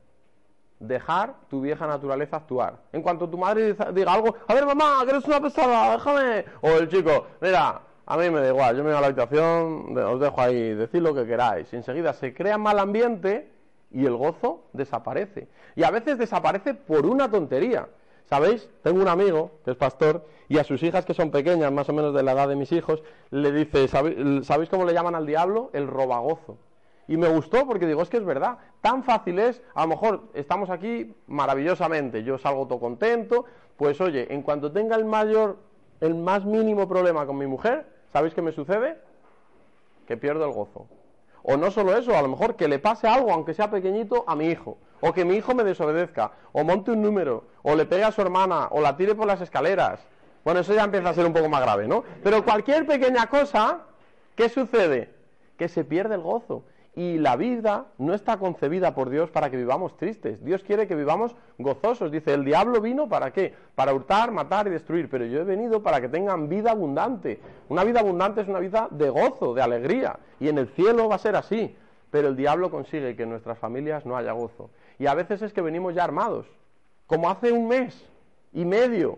Dejar 0.82 1.36
tu 1.50 1.62
vieja 1.62 1.88
naturaleza 1.88 2.38
actuar. 2.38 2.82
En 2.92 3.02
cuanto 3.02 3.30
tu 3.30 3.38
madre 3.38 3.76
diga 3.94 4.14
algo, 4.14 4.36
a 4.48 4.54
ver 4.54 4.66
mamá, 4.66 5.00
que 5.04 5.12
eres 5.12 5.26
una 5.26 5.40
pesada, 5.40 5.94
déjame. 5.94 6.46
O 6.62 6.70
el 6.70 6.90
chico, 6.90 7.28
mira, 7.40 7.82
a 8.06 8.18
mí 8.18 8.30
me 8.30 8.42
da 8.42 8.50
igual, 8.50 8.76
yo 8.76 8.84
me 8.84 8.90
voy 8.90 8.98
a 8.98 9.02
la 9.02 9.08
habitación, 9.08 9.98
os 9.98 10.20
dejo 10.20 10.42
ahí, 10.42 10.74
decid 10.74 11.00
lo 11.00 11.14
que 11.14 11.26
queráis. 11.26 11.72
Y 11.72 11.78
enseguida 11.78 12.14
se 12.14 12.34
crea 12.34 12.58
mal 12.58 12.80
ambiente 12.80 13.52
y 13.92 14.06
el 14.06 14.16
gozo 14.16 14.66
desaparece. 14.74 15.48
Y 15.76 15.84
a 15.84 15.92
veces 15.92 16.18
desaparece 16.18 16.74
por 16.74 17.06
una 17.06 17.30
tontería. 17.30 17.88
¿Sabéis? 18.26 18.70
Tengo 18.82 19.02
un 19.02 19.10
amigo 19.10 19.52
que 19.66 19.72
es 19.72 19.78
pastor 19.78 20.26
y 20.48 20.58
a 20.58 20.64
sus 20.64 20.82
hijas 20.84 21.06
que 21.06 21.14
son 21.14 21.32
pequeñas, 21.32 21.72
más 21.72 21.90
o 21.90 21.94
menos 21.94 22.14
de 22.14 22.24
la 22.24 22.32
edad 22.32 22.48
de 22.48 22.56
mis 22.56 22.72
hijos, 22.72 23.04
le 23.30 23.52
dice, 23.52 23.88
¿sabéis, 23.90 24.48
¿sabéis 24.48 24.70
cómo 24.70 24.86
le 24.86 24.94
llaman 24.94 25.16
al 25.16 25.26
diablo? 25.26 25.70
El 25.74 25.88
robagozo. 25.88 26.58
Y 27.08 27.18
me 27.18 27.28
gustó 27.28 27.66
porque 27.68 27.88
digo, 27.88 28.02
es 28.02 28.10
que 28.10 28.18
es 28.18 28.26
verdad, 28.26 28.58
tan 28.82 29.04
fácil 29.04 29.40
es, 29.40 29.62
a 29.74 29.82
lo 29.84 29.90
mejor 29.90 30.24
estamos 30.34 30.70
aquí 30.70 31.14
maravillosamente, 31.28 32.24
yo 32.24 32.38
salgo 32.38 32.68
todo 32.68 32.80
contento, 32.80 33.46
pues 33.78 34.00
oye, 34.00 34.34
en 34.34 34.44
cuanto 34.44 34.72
tenga 34.72 34.96
el 34.96 35.06
mayor, 35.06 35.58
el 36.00 36.16
más 36.16 36.46
mínimo 36.46 36.88
problema 36.88 37.26
con 37.26 37.38
mi 37.38 37.48
mujer, 37.48 37.86
¿sabéis 38.14 38.34
qué 38.34 38.42
me 38.42 38.52
sucede? 38.52 38.98
Que 40.08 40.18
pierdo 40.18 40.46
el 40.46 40.52
gozo. 40.52 40.88
O 41.44 41.58
no 41.58 41.72
solo 41.72 41.98
eso, 41.98 42.16
a 42.16 42.22
lo 42.22 42.28
mejor 42.28 42.56
que 42.56 42.68
le 42.68 42.80
pase 42.80 43.08
algo, 43.08 43.32
aunque 43.32 43.54
sea 43.54 43.72
pequeñito, 43.72 44.24
a 44.28 44.36
mi 44.36 44.48
hijo. 44.48 44.78
O 45.00 45.14
que 45.14 45.26
mi 45.26 45.36
hijo 45.36 45.56
me 45.56 45.64
desobedezca. 45.64 46.32
O 46.52 46.64
monte 46.64 46.92
un 46.92 47.02
número. 47.02 47.46
O 47.64 47.76
le 47.76 47.86
pegue 47.86 48.04
a 48.04 48.12
su 48.12 48.22
hermana. 48.22 48.68
O 48.70 48.82
la 48.82 48.96
tire 48.96 49.16
por 49.16 49.26
las 49.26 49.42
escaleras. 49.42 50.00
Bueno, 50.44 50.60
eso 50.60 50.74
ya 50.74 50.84
empieza 50.84 51.10
a 51.10 51.14
ser 51.14 51.26
un 51.26 51.34
poco 51.34 51.50
más 51.50 51.62
grave, 51.62 51.88
¿no? 51.88 52.04
Pero 52.24 52.44
cualquier 52.44 52.86
pequeña 52.86 53.28
cosa, 53.28 53.80
¿qué 54.36 54.50
sucede? 54.50 55.10
Que 55.58 55.68
se 55.68 55.84
pierde 55.84 56.16
el 56.16 56.22
gozo. 56.22 56.64
Y 56.94 57.20
la 57.20 57.38
vida 57.38 57.86
no 57.98 58.14
está 58.14 58.38
concebida 58.38 58.94
por 58.94 59.10
Dios 59.10 59.32
para 59.32 59.50
que 59.50 59.56
vivamos 59.56 59.96
tristes. 59.96 60.44
Dios 60.44 60.62
quiere 60.62 60.88
que 60.88 60.96
vivamos 60.96 61.36
gozosos. 61.58 62.12
Dice, 62.12 62.34
el 62.34 62.44
diablo 62.44 62.82
vino 62.82 63.08
para 63.08 63.32
qué? 63.32 63.54
Para 63.76 63.94
hurtar, 63.94 64.32
matar 64.32 64.68
y 64.68 64.72
destruir. 64.72 65.10
Pero 65.10 65.26
yo 65.26 65.40
he 65.40 65.44
venido 65.46 65.82
para 65.82 66.02
que 66.02 66.10
tengan 66.10 66.50
vida 66.50 66.72
abundante. 66.72 67.40
Una 67.70 67.86
vida 67.86 68.02
abundante 68.02 68.42
es 68.42 68.48
una 68.50 68.60
vida 68.60 68.90
de 68.92 69.10
gozo, 69.10 69.54
de 69.54 69.62
alegría. 69.62 70.20
Y 70.42 70.50
en 70.50 70.58
el 70.58 70.68
cielo 70.68 71.08
va 71.08 71.16
a 71.16 71.20
ser 71.20 71.38
así. 71.38 71.78
Pero 72.10 72.28
el 72.28 72.36
diablo 72.36 72.70
consigue 72.70 73.16
que 73.16 73.24
en 73.24 73.30
nuestras 73.30 73.58
familias 73.58 74.06
no 74.06 74.18
haya 74.18 74.34
gozo. 74.34 74.70
Y 75.00 75.08
a 75.08 75.14
veces 75.14 75.42
es 75.42 75.54
que 75.54 75.62
venimos 75.62 75.96
ya 75.96 76.04
armados. 76.04 76.46
Como 77.08 77.30
hace 77.30 77.54
un 77.54 77.70
mes 77.70 78.06
y 78.52 78.66
medio 78.66 79.18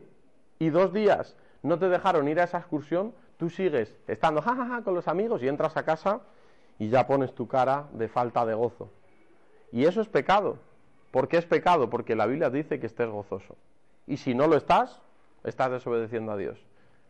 y 0.59 0.69
dos 0.69 0.93
días 0.93 1.35
no 1.63 1.79
te 1.79 1.89
dejaron 1.89 2.27
ir 2.27 2.39
a 2.39 2.43
esa 2.43 2.59
excursión, 2.59 3.13
tú 3.37 3.49
sigues 3.49 3.95
estando 4.07 4.41
jajaja 4.41 4.83
con 4.83 4.93
los 4.93 5.07
amigos 5.07 5.41
y 5.41 5.47
entras 5.47 5.75
a 5.75 5.83
casa 5.83 6.21
y 6.79 6.89
ya 6.89 7.07
pones 7.07 7.33
tu 7.33 7.47
cara 7.47 7.87
de 7.93 8.07
falta 8.07 8.45
de 8.45 8.53
gozo. 8.53 8.89
Y 9.71 9.85
eso 9.85 10.01
es 10.01 10.07
pecado. 10.07 10.57
¿Por 11.11 11.27
qué 11.27 11.37
es 11.37 11.45
pecado? 11.45 11.89
Porque 11.89 12.15
la 12.15 12.25
Biblia 12.25 12.49
dice 12.49 12.79
que 12.79 12.87
estés 12.87 13.09
gozoso. 13.09 13.55
Y 14.07 14.17
si 14.17 14.33
no 14.33 14.47
lo 14.47 14.57
estás, 14.57 15.01
estás 15.43 15.71
desobedeciendo 15.71 16.31
a 16.31 16.37
Dios. 16.37 16.59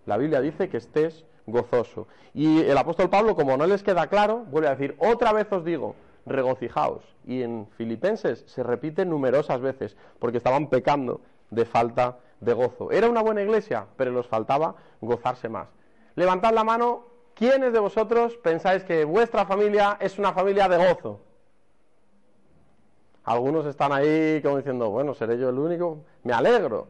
La 0.05 0.17
Biblia 0.17 0.41
dice 0.41 0.69
que 0.69 0.77
estés 0.77 1.25
gozoso. 1.45 2.07
Y 2.33 2.61
el 2.61 2.77
apóstol 2.77 3.09
Pablo, 3.09 3.35
como 3.35 3.57
no 3.57 3.65
les 3.65 3.83
queda 3.83 4.07
claro, 4.07 4.45
vuelve 4.49 4.67
a 4.67 4.75
decir, 4.75 4.95
otra 4.99 5.33
vez 5.33 5.51
os 5.51 5.63
digo, 5.63 5.95
regocijaos. 6.25 7.03
Y 7.25 7.41
en 7.41 7.67
Filipenses 7.77 8.43
se 8.47 8.63
repite 8.63 9.05
numerosas 9.05 9.61
veces, 9.61 9.95
porque 10.19 10.37
estaban 10.37 10.67
pecando 10.67 11.21
de 11.49 11.65
falta 11.65 12.19
de 12.41 12.53
gozo. 12.53 12.91
Era 12.91 13.09
una 13.09 13.21
buena 13.21 13.41
iglesia, 13.41 13.85
pero 13.95 14.11
les 14.11 14.27
faltaba 14.27 14.75
gozarse 15.01 15.49
más. 15.49 15.67
Levantad 16.15 16.53
la 16.53 16.63
mano 16.63 17.05
¿Quiénes 17.35 17.73
de 17.73 17.79
vosotros 17.79 18.37
pensáis 18.37 18.83
que 18.83 19.05
vuestra 19.05 19.45
familia 19.45 19.97
es 19.99 20.19
una 20.19 20.33
familia 20.33 20.67
de 20.67 20.77
gozo? 20.77 21.21
Algunos 23.23 23.65
están 23.65 23.91
ahí 23.91 24.41
como 24.41 24.57
diciendo, 24.57 24.89
bueno, 24.89 25.13
seré 25.13 25.37
yo 25.37 25.49
el 25.49 25.57
único. 25.57 26.03
Me 26.23 26.33
alegro. 26.33 26.87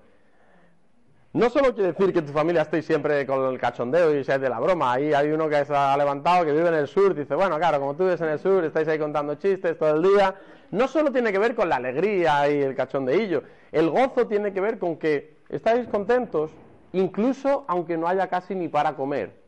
No 1.32 1.50
solo 1.50 1.74
quiere 1.74 1.94
decir 1.94 2.14
que 2.14 2.22
tu 2.22 2.32
familia 2.32 2.64
estéis 2.64 2.86
siempre 2.86 3.26
con 3.26 3.52
el 3.52 3.60
cachondeo 3.60 4.14
y 4.14 4.24
seáis 4.24 4.42
de 4.42 4.50
la 4.50 4.60
broma. 4.60 4.94
Ahí 4.94 5.14
hay 5.14 5.32
uno 5.32 5.48
que 5.50 5.64
se 5.66 5.76
ha 5.76 5.96
levantado, 5.98 6.46
que 6.46 6.52
vive 6.52 6.68
en 6.68 6.76
el 6.76 6.88
sur, 6.88 7.16
dice, 7.16 7.34
bueno, 7.36 7.58
claro, 7.58 7.80
como 7.80 7.96
tú 7.96 8.04
vives 8.04 8.22
en 8.22 8.30
el 8.30 8.40
sur, 8.40 8.64
estáis 8.64 8.88
ahí 8.88 9.00
contando 9.00 9.36
chistes 9.36 9.78
todo 9.78 9.96
el 9.96 10.04
día. 10.04 10.36
No 10.72 10.88
solo 10.88 11.12
tiene 11.12 11.32
que 11.32 11.40
ver 11.40 11.56
con 11.56 11.70
la 11.70 11.78
alegría 11.78 12.50
y 12.50 12.62
el 12.62 12.76
cachondeillo. 12.76 13.44
El 13.72 13.90
gozo 13.90 14.28
tiene 14.28 14.54
que 14.54 14.62
ver 14.62 14.78
con 14.78 14.98
que 14.98 15.38
estáis 15.50 15.88
contentos, 15.88 16.52
incluso 16.92 17.66
aunque 17.68 17.98
no 17.98 18.08
haya 18.08 18.28
casi 18.28 18.54
ni 18.54 18.68
para 18.68 18.96
comer. 18.96 19.43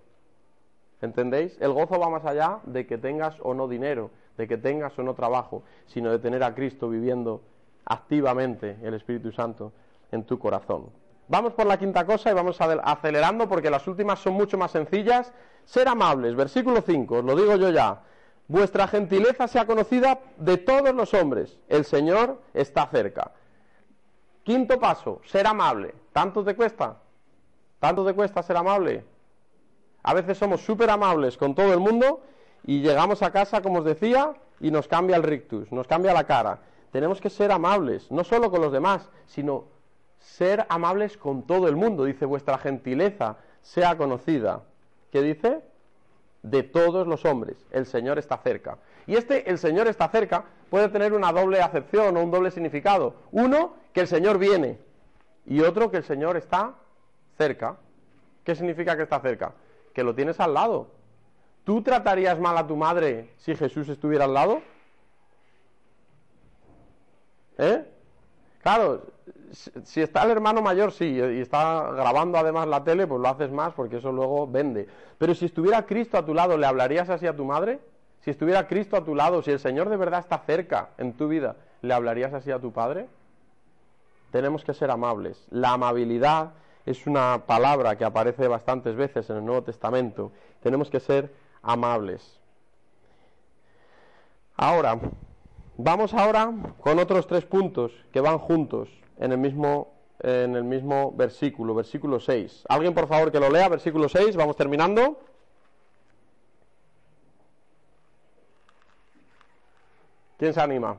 ¿Entendéis? 1.06 1.56
El 1.62 1.72
gozo 1.72 2.00
va 2.00 2.10
más 2.10 2.26
allá 2.26 2.60
de 2.64 2.86
que 2.86 2.98
tengas 2.98 3.36
o 3.42 3.54
no 3.54 3.68
dinero, 3.68 4.10
de 4.38 4.48
que 4.48 4.58
tengas 4.58 4.98
o 5.00 5.04
no 5.04 5.14
trabajo, 5.14 5.64
sino 5.86 6.12
de 6.12 6.20
tener 6.20 6.44
a 6.44 6.54
Cristo 6.54 6.90
viviendo 6.90 7.42
activamente 7.86 8.78
el 8.82 8.96
Espíritu 8.96 9.32
Santo 9.32 9.72
en 10.12 10.24
tu 10.24 10.40
corazón. 10.40 10.90
Vamos 11.28 11.54
por 11.54 11.66
la 11.66 11.78
quinta 11.78 12.06
cosa 12.06 12.32
y 12.32 12.34
vamos 12.34 12.60
acelerando 12.60 13.48
porque 13.48 13.70
las 13.70 13.88
últimas 13.88 14.20
son 14.20 14.34
mucho 14.34 14.58
más 14.58 14.72
sencillas. 14.72 15.32
Ser 15.64 15.88
amables, 15.88 16.36
versículo 16.36 16.82
5, 16.82 17.18
os 17.18 17.24
lo 17.24 17.36
digo 17.36 17.56
yo 17.56 17.70
ya. 17.70 18.02
Vuestra 18.48 18.88
gentileza 18.88 19.48
sea 19.48 19.66
conocida 19.66 20.20
de 20.38 20.58
todos 20.58 20.94
los 20.94 21.14
hombres. 21.14 21.58
El 21.68 21.86
Señor 21.86 22.42
está 22.54 22.86
cerca. 22.88 23.32
Quinto 24.44 24.80
paso, 24.80 25.22
ser 25.26 25.48
amable. 25.48 25.96
¿Tanto 26.14 26.44
te 26.44 26.56
cuesta? 26.56 26.98
¿Tanto 27.80 28.06
te 28.06 28.14
cuesta 28.14 28.44
ser 28.44 28.58
amable? 28.58 29.15
A 30.08 30.14
veces 30.14 30.38
somos 30.38 30.62
súper 30.62 30.92
amables 30.92 31.36
con 31.36 31.56
todo 31.56 31.74
el 31.74 31.80
mundo 31.80 32.22
y 32.64 32.82
llegamos 32.82 33.24
a 33.24 33.32
casa, 33.32 33.64
como 33.64 33.80
os 33.80 33.86
decía, 33.86 34.36
y 34.60 34.70
nos 34.70 34.88
cambia 34.88 35.16
el 35.16 35.24
rictus, 35.24 35.72
nos 35.72 35.88
cambia 35.88 36.14
la 36.14 36.26
cara. 36.26 36.60
Tenemos 36.92 37.20
que 37.20 37.32
ser 37.32 37.52
amables, 37.52 38.12
no 38.12 38.24
solo 38.24 38.52
con 38.52 38.62
los 38.62 38.72
demás, 38.72 39.10
sino 39.26 39.66
ser 40.20 40.68
amables 40.70 41.18
con 41.18 41.48
todo 41.48 41.68
el 41.68 41.76
mundo. 41.76 42.06
Dice, 42.06 42.26
vuestra 42.26 42.60
gentileza 42.60 43.38
sea 43.64 43.98
conocida. 43.98 44.62
¿Qué 45.12 45.24
dice? 45.24 45.62
De 46.44 46.62
todos 46.62 47.08
los 47.08 47.26
hombres. 47.26 47.58
El 47.72 47.88
Señor 47.88 48.20
está 48.20 48.38
cerca. 48.38 48.78
Y 49.08 49.16
este, 49.16 49.50
el 49.50 49.58
Señor 49.58 49.88
está 49.88 50.08
cerca, 50.10 50.46
puede 50.70 50.90
tener 50.90 51.14
una 51.14 51.32
doble 51.32 51.64
acepción 51.64 52.16
o 52.16 52.22
un 52.22 52.30
doble 52.30 52.52
significado. 52.52 53.16
Uno, 53.32 53.74
que 53.92 54.02
el 54.02 54.08
Señor 54.08 54.38
viene. 54.38 54.78
Y 55.48 55.62
otro, 55.62 55.90
que 55.90 55.98
el 55.98 56.04
Señor 56.04 56.38
está 56.38 56.76
cerca. 57.40 57.78
¿Qué 58.44 58.54
significa 58.54 58.96
que 58.96 59.02
está 59.02 59.20
cerca? 59.20 59.54
Que 59.96 60.04
lo 60.04 60.14
tienes 60.14 60.40
al 60.40 60.54
lado. 60.54 60.90
¿Tú 61.64 61.82
tratarías 61.82 62.40
mal 62.40 62.56
a 62.58 62.68
tu 62.68 62.76
madre 62.76 63.32
si 63.38 63.56
Jesús 63.56 63.90
estuviera 63.90 64.26
al 64.26 64.34
lado? 64.34 64.62
¿Eh? 67.58 67.84
Claro, 68.62 69.04
si 69.52 70.02
está 70.02 70.24
el 70.24 70.32
hermano 70.32 70.62
mayor, 70.62 70.92
sí, 70.92 71.06
y 71.06 71.40
está 71.40 71.92
grabando 71.92 72.38
además 72.38 72.68
la 72.68 72.84
tele, 72.84 73.08
pues 73.08 73.22
lo 73.22 73.28
haces 73.30 73.52
más 73.52 73.74
porque 73.74 73.98
eso 73.98 74.12
luego 74.12 74.46
vende. 74.46 74.88
Pero 75.18 75.34
si 75.34 75.46
estuviera 75.46 75.86
Cristo 75.86 76.18
a 76.18 76.26
tu 76.26 76.34
lado, 76.34 76.58
¿le 76.58 76.68
hablarías 76.68 77.10
así 77.10 77.26
a 77.26 77.36
tu 77.36 77.46
madre? 77.46 77.80
Si 78.20 78.32
estuviera 78.32 78.68
Cristo 78.68 78.98
a 78.98 79.06
tu 79.06 79.16
lado, 79.16 79.42
si 79.42 79.52
el 79.52 79.60
Señor 79.60 79.90
de 79.90 79.98
verdad 79.98 80.20
está 80.20 80.40
cerca 80.40 80.90
en 80.98 81.14
tu 81.14 81.30
vida, 81.30 81.56
¿le 81.82 81.94
hablarías 81.94 82.34
así 82.34 82.52
a 82.52 82.60
tu 82.60 82.74
padre? 82.74 83.08
Tenemos 84.32 84.66
que 84.66 84.74
ser 84.74 84.92
amables. 84.92 85.48
La 85.52 85.72
amabilidad 85.72 86.52
es 86.86 87.08
una 87.08 87.46
palabra 87.46 87.98
que 87.98 88.06
aparece 88.06 88.48
bastantes 88.48 88.96
veces 88.96 89.30
en 89.30 89.38
el 89.38 89.46
Nuevo 89.46 89.64
Testamento. 89.64 90.32
Tenemos 90.62 90.90
que 90.90 91.00
ser 91.00 91.34
amables. 91.62 92.40
Ahora, 94.56 95.00
vamos 95.78 96.14
ahora 96.14 96.54
con 96.82 97.00
otros 97.00 97.28
tres 97.28 97.46
puntos 97.46 97.92
que 98.12 98.22
van 98.22 98.38
juntos 98.38 98.90
en 99.18 99.32
el 99.32 99.38
mismo, 99.38 99.94
en 100.20 100.56
el 100.56 100.64
mismo 100.64 101.12
versículo, 101.12 101.76
versículo 101.76 102.20
6. 102.20 102.66
¿Alguien 102.70 102.94
por 102.94 103.08
favor 103.08 103.32
que 103.32 103.40
lo 103.40 103.50
lea? 103.50 103.68
Versículo 103.68 104.08
6, 104.08 104.36
vamos 104.36 104.56
terminando. 104.56 105.20
¿Quién 110.38 110.54
se 110.54 110.60
anima? 110.60 110.98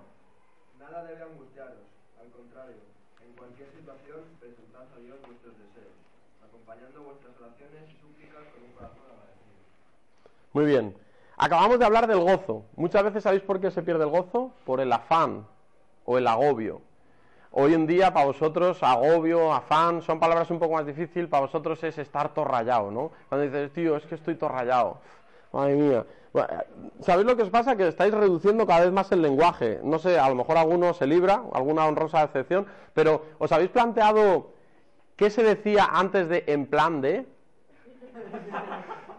Nada 0.78 1.04
debe 1.04 1.22
angustiaros, 1.22 1.84
al 2.18 2.30
contrario, 2.30 2.80
en 3.20 3.32
cualquier 3.36 3.68
situación 3.70 4.24
presentad 4.40 4.88
a 4.96 4.98
Dios 4.98 5.18
vuestros 5.26 5.52
deseos, 5.60 5.92
acompañando 6.42 7.02
vuestras 7.02 7.36
oraciones 7.36 7.84
y 7.92 8.00
súplicas 8.00 8.48
con 8.48 8.64
un 8.64 8.72
corazón 8.72 9.04
agradecido. 9.12 9.60
Muy 10.56 10.64
bien. 10.64 10.96
Acabamos 11.36 11.78
de 11.78 11.84
hablar 11.84 12.06
del 12.06 12.20
gozo. 12.20 12.64
Muchas 12.76 13.04
veces 13.04 13.24
sabéis 13.24 13.42
por 13.42 13.60
qué 13.60 13.70
se 13.70 13.82
pierde 13.82 14.04
el 14.04 14.08
gozo? 14.08 14.52
Por 14.64 14.80
el 14.80 14.90
afán 14.90 15.46
o 16.06 16.16
el 16.16 16.26
agobio. 16.26 16.80
Hoy 17.50 17.74
en 17.74 17.86
día 17.86 18.14
para 18.14 18.24
vosotros 18.24 18.82
agobio, 18.82 19.52
afán, 19.52 20.00
son 20.00 20.18
palabras 20.18 20.50
un 20.50 20.58
poco 20.58 20.72
más 20.72 20.86
difíciles, 20.86 21.28
para 21.28 21.42
vosotros 21.42 21.84
es 21.84 21.98
estar 21.98 22.32
todo 22.32 22.46
rayado, 22.46 22.90
¿no? 22.90 23.10
Cuando 23.28 23.44
dices, 23.44 23.70
tío, 23.74 23.98
es 23.98 24.06
que 24.06 24.14
estoy 24.14 24.36
todo 24.36 24.48
rayado. 24.48 24.96
Madre 25.52 25.74
mía. 25.74 26.06
Bueno, 26.32 26.48
¿Sabéis 27.02 27.26
lo 27.26 27.36
que 27.36 27.42
os 27.42 27.50
pasa? 27.50 27.76
Que 27.76 27.88
estáis 27.88 28.14
reduciendo 28.14 28.66
cada 28.66 28.80
vez 28.80 28.92
más 28.92 29.12
el 29.12 29.20
lenguaje. 29.20 29.80
No 29.84 29.98
sé, 29.98 30.18
a 30.18 30.26
lo 30.30 30.36
mejor 30.36 30.56
alguno 30.56 30.94
se 30.94 31.06
libra, 31.06 31.42
alguna 31.52 31.84
honrosa 31.84 32.22
excepción, 32.22 32.64
pero 32.94 33.26
¿os 33.36 33.52
habéis 33.52 33.68
planteado 33.68 34.52
qué 35.16 35.28
se 35.28 35.42
decía 35.42 35.86
antes 35.92 36.30
de 36.30 36.44
en 36.46 36.64
plan 36.64 37.02
de? 37.02 37.26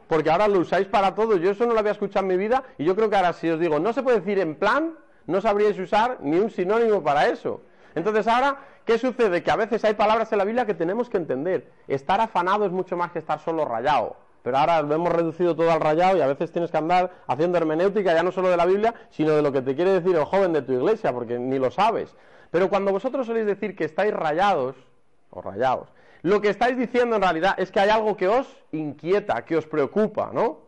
Porque 0.08 0.30
ahora 0.30 0.48
lo 0.48 0.60
usáis 0.60 0.88
para 0.88 1.16
todo. 1.16 1.38
Yo 1.38 1.52
eso 1.52 1.66
no 1.66 1.74
lo 1.74 1.80
había 1.80 1.92
escuchado 1.92 2.26
en 2.26 2.30
mi 2.30 2.38
vida 2.38 2.64
y 2.78 2.86
yo 2.86 2.96
creo 2.96 3.10
que 3.10 3.16
ahora 3.16 3.34
si 3.34 3.50
os 3.50 3.60
digo, 3.60 3.80
no 3.80 3.94
se 3.94 4.04
puede 4.04 4.20
decir 4.20 4.40
en 4.40 4.56
plan, 4.56 4.94
no 5.26 5.42
sabríais 5.42 5.78
usar 5.78 6.18
ni 6.22 6.38
un 6.38 6.50
sinónimo 6.50 7.04
para 7.04 7.28
eso. 7.28 7.62
Entonces 7.96 8.28
ahora, 8.28 8.58
¿qué 8.86 8.98
sucede? 8.98 9.44
Que 9.44 9.52
a 9.52 9.56
veces 9.56 9.84
hay 9.84 9.96
palabras 9.96 10.32
en 10.32 10.38
la 10.38 10.46
Biblia 10.46 10.66
que 10.66 10.74
tenemos 10.74 11.10
que 11.10 11.18
entender. 11.18 11.72
Estar 11.88 12.22
afanado 12.22 12.66
es 12.66 12.72
mucho 12.72 12.96
más 12.96 13.12
que 13.12 13.20
estar 13.20 13.40
solo 13.40 13.66
rayado. 13.66 14.16
Pero 14.44 14.60
ahora 14.60 14.82
lo 14.82 14.96
hemos 14.96 15.12
reducido 15.12 15.56
todo 15.56 15.72
al 15.72 15.82
rayado 15.82 16.18
y 16.18 16.22
a 16.22 16.28
veces 16.28 16.52
tienes 16.52 16.72
que 16.72 16.78
andar 16.78 17.12
haciendo 17.28 17.58
hermenéutica 17.58 18.14
ya 18.14 18.24
no 18.24 18.32
solo 18.32 18.50
de 18.50 18.56
la 18.56 18.66
Biblia, 18.66 18.94
sino 19.10 19.32
de 19.32 19.42
lo 19.42 19.52
que 19.52 19.62
te 19.62 19.76
quiere 19.76 19.92
decir 19.92 20.16
el 20.16 20.24
joven 20.24 20.54
de 20.54 20.62
tu 20.62 20.72
iglesia, 20.72 21.12
porque 21.12 21.38
ni 21.38 21.60
lo 21.60 21.70
sabes. 21.70 22.16
Pero 22.50 22.70
cuando 22.70 22.92
vosotros 22.94 23.28
soléis 23.28 23.46
decir 23.46 23.76
que 23.76 23.84
estáis 23.84 24.14
rayados, 24.14 24.76
o 25.32 25.42
rayaos. 25.42 25.90
Lo 26.22 26.42
que 26.42 26.50
estáis 26.50 26.78
diciendo 26.78 27.16
en 27.16 27.22
realidad 27.22 27.56
es 27.58 27.72
que 27.72 27.80
hay 27.80 27.90
algo 27.90 28.18
que 28.18 28.28
os 28.28 28.48
inquieta, 28.72 29.46
que 29.46 29.58
os 29.58 29.66
preocupa, 29.66 30.32
¿no? 30.34 30.60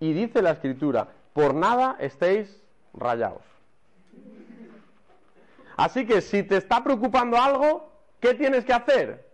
Y 0.00 0.12
dice 0.12 0.42
la 0.42 0.52
escritura, 0.52 1.08
por 1.32 1.54
nada 1.54 1.96
estéis 1.98 2.62
rayados. 2.94 3.42
Así 5.76 6.06
que 6.06 6.20
si 6.20 6.42
te 6.42 6.56
está 6.56 6.84
preocupando 6.84 7.38
algo, 7.38 7.90
¿qué 8.20 8.34
tienes 8.34 8.64
que 8.64 8.72
hacer? 8.72 9.26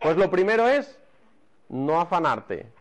Pues 0.00 0.16
lo 0.16 0.30
primero 0.30 0.66
es 0.68 0.98
no 1.68 2.00
afanarte. 2.00 2.72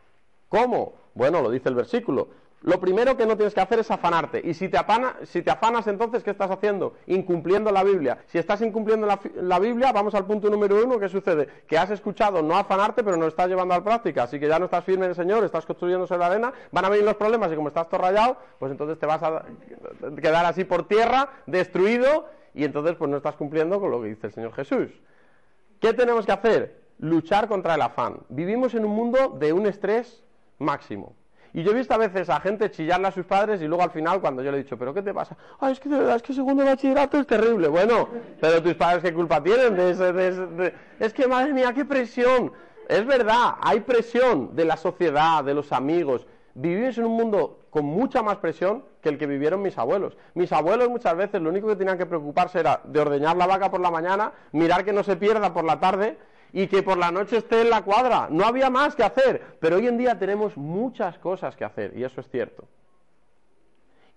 ¿Cómo? 0.49 0.93
Bueno, 1.13 1.41
lo 1.41 1.49
dice 1.49 1.69
el 1.69 1.75
versículo. 1.75 2.29
Lo 2.63 2.79
primero 2.79 3.17
que 3.17 3.25
no 3.25 3.35
tienes 3.35 3.53
que 3.53 3.59
hacer 3.59 3.79
es 3.79 3.91
afanarte. 3.91 4.41
Y 4.41 4.53
si 4.53 4.69
te, 4.69 4.79
si 5.23 5.41
te 5.41 5.51
afanas, 5.51 5.85
entonces, 5.87 6.23
¿qué 6.23 6.31
estás 6.31 6.49
haciendo? 6.49 6.93
Incumpliendo 7.07 7.71
la 7.71 7.83
Biblia. 7.83 8.19
Si 8.27 8.37
estás 8.37 8.61
incumpliendo 8.61 9.05
la, 9.05 9.59
Biblia, 9.59 9.91
vamos 9.91 10.15
al 10.15 10.25
punto 10.25 10.49
número 10.49 10.81
uno, 10.81 10.97
¿qué 10.97 11.09
sucede? 11.09 11.49
Que 11.67 11.77
has 11.77 11.91
escuchado 11.91 12.41
no 12.41 12.55
afanarte, 12.55 13.03
pero 13.03 13.17
no 13.17 13.27
estás 13.27 13.49
llevando 13.49 13.73
a 13.73 13.79
la 13.79 13.83
práctica. 13.83 14.23
Así 14.23 14.39
que 14.39 14.47
ya 14.47 14.59
no 14.59 14.65
estás 14.65 14.85
firme 14.85 15.03
en 15.03 15.09
el 15.09 15.15
Señor, 15.15 15.43
estás 15.43 15.65
construyendo 15.65 16.07
sobre 16.07 16.19
la 16.19 16.27
arena, 16.27 16.53
van 16.71 16.85
a 16.85 16.89
venir 16.89 17.03
los 17.03 17.15
problemas 17.15 17.51
y 17.51 17.55
como 17.55 17.67
estás 17.67 17.89
todo 17.89 17.99
rayado, 17.99 18.37
pues 18.59 18.71
entonces 18.71 18.97
te 18.97 19.05
vas 19.05 19.21
a 19.21 19.43
quedar 20.21 20.45
así 20.45 20.63
por 20.63 20.87
tierra, 20.87 21.31
destruido, 21.45 22.29
y 22.53 22.63
entonces 22.63 22.95
pues 22.95 23.11
no 23.11 23.17
estás 23.17 23.35
cumpliendo 23.35 23.81
con 23.81 23.91
lo 23.91 24.01
que 24.01 24.07
dice 24.07 24.27
el 24.27 24.33
Señor 24.33 24.53
Jesús. 24.53 24.89
¿Qué 25.81 25.93
tenemos 25.93 26.25
que 26.25 26.31
hacer? 26.31 26.81
Luchar 26.99 27.49
contra 27.49 27.75
el 27.75 27.81
afán. 27.81 28.19
Vivimos 28.29 28.73
en 28.73 28.85
un 28.85 28.91
mundo 28.91 29.35
de 29.37 29.51
un 29.51 29.65
estrés 29.65 30.23
máximo. 30.59 31.13
Y 31.53 31.61
yo 31.61 31.71
he 31.71 31.75
visto 31.75 31.93
a 31.93 31.97
veces 31.97 32.29
a 32.29 32.39
gente 32.39 32.71
chillarle 32.71 33.07
a 33.07 33.11
sus 33.11 33.25
padres 33.25 33.61
y 33.61 33.67
luego 33.67 33.83
al 33.83 33.91
final 33.91 34.19
cuando 34.19 34.41
yo 34.41 34.51
le 34.51 34.57
he 34.57 34.63
dicho, 34.63 34.77
¿pero 34.77 34.93
qué 34.93 35.03
te 35.03 35.13
pasa? 35.13 35.37
Ay, 35.59 35.73
es 35.73 35.79
que 35.79 35.87
de 35.87 35.99
verdad, 35.99 36.15
es 36.15 36.23
que 36.23 36.33
segundo 36.33 36.65
bachillerato 36.65 37.19
es 37.19 37.27
terrible. 37.27 37.67
Bueno, 37.67 38.09
pero 38.41 38.61
tus 38.61 38.73
padres 38.73 39.03
qué 39.03 39.13
culpa 39.13 39.41
tienen 39.41 39.75
de 39.75 39.91
ese... 39.91 40.11
De 40.13 40.73
Es 40.99 41.13
que 41.13 41.27
madre 41.27 41.53
mía, 41.53 41.71
qué 41.73 41.85
presión. 41.85 42.51
Es 42.89 43.05
verdad, 43.05 43.55
hay 43.61 43.81
presión 43.81 44.55
de 44.55 44.65
la 44.65 44.77
sociedad, 44.77 45.43
de 45.43 45.53
los 45.53 45.71
amigos. 45.71 46.25
Vivimos 46.55 46.97
en 46.97 47.05
un 47.05 47.17
mundo 47.17 47.59
con 47.69 47.85
mucha 47.85 48.23
más 48.23 48.37
presión 48.37 48.83
que 49.01 49.09
el 49.09 49.19
que 49.19 49.27
vivieron 49.27 49.61
mis 49.61 49.77
abuelos. 49.77 50.17
Mis 50.33 50.51
abuelos 50.51 50.89
muchas 50.89 51.15
veces 51.15 51.39
lo 51.39 51.49
único 51.49 51.67
que 51.67 51.75
tenían 51.75 51.99
que 51.99 52.05
preocuparse 52.07 52.59
era 52.59 52.81
de 52.83 52.99
ordeñar 52.99 53.37
la 53.37 53.45
vaca 53.45 53.69
por 53.69 53.79
la 53.79 53.91
mañana, 53.91 54.31
mirar 54.53 54.83
que 54.83 54.93
no 54.93 55.03
se 55.03 55.15
pierda 55.17 55.53
por 55.53 55.65
la 55.65 55.79
tarde 55.79 56.17
y 56.53 56.67
que 56.67 56.83
por 56.83 56.97
la 56.97 57.11
noche 57.11 57.37
esté 57.37 57.61
en 57.61 57.71
la 57.71 57.81
cuadra. 57.81 58.27
No 58.29 58.45
había 58.45 58.69
más 58.69 58.95
que 58.95 59.03
hacer, 59.03 59.57
pero 59.59 59.77
hoy 59.77 59.87
en 59.87 59.97
día 59.97 60.17
tenemos 60.19 60.55
muchas 60.55 61.17
cosas 61.17 61.55
que 61.55 61.65
hacer 61.65 61.97
y 61.97 62.03
eso 62.03 62.21
es 62.21 62.29
cierto. 62.29 62.65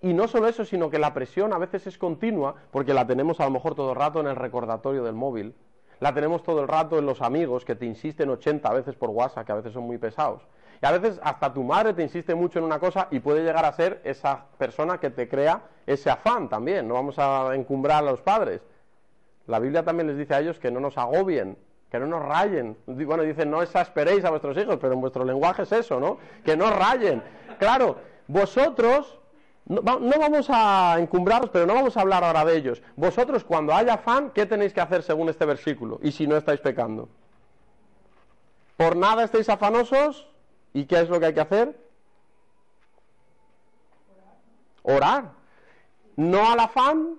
Y 0.03 0.12
no 0.12 0.28
solo 0.28 0.47
eso, 0.47 0.64
sino 0.66 0.91
que 0.91 0.99
la 0.99 1.14
presión 1.14 1.55
a 1.55 1.59
veces 1.59 1.87
es 1.87 1.97
continua, 1.97 2.55
porque 2.70 2.93
la 2.93 3.07
tenemos 3.07 3.41
a 3.41 3.45
lo 3.45 3.51
mejor 3.51 3.74
todo 3.74 3.93
el 3.93 3.97
rato 3.97 4.20
en 4.20 4.26
el 4.26 4.37
recordatorio 4.37 5.03
del 5.03 5.14
móvil, 5.14 5.55
la 5.99 6.12
tenemos 6.12 6.43
todo 6.43 6.61
el 6.61 6.68
rato 6.68 6.99
en 6.99 7.07
los 7.07 7.22
amigos 7.22 7.64
que 7.64 7.74
te 7.74 7.87
insisten 7.87 8.28
80 8.28 8.70
veces 8.74 8.95
por 8.95 9.09
WhatsApp, 9.09 9.47
que 9.47 9.53
a 9.53 9.57
veces 9.57 9.72
son 9.72 9.84
muy 9.84 9.97
pesados. 9.97 10.43
Y 10.82 10.84
a 10.84 10.93
veces 10.93 11.18
hasta 11.22 11.55
tu 11.55 11.64
madre 11.64 11.95
te 11.95 12.03
insiste 12.03 12.34
mucho 12.34 12.59
en 12.59 12.66
una 12.66 12.78
cosa 12.78 13.09
y 13.11 13.20
puede 13.20 13.43
llegar 13.43 13.64
a 13.64 13.72
ser 13.72 14.03
esa 14.05 14.45
persona 14.59 15.01
que 15.01 15.09
te 15.09 15.26
crea 15.26 15.62
ese 15.87 16.11
afán 16.11 16.51
también. 16.51 16.87
No 16.87 16.93
vamos 16.93 17.18
a 17.18 17.55
encumbrar 17.55 18.05
a 18.05 18.11
los 18.11 18.20
padres. 18.20 18.61
La 19.47 19.59
Biblia 19.59 19.82
también 19.82 20.09
les 20.09 20.18
dice 20.18 20.34
a 20.34 20.41
ellos 20.41 20.59
que 20.59 20.70
no 20.70 20.80
nos 20.80 20.99
agobien 20.99 21.57
que 21.91 21.99
no 22.01 22.07
nos 22.07 22.22
rayen. 22.22 22.76
Bueno, 22.87 23.22
dicen, 23.22 23.51
no 23.51 23.62
exasperéis 23.62 24.24
a 24.24 24.30
vuestros 24.30 24.57
hijos, 24.57 24.78
pero 24.80 24.95
en 24.95 25.01
vuestro 25.01 25.24
lenguaje 25.24 25.62
es 25.62 25.72
eso, 25.72 26.01
¿no? 26.01 26.18
Que 26.45 26.57
no 26.57 26.70
rayen. 26.70 27.22
Claro, 27.59 27.97
vosotros, 28.26 29.18
no, 29.66 29.82
vamos 29.82 30.49
a 30.51 30.97
encumbraros, 30.99 31.51
pero 31.51 31.66
no 31.66 31.74
vamos 31.74 31.97
a 31.97 32.01
hablar 32.01 32.24
ahora 32.24 32.45
de 32.45 32.57
ellos. 32.57 32.82
Vosotros, 32.97 33.45
cuando 33.45 33.72
haya 33.72 33.95
afán, 33.95 34.30
¿qué 34.30 34.47
tenéis 34.47 34.72
que 34.72 34.80
hacer 34.80 35.03
según 35.03 35.28
este 35.28 35.47
versículo? 35.47 36.01
Y 36.03 36.12
si 36.12 36.26
no 36.26 36.37
estáis 36.37 36.61
pecando. 36.61 37.09
Por 38.76 38.97
nada 38.97 39.24
estéis 39.24 39.49
afanosos, 39.49 40.28
¿y 40.74 40.84
qué 40.84 41.01
es 41.01 41.09
lo 41.09 41.18
que 41.20 41.26
hay 41.26 41.34
que 41.34 41.41
hacer? 41.41 41.78
Orar. 44.82 45.30
No 46.16 46.51
al 46.51 46.61
afán, 46.61 47.16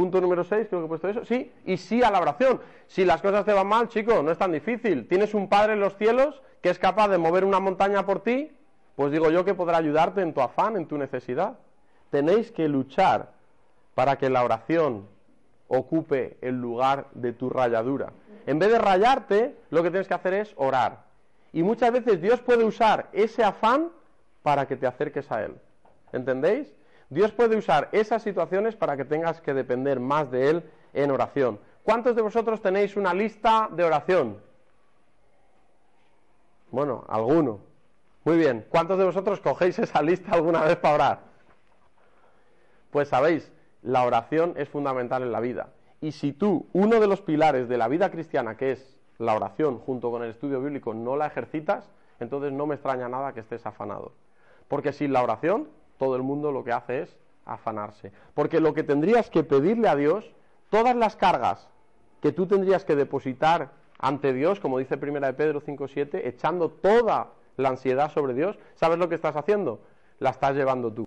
Punto 0.00 0.18
número 0.18 0.44
6, 0.44 0.68
creo 0.70 0.80
que 0.80 0.86
he 0.86 0.88
puesto 0.88 1.08
eso. 1.10 1.26
Sí, 1.26 1.52
y 1.66 1.76
sí 1.76 2.02
a 2.02 2.10
la 2.10 2.22
oración. 2.22 2.58
Si 2.86 3.04
las 3.04 3.20
cosas 3.20 3.44
te 3.44 3.52
van 3.52 3.66
mal, 3.66 3.86
chico, 3.88 4.22
no 4.22 4.30
es 4.30 4.38
tan 4.38 4.50
difícil. 4.50 5.06
Tienes 5.06 5.34
un 5.34 5.46
Padre 5.46 5.74
en 5.74 5.80
los 5.80 5.94
cielos 5.98 6.40
que 6.62 6.70
es 6.70 6.78
capaz 6.78 7.08
de 7.08 7.18
mover 7.18 7.44
una 7.44 7.60
montaña 7.60 8.06
por 8.06 8.22
ti, 8.22 8.50
pues 8.96 9.12
digo 9.12 9.30
yo 9.30 9.44
que 9.44 9.52
podrá 9.52 9.76
ayudarte 9.76 10.22
en 10.22 10.32
tu 10.32 10.40
afán, 10.40 10.78
en 10.78 10.86
tu 10.86 10.96
necesidad. 10.96 11.58
Tenéis 12.08 12.50
que 12.50 12.66
luchar 12.66 13.32
para 13.94 14.16
que 14.16 14.30
la 14.30 14.42
oración 14.42 15.06
ocupe 15.68 16.38
el 16.40 16.58
lugar 16.58 17.08
de 17.12 17.34
tu 17.34 17.50
rayadura. 17.50 18.10
En 18.46 18.58
vez 18.58 18.70
de 18.70 18.78
rayarte, 18.78 19.54
lo 19.68 19.82
que 19.82 19.90
tienes 19.90 20.08
que 20.08 20.14
hacer 20.14 20.32
es 20.32 20.54
orar. 20.56 21.00
Y 21.52 21.62
muchas 21.62 21.92
veces 21.92 22.22
Dios 22.22 22.40
puede 22.40 22.64
usar 22.64 23.10
ese 23.12 23.44
afán 23.44 23.90
para 24.42 24.66
que 24.66 24.76
te 24.76 24.86
acerques 24.86 25.30
a 25.30 25.44
Él. 25.44 25.56
¿Entendéis? 26.10 26.72
Dios 27.10 27.32
puede 27.32 27.56
usar 27.56 27.88
esas 27.90 28.22
situaciones 28.22 28.76
para 28.76 28.96
que 28.96 29.04
tengas 29.04 29.40
que 29.40 29.52
depender 29.52 29.98
más 29.98 30.30
de 30.30 30.48
Él 30.48 30.70
en 30.92 31.10
oración. 31.10 31.58
¿Cuántos 31.82 32.14
de 32.14 32.22
vosotros 32.22 32.62
tenéis 32.62 32.96
una 32.96 33.12
lista 33.12 33.68
de 33.72 33.82
oración? 33.82 34.38
Bueno, 36.70 37.04
alguno. 37.08 37.60
Muy 38.24 38.36
bien. 38.36 38.64
¿Cuántos 38.68 38.96
de 38.96 39.04
vosotros 39.04 39.40
cogéis 39.40 39.78
esa 39.80 40.00
lista 40.02 40.32
alguna 40.32 40.62
vez 40.62 40.76
para 40.76 40.94
orar? 40.94 41.20
Pues 42.92 43.08
sabéis, 43.08 43.50
la 43.82 44.04
oración 44.04 44.54
es 44.56 44.68
fundamental 44.68 45.22
en 45.22 45.32
la 45.32 45.40
vida. 45.40 45.70
Y 46.00 46.12
si 46.12 46.32
tú, 46.32 46.68
uno 46.72 47.00
de 47.00 47.08
los 47.08 47.20
pilares 47.22 47.68
de 47.68 47.76
la 47.76 47.88
vida 47.88 48.10
cristiana, 48.10 48.56
que 48.56 48.72
es 48.72 48.96
la 49.18 49.34
oración 49.34 49.78
junto 49.78 50.12
con 50.12 50.22
el 50.22 50.30
estudio 50.30 50.60
bíblico, 50.60 50.94
no 50.94 51.16
la 51.16 51.26
ejercitas, 51.26 51.90
entonces 52.20 52.52
no 52.52 52.66
me 52.66 52.76
extraña 52.76 53.08
nada 53.08 53.32
que 53.32 53.40
estés 53.40 53.66
afanado. 53.66 54.12
Porque 54.68 54.92
sin 54.92 55.12
la 55.12 55.22
oración 55.22 55.68
todo 56.00 56.16
el 56.16 56.22
mundo 56.22 56.50
lo 56.50 56.64
que 56.64 56.72
hace 56.72 57.02
es 57.02 57.16
afanarse. 57.44 58.10
Porque 58.32 58.58
lo 58.58 58.72
que 58.72 58.82
tendrías 58.82 59.28
que 59.28 59.44
pedirle 59.44 59.86
a 59.86 59.96
Dios, 59.96 60.32
todas 60.70 60.96
las 60.96 61.14
cargas 61.14 61.68
que 62.22 62.32
tú 62.32 62.46
tendrías 62.46 62.86
que 62.86 62.96
depositar 62.96 63.72
ante 63.98 64.32
Dios, 64.32 64.60
como 64.60 64.78
dice 64.78 64.96
Primera 64.96 65.26
de 65.26 65.34
Pedro 65.34 65.60
5.7, 65.60 66.22
echando 66.24 66.70
toda 66.70 67.32
la 67.58 67.68
ansiedad 67.68 68.10
sobre 68.10 68.32
Dios, 68.32 68.58
¿sabes 68.76 68.98
lo 68.98 69.10
que 69.10 69.14
estás 69.14 69.36
haciendo? 69.36 69.80
La 70.20 70.30
estás 70.30 70.56
llevando 70.56 70.90
tú. 70.90 71.06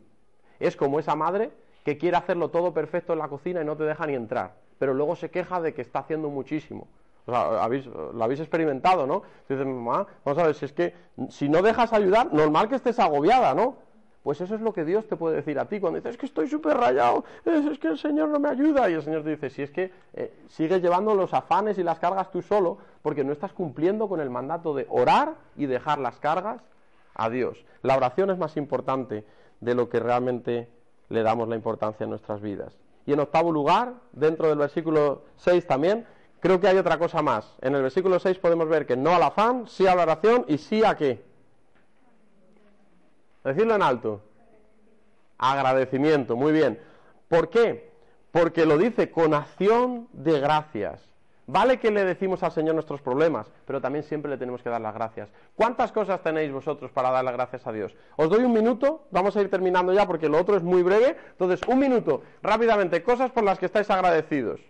Es 0.59 0.75
como 0.75 0.99
esa 0.99 1.15
madre 1.15 1.51
que 1.83 1.97
quiere 1.97 2.15
hacerlo 2.15 2.49
todo 2.49 2.71
perfecto 2.71 3.13
en 3.13 3.19
la 3.19 3.27
cocina 3.29 3.63
y 3.63 3.65
no 3.65 3.75
te 3.75 3.85
deja 3.85 4.05
ni 4.05 4.13
entrar, 4.13 4.53
pero 4.77 4.93
luego 4.93 5.15
se 5.15 5.31
queja 5.31 5.59
de 5.59 5.73
que 5.73 5.81
está 5.81 5.99
haciendo 5.99 6.29
muchísimo. 6.29 6.87
O 7.25 7.31
sea, 7.31 7.67
lo 8.13 8.23
habéis 8.23 8.39
experimentado, 8.39 9.07
¿no? 9.07 9.23
Dices, 9.49 9.65
mamá, 9.65 10.05
vamos 10.23 10.43
a 10.43 10.45
ver, 10.45 10.55
si 10.55 10.65
es 10.65 10.73
que 10.73 10.93
si 11.29 11.49
no 11.49 11.63
dejas 11.63 11.93
ayudar, 11.93 12.31
normal 12.31 12.69
que 12.69 12.75
estés 12.75 12.99
agobiada, 12.99 13.55
¿no? 13.55 13.77
Pues 14.23 14.39
eso 14.39 14.55
es 14.55 14.61
lo 14.61 14.73
que 14.73 14.85
Dios 14.85 15.05
te 15.05 15.17
puede 15.17 15.35
decir 15.35 15.59
a 15.59 15.65
ti 15.65 15.81
cuando 15.81 15.99
dices, 15.99 16.13
es 16.13 16.17
que 16.17 16.25
estoy 16.25 16.47
súper 16.47 16.77
rayado, 16.77 17.25
es, 17.43 17.77
que 17.77 17.89
el 17.89 17.97
Señor 17.97 18.29
no 18.29 18.39
me 18.39 18.47
ayuda. 18.47 18.89
Y 18.89 18.93
el 18.93 19.03
Señor 19.03 19.23
te 19.23 19.31
dice, 19.31 19.49
si 19.49 19.61
es 19.61 19.69
que 19.69 19.91
eh, 20.13 20.33
sigues 20.47 20.81
llevando 20.81 21.13
los 21.13 21.33
afanes 21.33 21.77
y 21.77 21.83
las 21.83 21.99
cargas 21.99 22.31
tú 22.31 22.41
solo, 22.41 22.77
porque 23.01 23.25
no 23.25 23.33
estás 23.33 23.51
cumpliendo 23.51 24.07
con 24.07 24.21
el 24.21 24.29
mandato 24.29 24.73
de 24.73 24.87
orar 24.89 25.35
y 25.57 25.65
dejar 25.65 25.99
las 25.99 26.19
cargas 26.19 26.61
a 27.15 27.29
Dios. 27.29 27.65
La 27.81 27.97
oración 27.97 28.29
es 28.29 28.37
más 28.37 28.55
importante 28.55 29.25
de 29.59 29.75
lo 29.75 29.89
que 29.89 29.99
realmente 29.99 30.69
le 31.09 31.21
damos 31.21 31.49
la 31.49 31.57
importancia 31.57 32.05
en 32.05 32.09
nuestras 32.09 32.41
vidas. 32.41 32.77
Y 33.05 33.11
en 33.11 33.19
octavo 33.19 33.51
lugar, 33.51 33.95
dentro 34.13 34.47
del 34.47 34.57
versículo 34.57 35.23
6 35.35 35.67
también, 35.67 36.05
creo 36.39 36.61
que 36.61 36.69
hay 36.69 36.77
otra 36.77 36.97
cosa 36.97 37.21
más. 37.21 37.57
En 37.59 37.75
el 37.75 37.81
versículo 37.81 38.17
6 38.19 38.39
podemos 38.39 38.69
ver 38.69 38.85
que 38.85 38.95
no 38.95 39.13
al 39.13 39.23
afán, 39.23 39.67
sí 39.67 39.85
a 39.85 39.95
la 39.95 40.03
oración 40.03 40.45
y 40.47 40.57
sí 40.59 40.85
a 40.85 40.95
qué 40.95 41.32
Decirlo 43.43 43.75
en 43.75 43.83
alto. 43.83 44.21
Agradecimiento, 45.37 46.35
muy 46.35 46.51
bien. 46.51 46.79
¿Por 47.27 47.49
qué? 47.49 47.91
Porque 48.31 48.65
lo 48.65 48.77
dice 48.77 49.11
con 49.11 49.33
acción 49.33 50.07
de 50.13 50.39
gracias. 50.39 51.01
Vale 51.45 51.77
que 51.77 51.91
le 51.91 52.05
decimos 52.05 52.41
al 52.41 52.53
Señor 52.53 52.73
nuestros 52.73 53.01
problemas, 53.01 53.51
pero 53.65 53.81
también 53.81 54.03
siempre 54.05 54.31
le 54.31 54.37
tenemos 54.37 54.63
que 54.63 54.69
dar 54.69 54.79
las 54.79 54.93
gracias. 54.93 55.29
¿Cuántas 55.55 55.91
cosas 55.91 56.21
tenéis 56.21 56.53
vosotros 56.53 56.89
para 56.91 57.11
dar 57.11 57.23
las 57.25 57.33
gracias 57.33 57.67
a 57.67 57.73
Dios? 57.73 57.93
Os 58.15 58.29
doy 58.29 58.45
un 58.45 58.53
minuto, 58.53 59.07
vamos 59.11 59.35
a 59.35 59.41
ir 59.41 59.49
terminando 59.49 59.91
ya 59.91 60.07
porque 60.07 60.29
lo 60.29 60.39
otro 60.39 60.55
es 60.55 60.63
muy 60.63 60.83
breve. 60.83 61.17
Entonces, 61.31 61.59
un 61.67 61.79
minuto, 61.79 62.23
rápidamente, 62.41 63.03
cosas 63.03 63.29
por 63.31 63.43
las 63.43 63.59
que 63.59 63.65
estáis 63.65 63.89
agradecidos. 63.89 64.61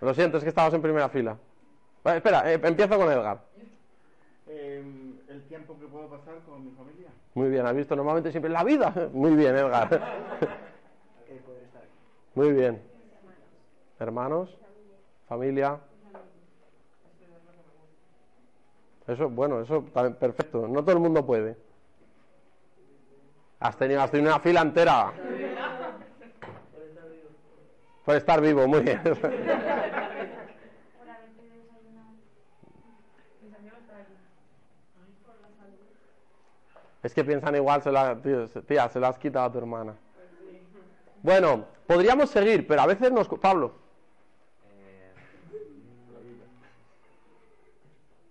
Lo 0.00 0.14
siento, 0.14 0.38
es 0.38 0.44
que 0.44 0.48
estabas 0.48 0.72
en 0.72 0.80
primera 0.80 1.10
fila. 1.10 1.36
espera, 2.04 2.50
eh, 2.50 2.58
empiezo 2.62 2.96
con 2.96 3.12
Edgar. 3.12 3.40
Que 5.88 5.92
puedo 5.92 6.10
pasar 6.10 6.34
con 6.44 6.62
mi 6.62 6.70
familia. 6.72 7.08
Muy 7.32 7.48
bien, 7.48 7.64
has 7.64 7.74
visto 7.74 7.96
normalmente 7.96 8.30
siempre 8.30 8.50
la 8.50 8.62
vida. 8.62 8.92
Muy 9.14 9.34
bien, 9.34 9.56
Edgar. 9.56 9.88
Muy 12.34 12.52
bien. 12.52 12.82
Hermanos, 13.98 14.54
familia. 15.26 15.78
Eso, 19.06 19.30
bueno, 19.30 19.62
eso 19.62 19.82
perfecto. 19.82 20.68
No 20.68 20.82
todo 20.82 20.92
el 20.92 21.00
mundo 21.00 21.24
puede. 21.24 21.56
Has 23.58 23.78
tenido, 23.78 24.02
has 24.02 24.10
tenido 24.10 24.30
una 24.30 24.40
fila 24.40 24.60
entera. 24.60 25.10
Por 28.04 28.14
estar 28.14 28.42
vivo, 28.42 28.68
muy 28.68 28.80
bien. 28.80 29.00
Es 37.02 37.14
que 37.14 37.24
piensan 37.24 37.54
igual, 37.54 37.82
se 37.82 37.92
la, 37.92 38.16
tío, 38.16 38.48
tía, 38.66 38.88
se 38.88 38.98
la 38.98 39.08
has 39.08 39.18
quitado 39.18 39.46
a 39.46 39.52
tu 39.52 39.58
hermana. 39.58 39.94
Bueno, 41.22 41.64
podríamos 41.86 42.30
seguir, 42.30 42.66
pero 42.66 42.82
a 42.82 42.86
veces 42.86 43.12
nos... 43.12 43.28
Pablo, 43.28 43.72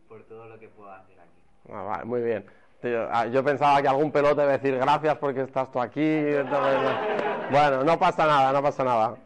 por 0.07 0.23
todo 0.23 0.47
lo 0.47 0.59
que 0.59 0.67
puedo 0.69 0.89
hacer 0.91 1.19
aquí. 1.19 1.71
Ah, 1.71 1.83
vale, 1.83 2.05
muy 2.05 2.21
bien. 2.21 2.45
Tío, 2.81 3.07
ah, 3.11 3.25
yo 3.27 3.43
pensaba 3.43 3.81
que 3.81 3.87
algún 3.87 4.11
pelote 4.11 4.41
iba 4.41 4.53
a 4.53 4.57
decir 4.57 4.77
gracias 4.77 5.17
porque 5.17 5.41
estás 5.41 5.71
tú 5.71 5.79
aquí. 5.79 6.01
entonces. 6.01 6.79
Bueno, 7.51 7.83
no 7.83 7.97
pasa 7.99 8.25
nada, 8.25 8.51
no 8.51 8.61
pasa 8.61 8.83
nada. 8.83 9.17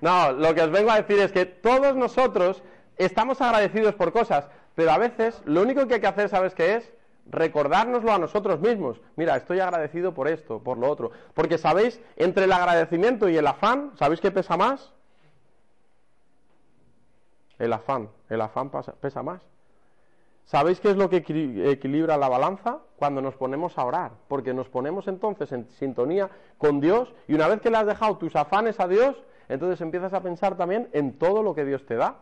No, 0.00 0.32
lo 0.32 0.54
que 0.54 0.62
os 0.62 0.70
vengo 0.70 0.90
a 0.90 0.96
decir 0.96 1.18
es 1.20 1.32
que 1.32 1.46
todos 1.46 1.96
nosotros 1.96 2.62
estamos 2.96 3.40
agradecidos 3.40 3.94
por 3.94 4.12
cosas, 4.12 4.48
pero 4.74 4.90
a 4.90 4.98
veces 4.98 5.40
lo 5.46 5.62
único 5.62 5.86
que 5.86 5.94
hay 5.94 6.00
que 6.00 6.06
hacer, 6.06 6.28
¿sabes 6.28 6.54
qué 6.54 6.76
es? 6.76 6.92
Recordárnoslo 7.28 8.12
a 8.12 8.18
nosotros 8.18 8.60
mismos. 8.60 9.00
Mira, 9.16 9.36
estoy 9.36 9.58
agradecido 9.60 10.14
por 10.14 10.28
esto, 10.28 10.60
por 10.60 10.78
lo 10.78 10.88
otro. 10.88 11.10
Porque, 11.34 11.58
¿sabéis? 11.58 12.00
Entre 12.16 12.44
el 12.44 12.52
agradecimiento 12.52 13.28
y 13.28 13.36
el 13.36 13.46
afán, 13.46 13.92
¿sabéis 13.96 14.20
qué 14.20 14.30
pesa 14.30 14.56
más? 14.56 14.92
El 17.58 17.72
afán. 17.72 18.08
El 18.28 18.40
afán 18.40 18.70
pasa- 18.70 18.92
pesa 19.00 19.22
más. 19.22 19.42
¿Sabéis 20.44 20.78
qué 20.78 20.90
es 20.90 20.96
lo 20.96 21.10
que 21.10 21.24
equili- 21.24 21.66
equilibra 21.68 22.16
la 22.16 22.28
balanza? 22.28 22.78
Cuando 22.96 23.20
nos 23.20 23.34
ponemos 23.34 23.76
a 23.78 23.84
orar, 23.84 24.12
porque 24.28 24.54
nos 24.54 24.68
ponemos 24.68 25.08
entonces 25.08 25.50
en 25.50 25.68
sintonía 25.70 26.30
con 26.58 26.80
Dios 26.80 27.12
y 27.26 27.34
una 27.34 27.48
vez 27.48 27.60
que 27.60 27.70
le 27.70 27.78
has 27.78 27.86
dejado 27.86 28.16
tus 28.18 28.36
afanes 28.36 28.78
a 28.78 28.86
Dios, 28.86 29.16
entonces 29.48 29.80
empiezas 29.80 30.12
a 30.12 30.20
pensar 30.22 30.56
también 30.56 30.88
en 30.92 31.18
todo 31.18 31.42
lo 31.42 31.54
que 31.54 31.64
Dios 31.64 31.84
te 31.86 31.96
da. 31.96 32.16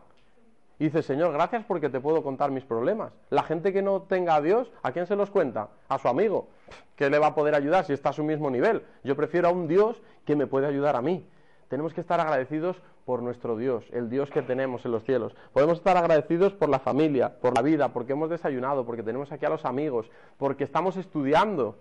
Y 0.77 0.85
dices, 0.85 1.05
Señor, 1.05 1.31
gracias 1.31 1.63
porque 1.65 1.89
te 1.89 1.99
puedo 1.99 2.21
contar 2.21 2.51
mis 2.51 2.65
problemas. 2.65 3.13
La 3.29 3.43
gente 3.43 3.71
que 3.71 3.81
no 3.81 4.01
tenga 4.01 4.35
a 4.35 4.41
Dios, 4.41 4.71
¿a 4.83 4.91
quién 4.91 5.07
se 5.07 5.15
los 5.15 5.29
cuenta? 5.29 5.69
A 5.87 5.97
su 5.97 6.07
amigo. 6.07 6.49
¿Qué 6.95 7.09
le 7.09 7.19
va 7.19 7.27
a 7.27 7.35
poder 7.35 7.55
ayudar 7.55 7.85
si 7.85 7.93
está 7.93 8.09
a 8.09 8.13
su 8.13 8.23
mismo 8.23 8.49
nivel? 8.49 8.83
Yo 9.03 9.15
prefiero 9.15 9.47
a 9.47 9.51
un 9.51 9.67
Dios 9.67 10.01
que 10.25 10.35
me 10.35 10.47
puede 10.47 10.67
ayudar 10.67 10.95
a 10.95 11.01
mí. 11.01 11.25
Tenemos 11.69 11.93
que 11.93 12.01
estar 12.01 12.19
agradecidos 12.19 12.81
por 13.05 13.21
nuestro 13.21 13.55
Dios, 13.55 13.85
el 13.91 14.09
Dios 14.09 14.29
que 14.31 14.41
tenemos 14.41 14.85
en 14.85 14.91
los 14.91 15.03
cielos. 15.03 15.35
Podemos 15.53 15.77
estar 15.77 15.95
agradecidos 15.95 16.53
por 16.53 16.69
la 16.69 16.79
familia, 16.79 17.39
por 17.39 17.55
la 17.55 17.61
vida, 17.61 17.89
porque 17.93 18.13
hemos 18.13 18.29
desayunado, 18.29 18.85
porque 18.85 19.03
tenemos 19.03 19.31
aquí 19.31 19.45
a 19.45 19.49
los 19.49 19.63
amigos, 19.63 20.09
porque 20.37 20.63
estamos 20.63 20.97
estudiando. 20.97 21.77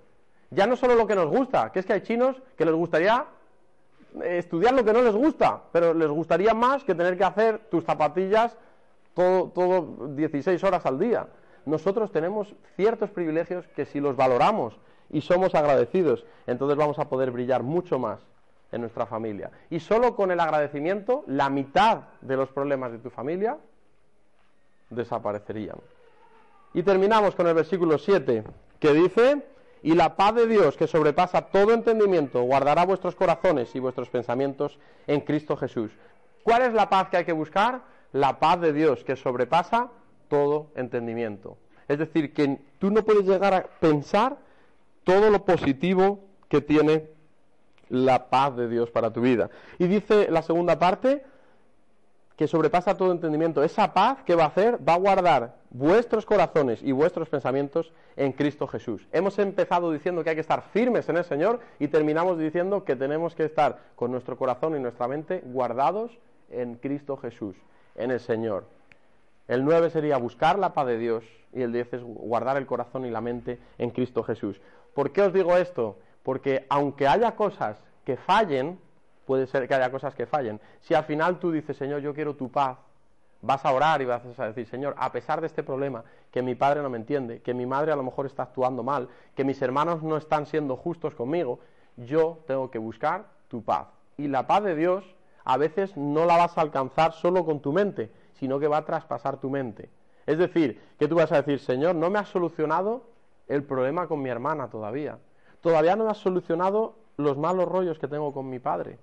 Ya 0.50 0.66
no 0.66 0.76
solo 0.76 0.94
lo 0.94 1.06
que 1.06 1.14
nos 1.14 1.26
gusta, 1.26 1.72
que 1.72 1.80
es 1.80 1.86
que 1.86 1.94
hay 1.94 2.02
chinos 2.02 2.40
que 2.56 2.64
les 2.64 2.74
gustaría 2.74 3.26
eh, 4.22 4.38
estudiar 4.38 4.74
lo 4.74 4.84
que 4.84 4.92
no 4.92 5.02
les 5.02 5.14
gusta, 5.14 5.62
pero 5.72 5.94
les 5.94 6.08
gustaría 6.08 6.54
más 6.54 6.84
que 6.84 6.94
tener 6.94 7.16
que 7.16 7.24
hacer 7.24 7.58
tus 7.70 7.84
zapatillas 7.84 8.56
todo, 9.14 9.48
todo 9.48 10.08
16 10.14 10.62
horas 10.64 10.84
al 10.86 10.98
día. 10.98 11.28
Nosotros 11.64 12.12
tenemos 12.12 12.54
ciertos 12.76 13.10
privilegios 13.10 13.66
que 13.68 13.86
si 13.86 14.00
los 14.00 14.16
valoramos 14.16 14.78
y 15.10 15.20
somos 15.20 15.54
agradecidos, 15.54 16.26
entonces 16.46 16.76
vamos 16.76 16.98
a 16.98 17.08
poder 17.08 17.30
brillar 17.30 17.62
mucho 17.62 17.98
más 17.98 18.20
en 18.72 18.80
nuestra 18.80 19.06
familia. 19.06 19.50
Y 19.70 19.80
solo 19.80 20.16
con 20.16 20.30
el 20.30 20.40
agradecimiento, 20.40 21.24
la 21.26 21.48
mitad 21.48 22.00
de 22.20 22.36
los 22.36 22.50
problemas 22.50 22.92
de 22.92 22.98
tu 22.98 23.08
familia 23.08 23.56
desaparecerían. 24.90 25.76
Y 26.74 26.82
terminamos 26.82 27.36
con 27.36 27.46
el 27.46 27.54
versículo 27.54 27.98
7, 27.98 28.42
que 28.80 28.92
dice, 28.92 29.46
y 29.82 29.94
la 29.94 30.16
paz 30.16 30.34
de 30.34 30.48
Dios, 30.48 30.76
que 30.76 30.86
sobrepasa 30.86 31.42
todo 31.42 31.72
entendimiento, 31.72 32.42
guardará 32.42 32.84
vuestros 32.84 33.14
corazones 33.14 33.74
y 33.76 33.78
vuestros 33.78 34.08
pensamientos 34.08 34.78
en 35.06 35.20
Cristo 35.20 35.56
Jesús. 35.56 35.92
¿Cuál 36.42 36.62
es 36.62 36.72
la 36.74 36.88
paz 36.90 37.08
que 37.08 37.18
hay 37.18 37.24
que 37.24 37.32
buscar? 37.32 37.82
La 38.14 38.38
paz 38.38 38.60
de 38.60 38.72
Dios, 38.72 39.02
que 39.02 39.16
sobrepasa 39.16 39.90
todo 40.28 40.68
entendimiento. 40.76 41.58
Es 41.88 41.98
decir, 41.98 42.32
que 42.32 42.60
tú 42.78 42.90
no 42.90 43.04
puedes 43.04 43.26
llegar 43.26 43.52
a 43.52 43.64
pensar 43.64 44.38
todo 45.02 45.30
lo 45.30 45.44
positivo 45.44 46.20
que 46.48 46.60
tiene 46.60 47.10
la 47.88 48.30
paz 48.30 48.56
de 48.56 48.68
Dios 48.68 48.90
para 48.92 49.12
tu 49.12 49.20
vida. 49.20 49.50
Y 49.80 49.88
dice 49.88 50.28
la 50.30 50.42
segunda 50.42 50.78
parte, 50.78 51.24
que 52.36 52.46
sobrepasa 52.46 52.96
todo 52.96 53.10
entendimiento. 53.10 53.62
Esa 53.62 53.92
paz 53.92 54.22
que 54.24 54.36
va 54.36 54.44
a 54.44 54.48
hacer 54.48 54.78
va 54.86 54.94
a 54.94 54.98
guardar 54.98 55.56
vuestros 55.70 56.24
corazones 56.24 56.82
y 56.82 56.92
vuestros 56.92 57.28
pensamientos 57.28 57.92
en 58.14 58.30
Cristo 58.30 58.68
Jesús. 58.68 59.06
Hemos 59.10 59.38
empezado 59.40 59.92
diciendo 59.92 60.22
que 60.22 60.30
hay 60.30 60.36
que 60.36 60.40
estar 60.40 60.62
firmes 60.72 61.08
en 61.08 61.16
el 61.16 61.24
Señor 61.24 61.58
y 61.80 61.88
terminamos 61.88 62.38
diciendo 62.38 62.84
que 62.84 62.94
tenemos 62.94 63.34
que 63.34 63.44
estar 63.44 63.80
con 63.96 64.12
nuestro 64.12 64.36
corazón 64.36 64.76
y 64.76 64.80
nuestra 64.80 65.08
mente 65.08 65.42
guardados 65.44 66.12
en 66.50 66.76
Cristo 66.76 67.16
Jesús, 67.16 67.56
en 67.94 68.10
el 68.10 68.20
Señor. 68.20 68.64
El 69.48 69.64
9 69.64 69.90
sería 69.90 70.16
buscar 70.16 70.58
la 70.58 70.72
paz 70.72 70.86
de 70.86 70.98
Dios 70.98 71.24
y 71.52 71.62
el 71.62 71.72
10 71.72 71.92
es 71.94 72.02
guardar 72.02 72.56
el 72.56 72.66
corazón 72.66 73.04
y 73.04 73.10
la 73.10 73.20
mente 73.20 73.58
en 73.78 73.90
Cristo 73.90 74.22
Jesús. 74.22 74.60
¿Por 74.94 75.12
qué 75.12 75.22
os 75.22 75.32
digo 75.32 75.56
esto? 75.56 75.98
Porque 76.22 76.66
aunque 76.68 77.06
haya 77.06 77.36
cosas 77.36 77.76
que 78.04 78.16
fallen, 78.16 78.78
puede 79.26 79.46
ser 79.46 79.68
que 79.68 79.74
haya 79.74 79.90
cosas 79.90 80.14
que 80.14 80.26
fallen. 80.26 80.60
Si 80.80 80.94
al 80.94 81.04
final 81.04 81.38
tú 81.38 81.52
dices, 81.52 81.76
Señor, 81.76 82.00
yo 82.00 82.14
quiero 82.14 82.34
tu 82.34 82.50
paz, 82.50 82.78
vas 83.42 83.64
a 83.64 83.72
orar 83.72 84.00
y 84.00 84.06
vas 84.06 84.22
a 84.38 84.46
decir, 84.46 84.66
Señor, 84.66 84.94
a 84.98 85.12
pesar 85.12 85.40
de 85.40 85.46
este 85.46 85.62
problema, 85.62 86.04
que 86.30 86.42
mi 86.42 86.54
padre 86.54 86.82
no 86.82 86.90
me 86.90 86.96
entiende, 86.96 87.40
que 87.40 87.54
mi 87.54 87.66
madre 87.66 87.92
a 87.92 87.96
lo 87.96 88.02
mejor 88.02 88.26
está 88.26 88.44
actuando 88.44 88.82
mal, 88.82 89.08
que 89.36 89.44
mis 89.44 89.60
hermanos 89.60 90.02
no 90.02 90.16
están 90.16 90.46
siendo 90.46 90.76
justos 90.76 91.14
conmigo, 91.14 91.60
yo 91.96 92.38
tengo 92.46 92.70
que 92.70 92.78
buscar 92.78 93.26
tu 93.48 93.62
paz. 93.62 93.86
Y 94.16 94.28
la 94.28 94.46
paz 94.46 94.64
de 94.64 94.74
Dios 94.74 95.04
a 95.44 95.56
veces 95.56 95.96
no 95.96 96.24
la 96.24 96.36
vas 96.36 96.56
a 96.56 96.62
alcanzar 96.62 97.12
solo 97.12 97.44
con 97.44 97.60
tu 97.60 97.72
mente, 97.72 98.10
sino 98.34 98.58
que 98.58 98.68
va 98.68 98.78
a 98.78 98.84
traspasar 98.84 99.38
tu 99.38 99.50
mente. 99.50 99.90
Es 100.26 100.38
decir, 100.38 100.80
que 100.98 101.06
tú 101.06 101.16
vas 101.16 101.32
a 101.32 101.42
decir, 101.42 101.60
Señor, 101.60 101.94
no 101.94 102.10
me 102.10 102.18
has 102.18 102.28
solucionado 102.28 103.02
el 103.46 103.62
problema 103.62 104.06
con 104.08 104.22
mi 104.22 104.30
hermana 104.30 104.68
todavía. 104.70 105.18
Todavía 105.60 105.96
no 105.96 106.04
me 106.04 106.10
has 106.10 106.18
solucionado 106.18 106.96
los 107.16 107.36
malos 107.36 107.68
rollos 107.68 107.98
que 107.98 108.08
tengo 108.08 108.32
con 108.32 108.48
mi 108.48 108.58
padre. 108.58 108.98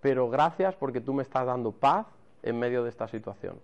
Pero 0.00 0.28
gracias 0.28 0.74
porque 0.76 1.00
tú 1.00 1.14
me 1.14 1.22
estás 1.22 1.46
dando 1.46 1.72
paz 1.72 2.06
en 2.42 2.58
medio 2.58 2.82
de 2.84 2.90
esta 2.90 3.08
situación. 3.08 3.60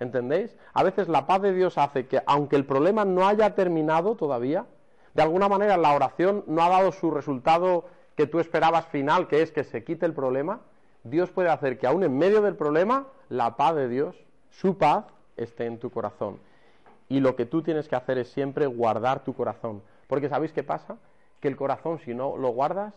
¿Entendéis? 0.00 0.56
A 0.74 0.82
veces 0.82 1.08
la 1.08 1.26
paz 1.26 1.42
de 1.42 1.52
Dios 1.52 1.76
hace 1.76 2.06
que, 2.06 2.22
aunque 2.26 2.56
el 2.56 2.64
problema 2.64 3.04
no 3.04 3.26
haya 3.26 3.54
terminado 3.54 4.14
todavía, 4.14 4.66
de 5.14 5.22
alguna 5.22 5.48
manera 5.48 5.76
la 5.76 5.94
oración 5.94 6.44
no 6.46 6.62
ha 6.62 6.68
dado 6.68 6.92
su 6.92 7.10
resultado 7.10 7.86
que 8.14 8.26
tú 8.26 8.38
esperabas 8.38 8.86
final, 8.86 9.28
que 9.28 9.42
es 9.42 9.50
que 9.50 9.64
se 9.64 9.84
quite 9.84 10.06
el 10.06 10.12
problema, 10.12 10.60
Dios 11.10 11.30
puede 11.30 11.48
hacer 11.48 11.78
que 11.78 11.86
aún 11.86 12.02
en 12.02 12.16
medio 12.16 12.42
del 12.42 12.56
problema, 12.56 13.06
la 13.28 13.56
paz 13.56 13.74
de 13.74 13.88
Dios, 13.88 14.16
su 14.50 14.78
paz, 14.78 15.06
esté 15.36 15.66
en 15.66 15.78
tu 15.78 15.90
corazón. 15.90 16.38
Y 17.08 17.20
lo 17.20 17.36
que 17.36 17.46
tú 17.46 17.62
tienes 17.62 17.88
que 17.88 17.96
hacer 17.96 18.18
es 18.18 18.28
siempre 18.28 18.66
guardar 18.66 19.24
tu 19.24 19.34
corazón. 19.34 19.82
Porque 20.06 20.28
¿sabéis 20.28 20.52
qué 20.52 20.62
pasa? 20.62 20.98
Que 21.40 21.48
el 21.48 21.56
corazón, 21.56 21.98
si 21.98 22.14
no 22.14 22.36
lo 22.36 22.50
guardas, 22.50 22.94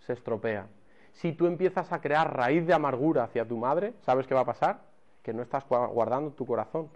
se 0.00 0.12
estropea. 0.12 0.66
Si 1.12 1.32
tú 1.32 1.46
empiezas 1.46 1.92
a 1.92 2.00
crear 2.00 2.36
raíz 2.36 2.66
de 2.66 2.74
amargura 2.74 3.24
hacia 3.24 3.46
tu 3.46 3.56
madre, 3.56 3.94
¿sabes 4.02 4.26
qué 4.26 4.34
va 4.34 4.40
a 4.40 4.46
pasar? 4.46 4.80
Que 5.22 5.32
no 5.32 5.42
estás 5.42 5.64
guardando 5.68 6.30
tu 6.30 6.46
corazón. 6.46 6.88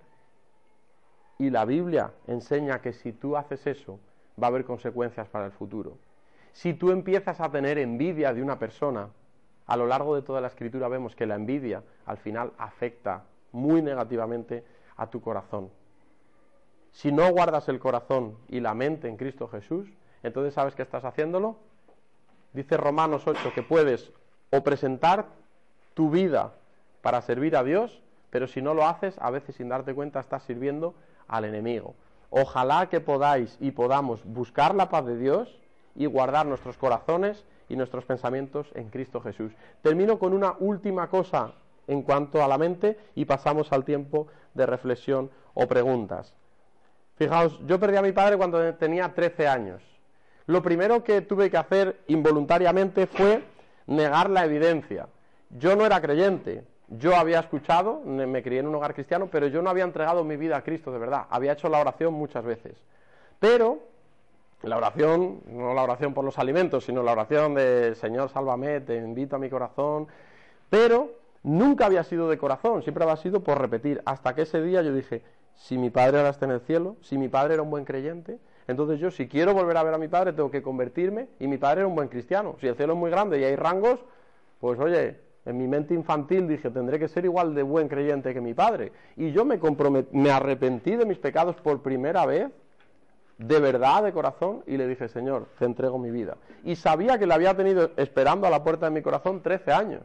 Y 1.39 1.51
la 1.51 1.65
Biblia 1.65 2.13
enseña 2.27 2.81
que 2.81 2.93
si 2.93 3.13
tú 3.13 3.37
haces 3.37 3.67
eso, 3.67 3.99
va 4.41 4.47
a 4.47 4.51
haber 4.51 4.65
consecuencias 4.65 5.29
para 5.29 5.47
el 5.47 5.53
futuro. 5.53 5.99
Si 6.53 6.75
tú 6.75 6.91
empiezas 6.91 7.41
a 7.41 7.51
tener 7.51 7.79
envidia 7.79 8.33
de 8.33 8.43
una 8.43 8.59
persona, 8.59 9.09
a 9.67 9.77
lo 9.77 9.87
largo 9.87 10.15
de 10.15 10.23
toda 10.23 10.41
la 10.41 10.49
escritura 10.49 10.89
vemos 10.89 11.17
que 11.17 11.27
la 11.27 11.37
envidia 11.37 11.83
al 12.07 12.19
final 12.19 12.53
afecta 12.59 13.25
muy 13.53 13.83
negativamente 13.83 14.65
a 14.97 15.09
tu 15.09 15.21
corazón. 15.21 15.71
Si 16.93 17.11
no 17.11 17.31
guardas 17.33 17.69
el 17.69 17.81
corazón 17.81 18.37
y 18.49 18.61
la 18.61 18.75
mente 18.75 19.09
en 19.09 19.17
Cristo 19.17 19.49
Jesús, 19.49 19.89
entonces 20.23 20.55
sabes 20.55 20.75
que 20.75 20.83
estás 20.83 21.05
haciéndolo. 21.05 21.57
Dice 22.53 22.77
Romanos 22.77 23.27
8 23.27 23.53
que 23.55 23.63
puedes 23.63 24.13
o 24.51 24.63
presentar 24.63 25.27
tu 25.95 26.11
vida 26.11 26.53
para 27.03 27.21
servir 27.23 27.57
a 27.57 27.65
Dios, 27.65 28.01
pero 28.31 28.47
si 28.47 28.63
no 28.63 28.75
lo 28.75 28.87
haces, 28.87 29.17
a 29.19 29.31
veces 29.31 29.57
sin 29.57 29.69
darte 29.69 29.95
cuenta 29.95 30.21
estás 30.21 30.45
sirviendo 30.45 30.95
al 31.27 31.45
enemigo. 31.45 31.95
Ojalá 32.31 32.89
que 32.89 33.01
podáis 33.01 33.57
y 33.61 33.71
podamos 33.71 34.25
buscar 34.25 34.75
la 34.75 34.89
paz 34.89 35.05
de 35.07 35.17
Dios 35.17 35.59
y 35.95 36.07
guardar 36.07 36.47
nuestros 36.47 36.77
corazones 36.77 37.45
y 37.69 37.77
nuestros 37.77 38.05
pensamientos 38.05 38.69
en 38.75 38.91
Cristo 38.91 39.21
Jesús. 39.21 39.53
Termino 39.83 40.19
con 40.19 40.33
una 40.33 40.55
última 40.59 41.09
cosa 41.09 41.53
en 41.87 42.03
cuanto 42.03 42.43
a 42.43 42.49
la 42.49 42.59
mente 42.59 42.99
y 43.15 43.25
pasamos 43.25 43.73
al 43.73 43.85
tiempo 43.85 44.27
de 44.55 44.67
reflexión 44.67 45.31
o 45.55 45.67
preguntas. 45.67 46.35
Fijaos, 47.17 47.61
yo 47.67 47.79
perdí 47.79 47.97
a 47.97 48.03
mi 48.03 48.13
padre 48.13 48.37
cuando 48.37 48.75
tenía 48.75 49.15
13 49.15 49.47
años. 49.47 49.83
Lo 50.47 50.63
primero 50.63 51.05
que 51.05 51.21
tuve 51.23 51.51
que 51.51 51.57
hacer 51.57 52.01
involuntariamente 52.09 53.07
fue 53.07 53.43
negar 53.87 54.31
la 54.31 54.45
evidencia. 54.45 55.09
Yo 55.51 55.77
no 55.77 55.87
era 55.87 56.01
creyente, 56.01 56.65
yo 56.89 57.17
había 57.17 57.41
escuchado, 57.41 58.01
me 58.05 58.43
crié 58.43 58.61
en 58.61 58.67
un 58.67 58.75
hogar 58.75 58.95
cristiano, 58.95 59.29
pero 59.31 59.47
yo 59.47 59.63
no 59.63 59.71
había 59.71 59.85
entregado 59.85 60.25
mi 60.25 60.37
vida 60.37 60.57
a 60.57 60.65
Cristo 60.65 60.93
de 60.93 60.99
verdad. 60.99 61.27
Había 61.31 61.53
hecho 61.53 61.69
la 61.69 61.81
oración 61.81 62.13
muchas 62.13 62.45
veces. 62.45 62.75
Pero 63.39 63.79
la 64.67 64.77
oración, 64.77 65.41
no 65.47 65.75
la 65.75 65.83
oración 65.83 66.15
por 66.15 66.25
los 66.25 66.39
alimentos, 66.39 66.85
sino 66.85 67.03
la 67.03 67.13
oración 67.13 67.55
de 67.55 67.95
Señor, 67.95 68.31
sálvame, 68.31 68.81
te 68.81 68.97
invito 68.97 69.37
a 69.37 69.39
mi 69.39 69.51
corazón. 69.51 70.07
Pero 70.71 71.13
nunca 71.43 71.87
había 71.87 72.03
sido 72.05 72.29
de 72.29 72.39
corazón, 72.39 72.83
siempre 72.83 73.05
había 73.05 73.17
sido 73.17 73.41
por 73.41 73.61
repetir. 73.61 74.03
Hasta 74.05 74.35
que 74.35 74.43
ese 74.43 74.63
día 74.63 74.83
yo 74.83 74.93
dije, 74.93 75.23
si 75.55 75.79
mi 75.79 75.91
padre 75.91 76.19
ahora 76.19 76.31
está 76.31 76.47
en 76.47 76.53
el 76.53 76.61
cielo, 76.61 76.97
si 77.01 77.19
mi 77.19 77.29
padre 77.29 77.55
era 77.55 77.63
un 77.63 77.71
buen 77.71 77.85
creyente, 77.85 78.39
Entonces 78.67 78.99
yo 78.99 79.11
si 79.11 79.29
quiero 79.29 79.53
volver 79.53 79.77
a 79.77 79.83
ver 79.83 79.95
a 79.95 79.99
mi 79.99 80.09
padre 80.09 80.33
tengo 80.33 80.51
que 80.51 80.63
convertirme 80.63 81.29
y 81.39 81.47
mi 81.47 81.59
padre 81.59 81.81
era 81.81 81.89
un 81.89 81.95
buen 81.95 82.09
cristiano. 82.09 82.57
Si 82.61 82.67
el 82.67 82.77
cielo 82.77 82.95
es 82.95 82.99
muy 82.99 83.11
grande 83.11 83.39
y 83.39 83.45
hay 83.45 83.57
rangos, 83.57 84.01
pues 84.59 84.81
oye, 84.81 85.21
en 85.45 85.59
mi 85.59 85.69
mente 85.69 85.93
infantil 85.93 86.49
dije, 86.49 86.71
tendré 86.71 86.99
que 86.99 87.09
ser 87.09 87.27
igual 87.27 87.55
de 87.55 87.63
buen 87.63 87.89
creyente 87.89 88.33
que 88.33 88.41
mi 88.41 88.55
padre. 88.55 88.93
Y 89.17 89.33
yo 89.33 89.45
me, 89.45 89.61
me 90.13 90.31
arrepentí 90.31 90.97
de 90.97 91.05
mis 91.05 91.19
pecados 91.19 91.57
por 91.57 91.83
primera 91.83 92.25
vez, 92.25 92.51
de 93.39 93.61
verdad, 93.61 94.03
de 94.03 94.13
corazón, 94.13 94.63
y 94.67 94.77
le 94.77 94.87
dije, 94.87 95.09
Señor, 95.09 95.47
te 95.59 95.65
entrego 95.65 95.99
mi 95.99 96.11
vida. 96.11 96.37
Y 96.63 96.77
sabía 96.77 97.19
que 97.19 97.27
le 97.27 97.35
había 97.35 97.57
tenido 97.57 97.91
esperando 97.97 98.47
a 98.47 98.51
la 98.51 98.63
puerta 98.63 98.87
de 98.87 98.93
mi 98.93 99.03
corazón 99.03 99.43
13 99.43 99.73
años. 99.73 100.03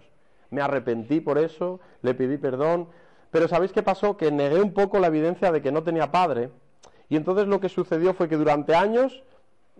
Me 0.49 0.61
arrepentí 0.61 1.19
por 1.21 1.37
eso, 1.37 1.79
le 2.01 2.13
pedí 2.15 2.37
perdón. 2.37 2.87
Pero 3.31 3.47
¿sabéis 3.47 3.71
qué 3.71 3.83
pasó? 3.83 4.17
Que 4.17 4.31
negué 4.31 4.61
un 4.61 4.73
poco 4.73 4.99
la 4.99 5.07
evidencia 5.07 5.51
de 5.51 5.61
que 5.61 5.71
no 5.71 5.83
tenía 5.83 6.11
padre. 6.11 6.49
Y 7.07 7.15
entonces 7.15 7.47
lo 7.47 7.59
que 7.59 7.69
sucedió 7.69 8.13
fue 8.13 8.27
que 8.27 8.37
durante 8.37 8.75
años 8.75 9.23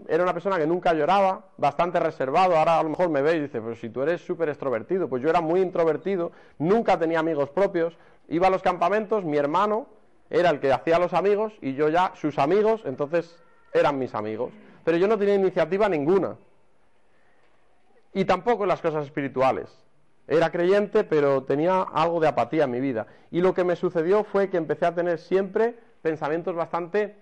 era 0.07 0.23
una 0.23 0.33
persona 0.33 0.57
que 0.57 0.67
nunca 0.67 0.93
lloraba, 0.93 1.47
bastante 1.57 1.99
reservado, 1.99 2.55
ahora 2.55 2.79
a 2.79 2.83
lo 2.83 2.89
mejor 2.89 3.09
me 3.09 3.21
veis 3.21 3.37
y 3.37 3.41
dice, 3.41 3.61
pero 3.61 3.75
si 3.75 3.89
tú 3.89 4.01
eres 4.01 4.21
súper 4.21 4.49
extrovertido, 4.49 5.09
pues 5.09 5.21
yo 5.21 5.29
era 5.29 5.41
muy 5.41 5.61
introvertido, 5.61 6.31
nunca 6.57 6.97
tenía 6.97 7.19
amigos 7.19 7.49
propios, 7.49 7.97
iba 8.29 8.47
a 8.47 8.49
los 8.49 8.61
campamentos, 8.61 9.25
mi 9.25 9.37
hermano 9.37 9.87
era 10.29 10.49
el 10.49 10.59
que 10.59 10.71
hacía 10.71 10.99
los 10.99 11.13
amigos 11.13 11.53
y 11.61 11.73
yo 11.73 11.89
ya 11.89 12.13
sus 12.15 12.37
amigos, 12.37 12.81
entonces 12.85 13.35
eran 13.73 13.97
mis 13.97 14.13
amigos, 14.15 14.51
pero 14.83 14.97
yo 14.97 15.07
no 15.07 15.17
tenía 15.17 15.35
iniciativa 15.35 15.89
ninguna. 15.89 16.37
Y 18.13 18.25
tampoco 18.25 18.63
en 18.63 18.69
las 18.69 18.81
cosas 18.81 19.05
espirituales. 19.05 19.69
Era 20.27 20.51
creyente, 20.51 21.03
pero 21.03 21.43
tenía 21.43 21.81
algo 21.81 22.19
de 22.19 22.27
apatía 22.27 22.65
en 22.65 22.71
mi 22.71 22.79
vida. 22.79 23.07
Y 23.31 23.41
lo 23.41 23.53
que 23.53 23.63
me 23.63 23.75
sucedió 23.75 24.23
fue 24.23 24.49
que 24.49 24.57
empecé 24.57 24.85
a 24.85 24.93
tener 24.93 25.17
siempre 25.17 25.75
pensamientos 26.01 26.55
bastante 26.55 27.15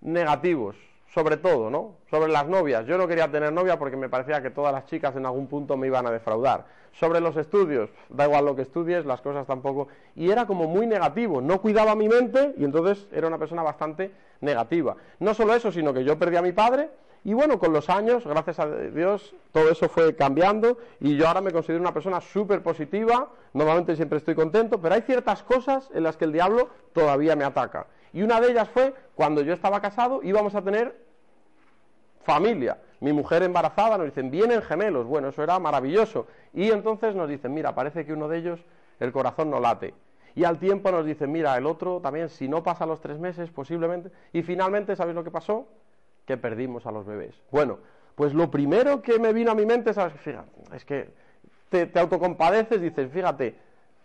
negativos, 0.00 0.76
sobre 1.12 1.36
todo, 1.36 1.68
¿no? 1.70 1.96
Sobre 2.10 2.32
las 2.32 2.48
novias. 2.48 2.86
Yo 2.86 2.96
no 2.96 3.06
quería 3.06 3.30
tener 3.30 3.52
novia 3.52 3.78
porque 3.78 3.96
me 3.96 4.08
parecía 4.08 4.42
que 4.42 4.50
todas 4.50 4.72
las 4.72 4.86
chicas 4.86 5.14
en 5.14 5.26
algún 5.26 5.46
punto 5.46 5.76
me 5.76 5.86
iban 5.86 6.06
a 6.06 6.10
defraudar. 6.10 6.64
Sobre 6.92 7.20
los 7.20 7.36
estudios, 7.36 7.90
da 8.08 8.24
igual 8.24 8.44
lo 8.44 8.56
que 8.56 8.62
estudies, 8.62 9.04
las 9.04 9.20
cosas 9.20 9.46
tampoco. 9.46 9.88
Y 10.16 10.30
era 10.30 10.46
como 10.46 10.66
muy 10.66 10.86
negativo. 10.86 11.40
No 11.40 11.60
cuidaba 11.60 11.94
mi 11.94 12.08
mente 12.08 12.54
y 12.56 12.64
entonces 12.64 13.08
era 13.12 13.26
una 13.26 13.38
persona 13.38 13.62
bastante 13.62 14.10
negativa. 14.40 14.96
No 15.18 15.34
solo 15.34 15.54
eso, 15.54 15.70
sino 15.70 15.92
que 15.92 16.04
yo 16.04 16.18
perdí 16.18 16.36
a 16.36 16.42
mi 16.42 16.52
padre. 16.52 16.90
Y 17.24 17.34
bueno, 17.34 17.58
con 17.58 17.72
los 17.72 17.88
años, 17.88 18.26
gracias 18.26 18.58
a 18.58 18.66
Dios, 18.66 19.34
todo 19.52 19.70
eso 19.70 19.88
fue 19.88 20.16
cambiando 20.16 20.78
y 20.98 21.16
yo 21.16 21.28
ahora 21.28 21.40
me 21.40 21.52
considero 21.52 21.80
una 21.80 21.94
persona 21.94 22.20
súper 22.20 22.64
positiva, 22.64 23.28
normalmente 23.52 23.94
siempre 23.94 24.18
estoy 24.18 24.34
contento, 24.34 24.80
pero 24.80 24.96
hay 24.96 25.02
ciertas 25.02 25.44
cosas 25.44 25.88
en 25.94 26.02
las 26.02 26.16
que 26.16 26.24
el 26.24 26.32
diablo 26.32 26.70
todavía 26.92 27.36
me 27.36 27.44
ataca. 27.44 27.86
Y 28.12 28.22
una 28.22 28.40
de 28.40 28.50
ellas 28.50 28.68
fue 28.68 28.94
cuando 29.14 29.42
yo 29.42 29.52
estaba 29.54 29.80
casado, 29.80 30.20
íbamos 30.22 30.54
a 30.54 30.62
tener 30.62 30.94
familia. 32.24 32.78
Mi 33.00 33.12
mujer 33.12 33.42
embarazada, 33.42 33.98
nos 33.98 34.06
dicen, 34.06 34.30
vienen 34.30 34.62
gemelos. 34.62 35.06
Bueno, 35.06 35.28
eso 35.28 35.42
era 35.42 35.58
maravilloso. 35.58 36.26
Y 36.52 36.70
entonces 36.70 37.14
nos 37.14 37.28
dicen, 37.28 37.52
mira, 37.52 37.74
parece 37.74 38.04
que 38.06 38.12
uno 38.12 38.28
de 38.28 38.38
ellos 38.38 38.60
el 39.00 39.12
corazón 39.12 39.50
no 39.50 39.60
late. 39.60 39.94
Y 40.34 40.44
al 40.44 40.58
tiempo 40.58 40.90
nos 40.90 41.04
dicen, 41.04 41.30
mira, 41.30 41.56
el 41.56 41.66
otro 41.66 42.00
también, 42.00 42.28
si 42.28 42.48
no 42.48 42.62
pasa 42.62 42.86
los 42.86 43.00
tres 43.00 43.18
meses, 43.18 43.50
posiblemente. 43.50 44.10
Y 44.32 44.42
finalmente, 44.42 44.96
¿sabéis 44.96 45.16
lo 45.16 45.24
que 45.24 45.30
pasó? 45.30 45.68
Que 46.24 46.36
perdimos 46.36 46.86
a 46.86 46.92
los 46.92 47.04
bebés. 47.04 47.34
Bueno, 47.50 47.78
pues 48.14 48.32
lo 48.34 48.50
primero 48.50 49.02
que 49.02 49.18
me 49.18 49.32
vino 49.32 49.50
a 49.50 49.54
mi 49.54 49.66
mente, 49.66 49.92
¿sabes? 49.92 50.14
Fíjate, 50.20 50.50
es 50.74 50.84
que 50.84 51.10
te, 51.68 51.86
te 51.86 51.98
autocompadeces, 51.98 52.80
dices, 52.80 53.10
fíjate, 53.10 53.56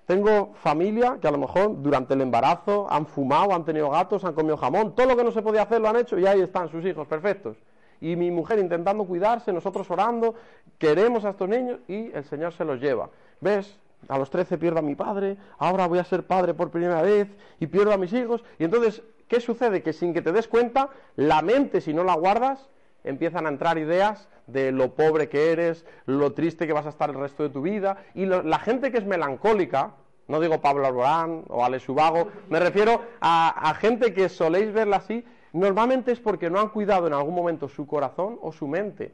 tengo 0.08 0.54
familia 0.64 1.18
que 1.22 1.28
a 1.28 1.32
lo 1.32 1.38
mejor 1.38 1.82
durante 1.82 2.14
el 2.14 2.22
embarazo 2.22 2.88
han 2.90 3.06
fumado, 3.06 3.54
han 3.54 3.66
tenido 3.66 3.90
gatos, 3.90 4.24
han 4.24 4.34
comido 4.34 4.56
jamón, 4.56 4.96
todo 4.96 5.06
lo 5.06 5.18
que 5.18 5.24
no 5.26 5.32
se 5.32 5.42
podía 5.42 5.64
hacer 5.64 5.82
lo 5.82 5.90
han 5.90 5.98
hecho 5.98 6.18
y 6.18 6.26
ahí 6.26 6.40
están 6.40 6.70
sus 6.70 6.86
hijos 6.86 7.06
perfectos. 7.08 7.58
Y 8.00 8.16
mi 8.16 8.32
mujer 8.32 8.58
intentando 8.58 9.04
cuidarse, 9.04 9.52
nosotros 9.52 9.92
orando, 9.92 10.34
queremos 10.78 11.26
a 11.26 11.32
estos 11.32 11.50
niños 11.50 11.82
y 11.90 12.10
el 12.14 12.24
Señor 12.24 12.54
se 12.54 12.64
los 12.64 12.80
lleva. 12.80 13.10
¿Ves? 13.42 13.78
A 14.08 14.18
los 14.18 14.30
13 14.30 14.58
pierdo 14.58 14.80
a 14.80 14.82
mi 14.82 14.96
padre, 14.96 15.36
ahora 15.58 15.88
voy 15.88 16.00
a 16.00 16.06
ser 16.06 16.26
padre 16.26 16.54
por 16.54 16.72
primera 16.72 17.02
vez 17.02 17.28
y 17.60 17.68
pierdo 17.68 17.92
a 17.92 17.98
mis 17.98 18.14
hijos. 18.14 18.46
Y 18.60 18.64
entonces, 18.64 19.04
¿qué 19.28 19.42
sucede? 19.42 19.84
Que 19.84 19.92
sin 19.92 20.14
que 20.14 20.22
te 20.22 20.32
des 20.32 20.48
cuenta, 20.48 20.90
la 21.18 21.42
mente, 21.42 21.82
si 21.82 21.94
no 21.94 22.06
la 22.06 22.16
guardas, 22.16 22.70
empiezan 23.08 23.46
a 23.46 23.50
entrar 23.50 23.78
ideas 23.78 24.30
de 24.48 24.72
lo 24.72 24.96
pobre 24.96 25.30
que 25.30 25.52
eres, 25.52 25.86
lo 26.06 26.34
triste 26.34 26.68
que 26.68 26.74
vas 26.74 26.86
a 26.86 26.90
estar 26.90 27.10
el 27.10 27.20
resto 27.20 27.44
de 27.44 27.50
tu 27.50 27.62
vida, 27.62 27.98
y 28.14 28.26
la 28.26 28.60
gente 28.60 28.92
que 28.92 28.98
es 28.98 29.06
melancólica, 29.06 29.92
no 30.28 30.40
digo 30.40 30.62
Pablo 30.62 30.86
Alborán 30.86 31.44
o 31.48 31.64
Alex 31.64 31.84
Subago, 31.84 32.30
me 32.50 32.60
refiero 32.60 33.02
a, 33.22 33.74
gente 33.80 34.14
que 34.14 34.30
soléis 34.30 34.74
verla 34.74 34.98
así, 34.98 35.24
normalmente 35.54 36.12
es 36.12 36.20
porque 36.20 36.50
no 36.50 36.60
han 36.60 36.70
cuidado 36.70 37.08
en 37.08 37.14
algún 37.14 37.36
momento 37.36 37.68
su 37.68 37.88
corazón 37.88 38.38
o 38.42 38.52
su 38.52 38.68
mente. 38.68 39.14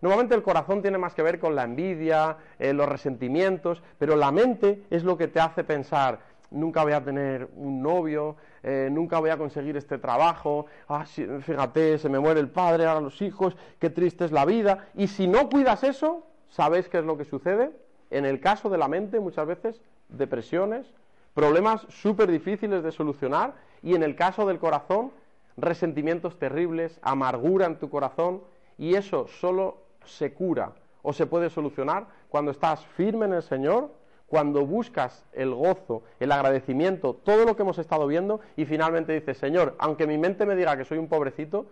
Normalmente 0.00 0.34
el 0.34 0.42
corazón 0.42 0.82
tiene 0.82 0.98
más 0.98 1.14
que 1.14 1.22
ver 1.22 1.38
con 1.38 1.54
la 1.54 1.62
envidia, 1.62 2.36
eh, 2.58 2.72
los 2.72 2.88
resentimientos, 2.88 3.82
pero 3.98 4.16
la 4.16 4.32
mente 4.32 4.82
es 4.90 5.04
lo 5.04 5.16
que 5.16 5.28
te 5.28 5.38
hace 5.38 5.62
pensar, 5.62 6.18
nunca 6.52 6.82
voy 6.82 6.92
a 6.92 7.02
tener 7.02 7.48
un 7.56 7.82
novio, 7.82 8.36
eh, 8.62 8.88
nunca 8.90 9.18
voy 9.18 9.30
a 9.30 9.36
conseguir 9.36 9.76
este 9.76 9.98
trabajo, 9.98 10.66
ah, 10.88 11.04
fíjate, 11.04 11.98
se 11.98 12.08
me 12.08 12.18
muere 12.18 12.40
el 12.40 12.48
padre, 12.48 12.86
ahora 12.86 13.00
los 13.00 13.20
hijos, 13.22 13.56
qué 13.78 13.90
triste 13.90 14.24
es 14.24 14.32
la 14.32 14.44
vida. 14.44 14.86
Y 14.94 15.08
si 15.08 15.26
no 15.26 15.48
cuidas 15.48 15.82
eso, 15.84 16.26
¿sabéis 16.48 16.88
qué 16.88 16.98
es 16.98 17.04
lo 17.04 17.16
que 17.16 17.24
sucede? 17.24 17.70
En 18.10 18.24
el 18.24 18.40
caso 18.40 18.68
de 18.68 18.78
la 18.78 18.88
mente, 18.88 19.20
muchas 19.20 19.46
veces, 19.46 19.80
depresiones, 20.08 20.86
problemas 21.34 21.86
súper 21.88 22.30
difíciles 22.30 22.82
de 22.82 22.92
solucionar, 22.92 23.54
y 23.82 23.94
en 23.94 24.02
el 24.02 24.14
caso 24.14 24.46
del 24.46 24.58
corazón, 24.58 25.10
resentimientos 25.56 26.38
terribles, 26.38 26.98
amargura 27.02 27.66
en 27.66 27.78
tu 27.78 27.90
corazón, 27.90 28.42
y 28.78 28.94
eso 28.94 29.26
solo 29.26 29.78
se 30.04 30.32
cura 30.32 30.72
o 31.02 31.12
se 31.12 31.26
puede 31.26 31.50
solucionar 31.50 32.06
cuando 32.28 32.50
estás 32.50 32.84
firme 32.86 33.26
en 33.26 33.34
el 33.34 33.42
Señor 33.42 33.90
cuando 34.32 34.64
buscas 34.64 35.26
el 35.34 35.54
gozo, 35.54 36.04
el 36.18 36.32
agradecimiento, 36.32 37.12
todo 37.12 37.44
lo 37.44 37.54
que 37.54 37.64
hemos 37.64 37.76
estado 37.76 38.06
viendo 38.06 38.40
y 38.56 38.64
finalmente 38.64 39.12
dices, 39.12 39.36
Señor, 39.36 39.74
aunque 39.78 40.06
mi 40.06 40.16
mente 40.16 40.46
me 40.46 40.56
diga 40.56 40.74
que 40.74 40.86
soy 40.86 40.96
un 40.96 41.06
pobrecito, 41.06 41.66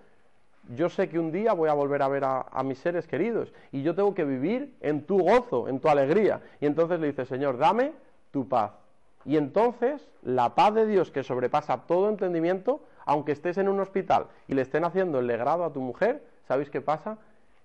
yo 0.76 0.90
sé 0.90 1.08
que 1.08 1.18
un 1.18 1.32
día 1.32 1.54
voy 1.54 1.70
a 1.70 1.72
volver 1.72 2.02
a 2.02 2.08
ver 2.08 2.22
a, 2.26 2.62
mis 2.62 2.78
seres 2.78 3.06
queridos 3.06 3.50
y 3.72 3.80
yo 3.80 3.94
tengo 3.94 4.14
que 4.14 4.26
vivir 4.26 4.74
en 4.82 5.06
tu 5.06 5.20
gozo, 5.20 5.68
en 5.68 5.80
tu 5.80 5.88
alegría. 5.88 6.42
Y 6.60 6.66
entonces 6.66 7.00
le 7.00 7.06
dices, 7.06 7.28
Señor, 7.28 7.56
dame 7.56 7.92
tu 8.30 8.46
paz. 8.46 8.72
Y 9.24 9.38
entonces 9.38 10.06
la 10.20 10.54
paz 10.54 10.74
de 10.74 10.84
Dios 10.84 11.10
que 11.10 11.22
sobrepasa 11.22 11.86
todo 11.86 12.10
entendimiento, 12.10 12.82
aunque 13.06 13.32
estés 13.32 13.56
en 13.56 13.70
un 13.70 13.80
hospital 13.80 14.26
y 14.48 14.52
le 14.52 14.60
estén 14.60 14.84
haciendo 14.84 15.20
el 15.20 15.28
legrado 15.28 15.64
a 15.64 15.72
tu 15.72 15.80
mujer, 15.80 16.22
¿sabéis 16.46 16.68
qué 16.68 16.82
pasa? 16.82 17.16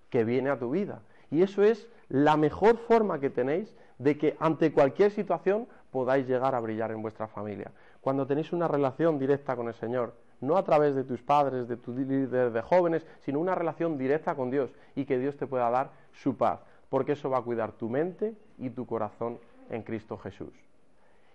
Que 0.09 0.23
viene 0.23 0.51
a 0.51 0.57
tu 0.57 0.69
vida. 0.69 1.01
Y 1.31 1.41
eso 1.41 1.63
es 1.63 1.85
la 2.09 2.37
mejor 2.37 2.77
forma 2.77 3.19
que 3.19 3.29
tenéis 3.29 3.73
de 3.97 4.17
que 4.17 4.35
ante 4.39 4.71
cualquier 4.71 5.11
situación 5.11 5.67
podáis 5.91 6.27
llegar 6.27 6.55
a 6.55 6.59
brillar 6.59 6.91
en 6.91 7.01
vuestra 7.01 7.27
familia. 7.27 7.71
Cuando 8.01 8.27
tenéis 8.27 8.51
una 8.53 8.67
relación 8.67 9.17
directa 9.17 9.55
con 9.55 9.67
el 9.67 9.73
Señor, 9.75 10.13
no 10.41 10.57
a 10.57 10.63
través 10.63 10.95
de 10.95 11.03
tus 11.03 11.21
padres, 11.21 11.67
de 11.67 11.77
tus 11.77 11.95
líderes 11.95 12.53
de 12.53 12.61
jóvenes, 12.61 13.05
sino 13.21 13.39
una 13.39 13.55
relación 13.55 13.97
directa 13.97 14.35
con 14.35 14.51
Dios 14.51 14.71
y 14.95 15.05
que 15.05 15.17
Dios 15.17 15.37
te 15.37 15.47
pueda 15.47 15.69
dar 15.69 15.91
su 16.11 16.35
paz, 16.35 16.59
porque 16.89 17.13
eso 17.13 17.29
va 17.29 17.39
a 17.39 17.41
cuidar 17.41 17.71
tu 17.71 17.89
mente 17.89 18.35
y 18.57 18.69
tu 18.69 18.85
corazón 18.85 19.39
en 19.69 19.83
Cristo 19.83 20.17
Jesús. 20.17 20.53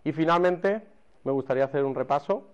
Y 0.04 0.12
finalmente, 0.12 0.82
me 1.24 1.32
gustaría 1.32 1.64
hacer 1.64 1.84
un 1.84 1.94
repaso. 1.94 2.46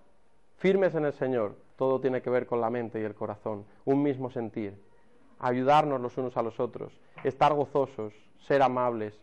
Firmes 0.57 0.95
en 0.95 1.05
el 1.05 1.13
Señor, 1.13 1.55
todo 1.75 2.01
tiene 2.01 2.21
que 2.21 2.29
ver 2.29 2.47
con 2.47 2.59
la 2.59 2.69
mente 2.69 2.99
y 2.99 3.03
el 3.03 3.13
corazón, 3.13 3.65
un 3.85 4.01
mismo 4.01 4.31
sentir, 4.31 4.81
ayudarnos 5.39 6.01
los 6.01 6.17
unos 6.17 6.37
a 6.37 6.41
los 6.41 6.59
otros, 6.59 6.93
estar 7.23 7.53
gozosos, 7.53 8.13
ser 8.47 8.61
amables, 8.61 9.13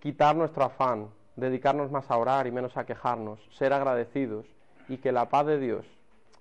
quitar 0.00 0.36
nuestro 0.36 0.64
afán, 0.64 1.08
dedicarnos 1.36 1.90
más 1.90 2.10
a 2.10 2.16
orar 2.16 2.46
y 2.46 2.52
menos 2.52 2.76
a 2.76 2.86
quejarnos, 2.86 3.40
ser 3.56 3.72
agradecidos 3.72 4.46
y 4.88 4.98
que 4.98 5.12
la 5.12 5.28
paz 5.28 5.46
de 5.46 5.58
Dios 5.58 5.86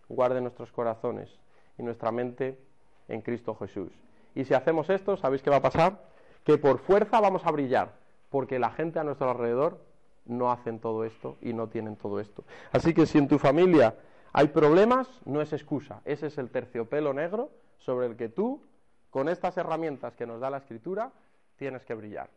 guarde 0.10 0.42
nuestros 0.42 0.72
corazones 0.72 1.30
y 1.78 1.84
nuestra 1.84 2.12
mente 2.12 2.60
en 3.08 3.22
Cristo 3.22 3.56
Jesús. 3.56 3.92
Y 4.36 4.46
si 4.46 4.54
hacemos 4.54 4.90
esto, 4.90 5.18
¿sabéis 5.18 5.42
qué 5.42 5.50
va 5.50 5.58
a 5.58 5.62
pasar? 5.62 6.00
Que 6.44 6.58
por 6.58 6.80
fuerza 6.80 7.20
vamos 7.20 7.46
a 7.46 7.52
brillar, 7.52 7.94
porque 8.30 8.60
la 8.60 8.72
gente 8.72 9.00
a 9.00 9.04
nuestro 9.04 9.30
alrededor 9.30 9.80
no 10.26 10.52
hacen 10.52 10.80
todo 10.80 11.04
esto 11.04 11.38
y 11.42 11.54
no 11.54 11.68
tienen 11.68 11.96
todo 11.96 12.20
esto. 12.20 12.44
Así 12.72 12.94
que 12.94 13.06
si 13.06 13.18
en 13.18 13.28
tu 13.28 13.40
familia 13.40 13.96
hay 14.32 14.48
problemas, 14.48 15.08
no 15.26 15.42
es 15.42 15.54
excusa, 15.54 16.02
ese 16.06 16.28
es 16.28 16.38
el 16.38 16.50
terciopelo 16.50 17.14
negro 17.14 17.52
sobre 17.86 18.08
el 18.08 18.16
que 18.16 18.30
tú, 18.30 18.62
con 19.10 19.30
estas 19.30 19.58
herramientas 19.58 20.14
que 20.16 20.26
nos 20.26 20.40
da 20.42 20.50
la 20.50 20.58
Escritura, 20.58 21.12
tienes 21.58 21.84
que 21.84 21.94
brillar. 21.94 22.30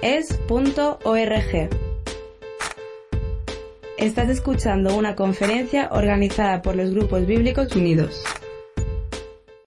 Estás 3.99 4.31
escuchando 4.31 4.97
una 4.97 5.15
conferencia 5.15 5.91
organizada 5.93 6.61
por 6.61 6.75
los 6.75 6.91
Grupos 6.91 7.25
Bíblicos 7.25 7.77
Unidos. 7.77 8.25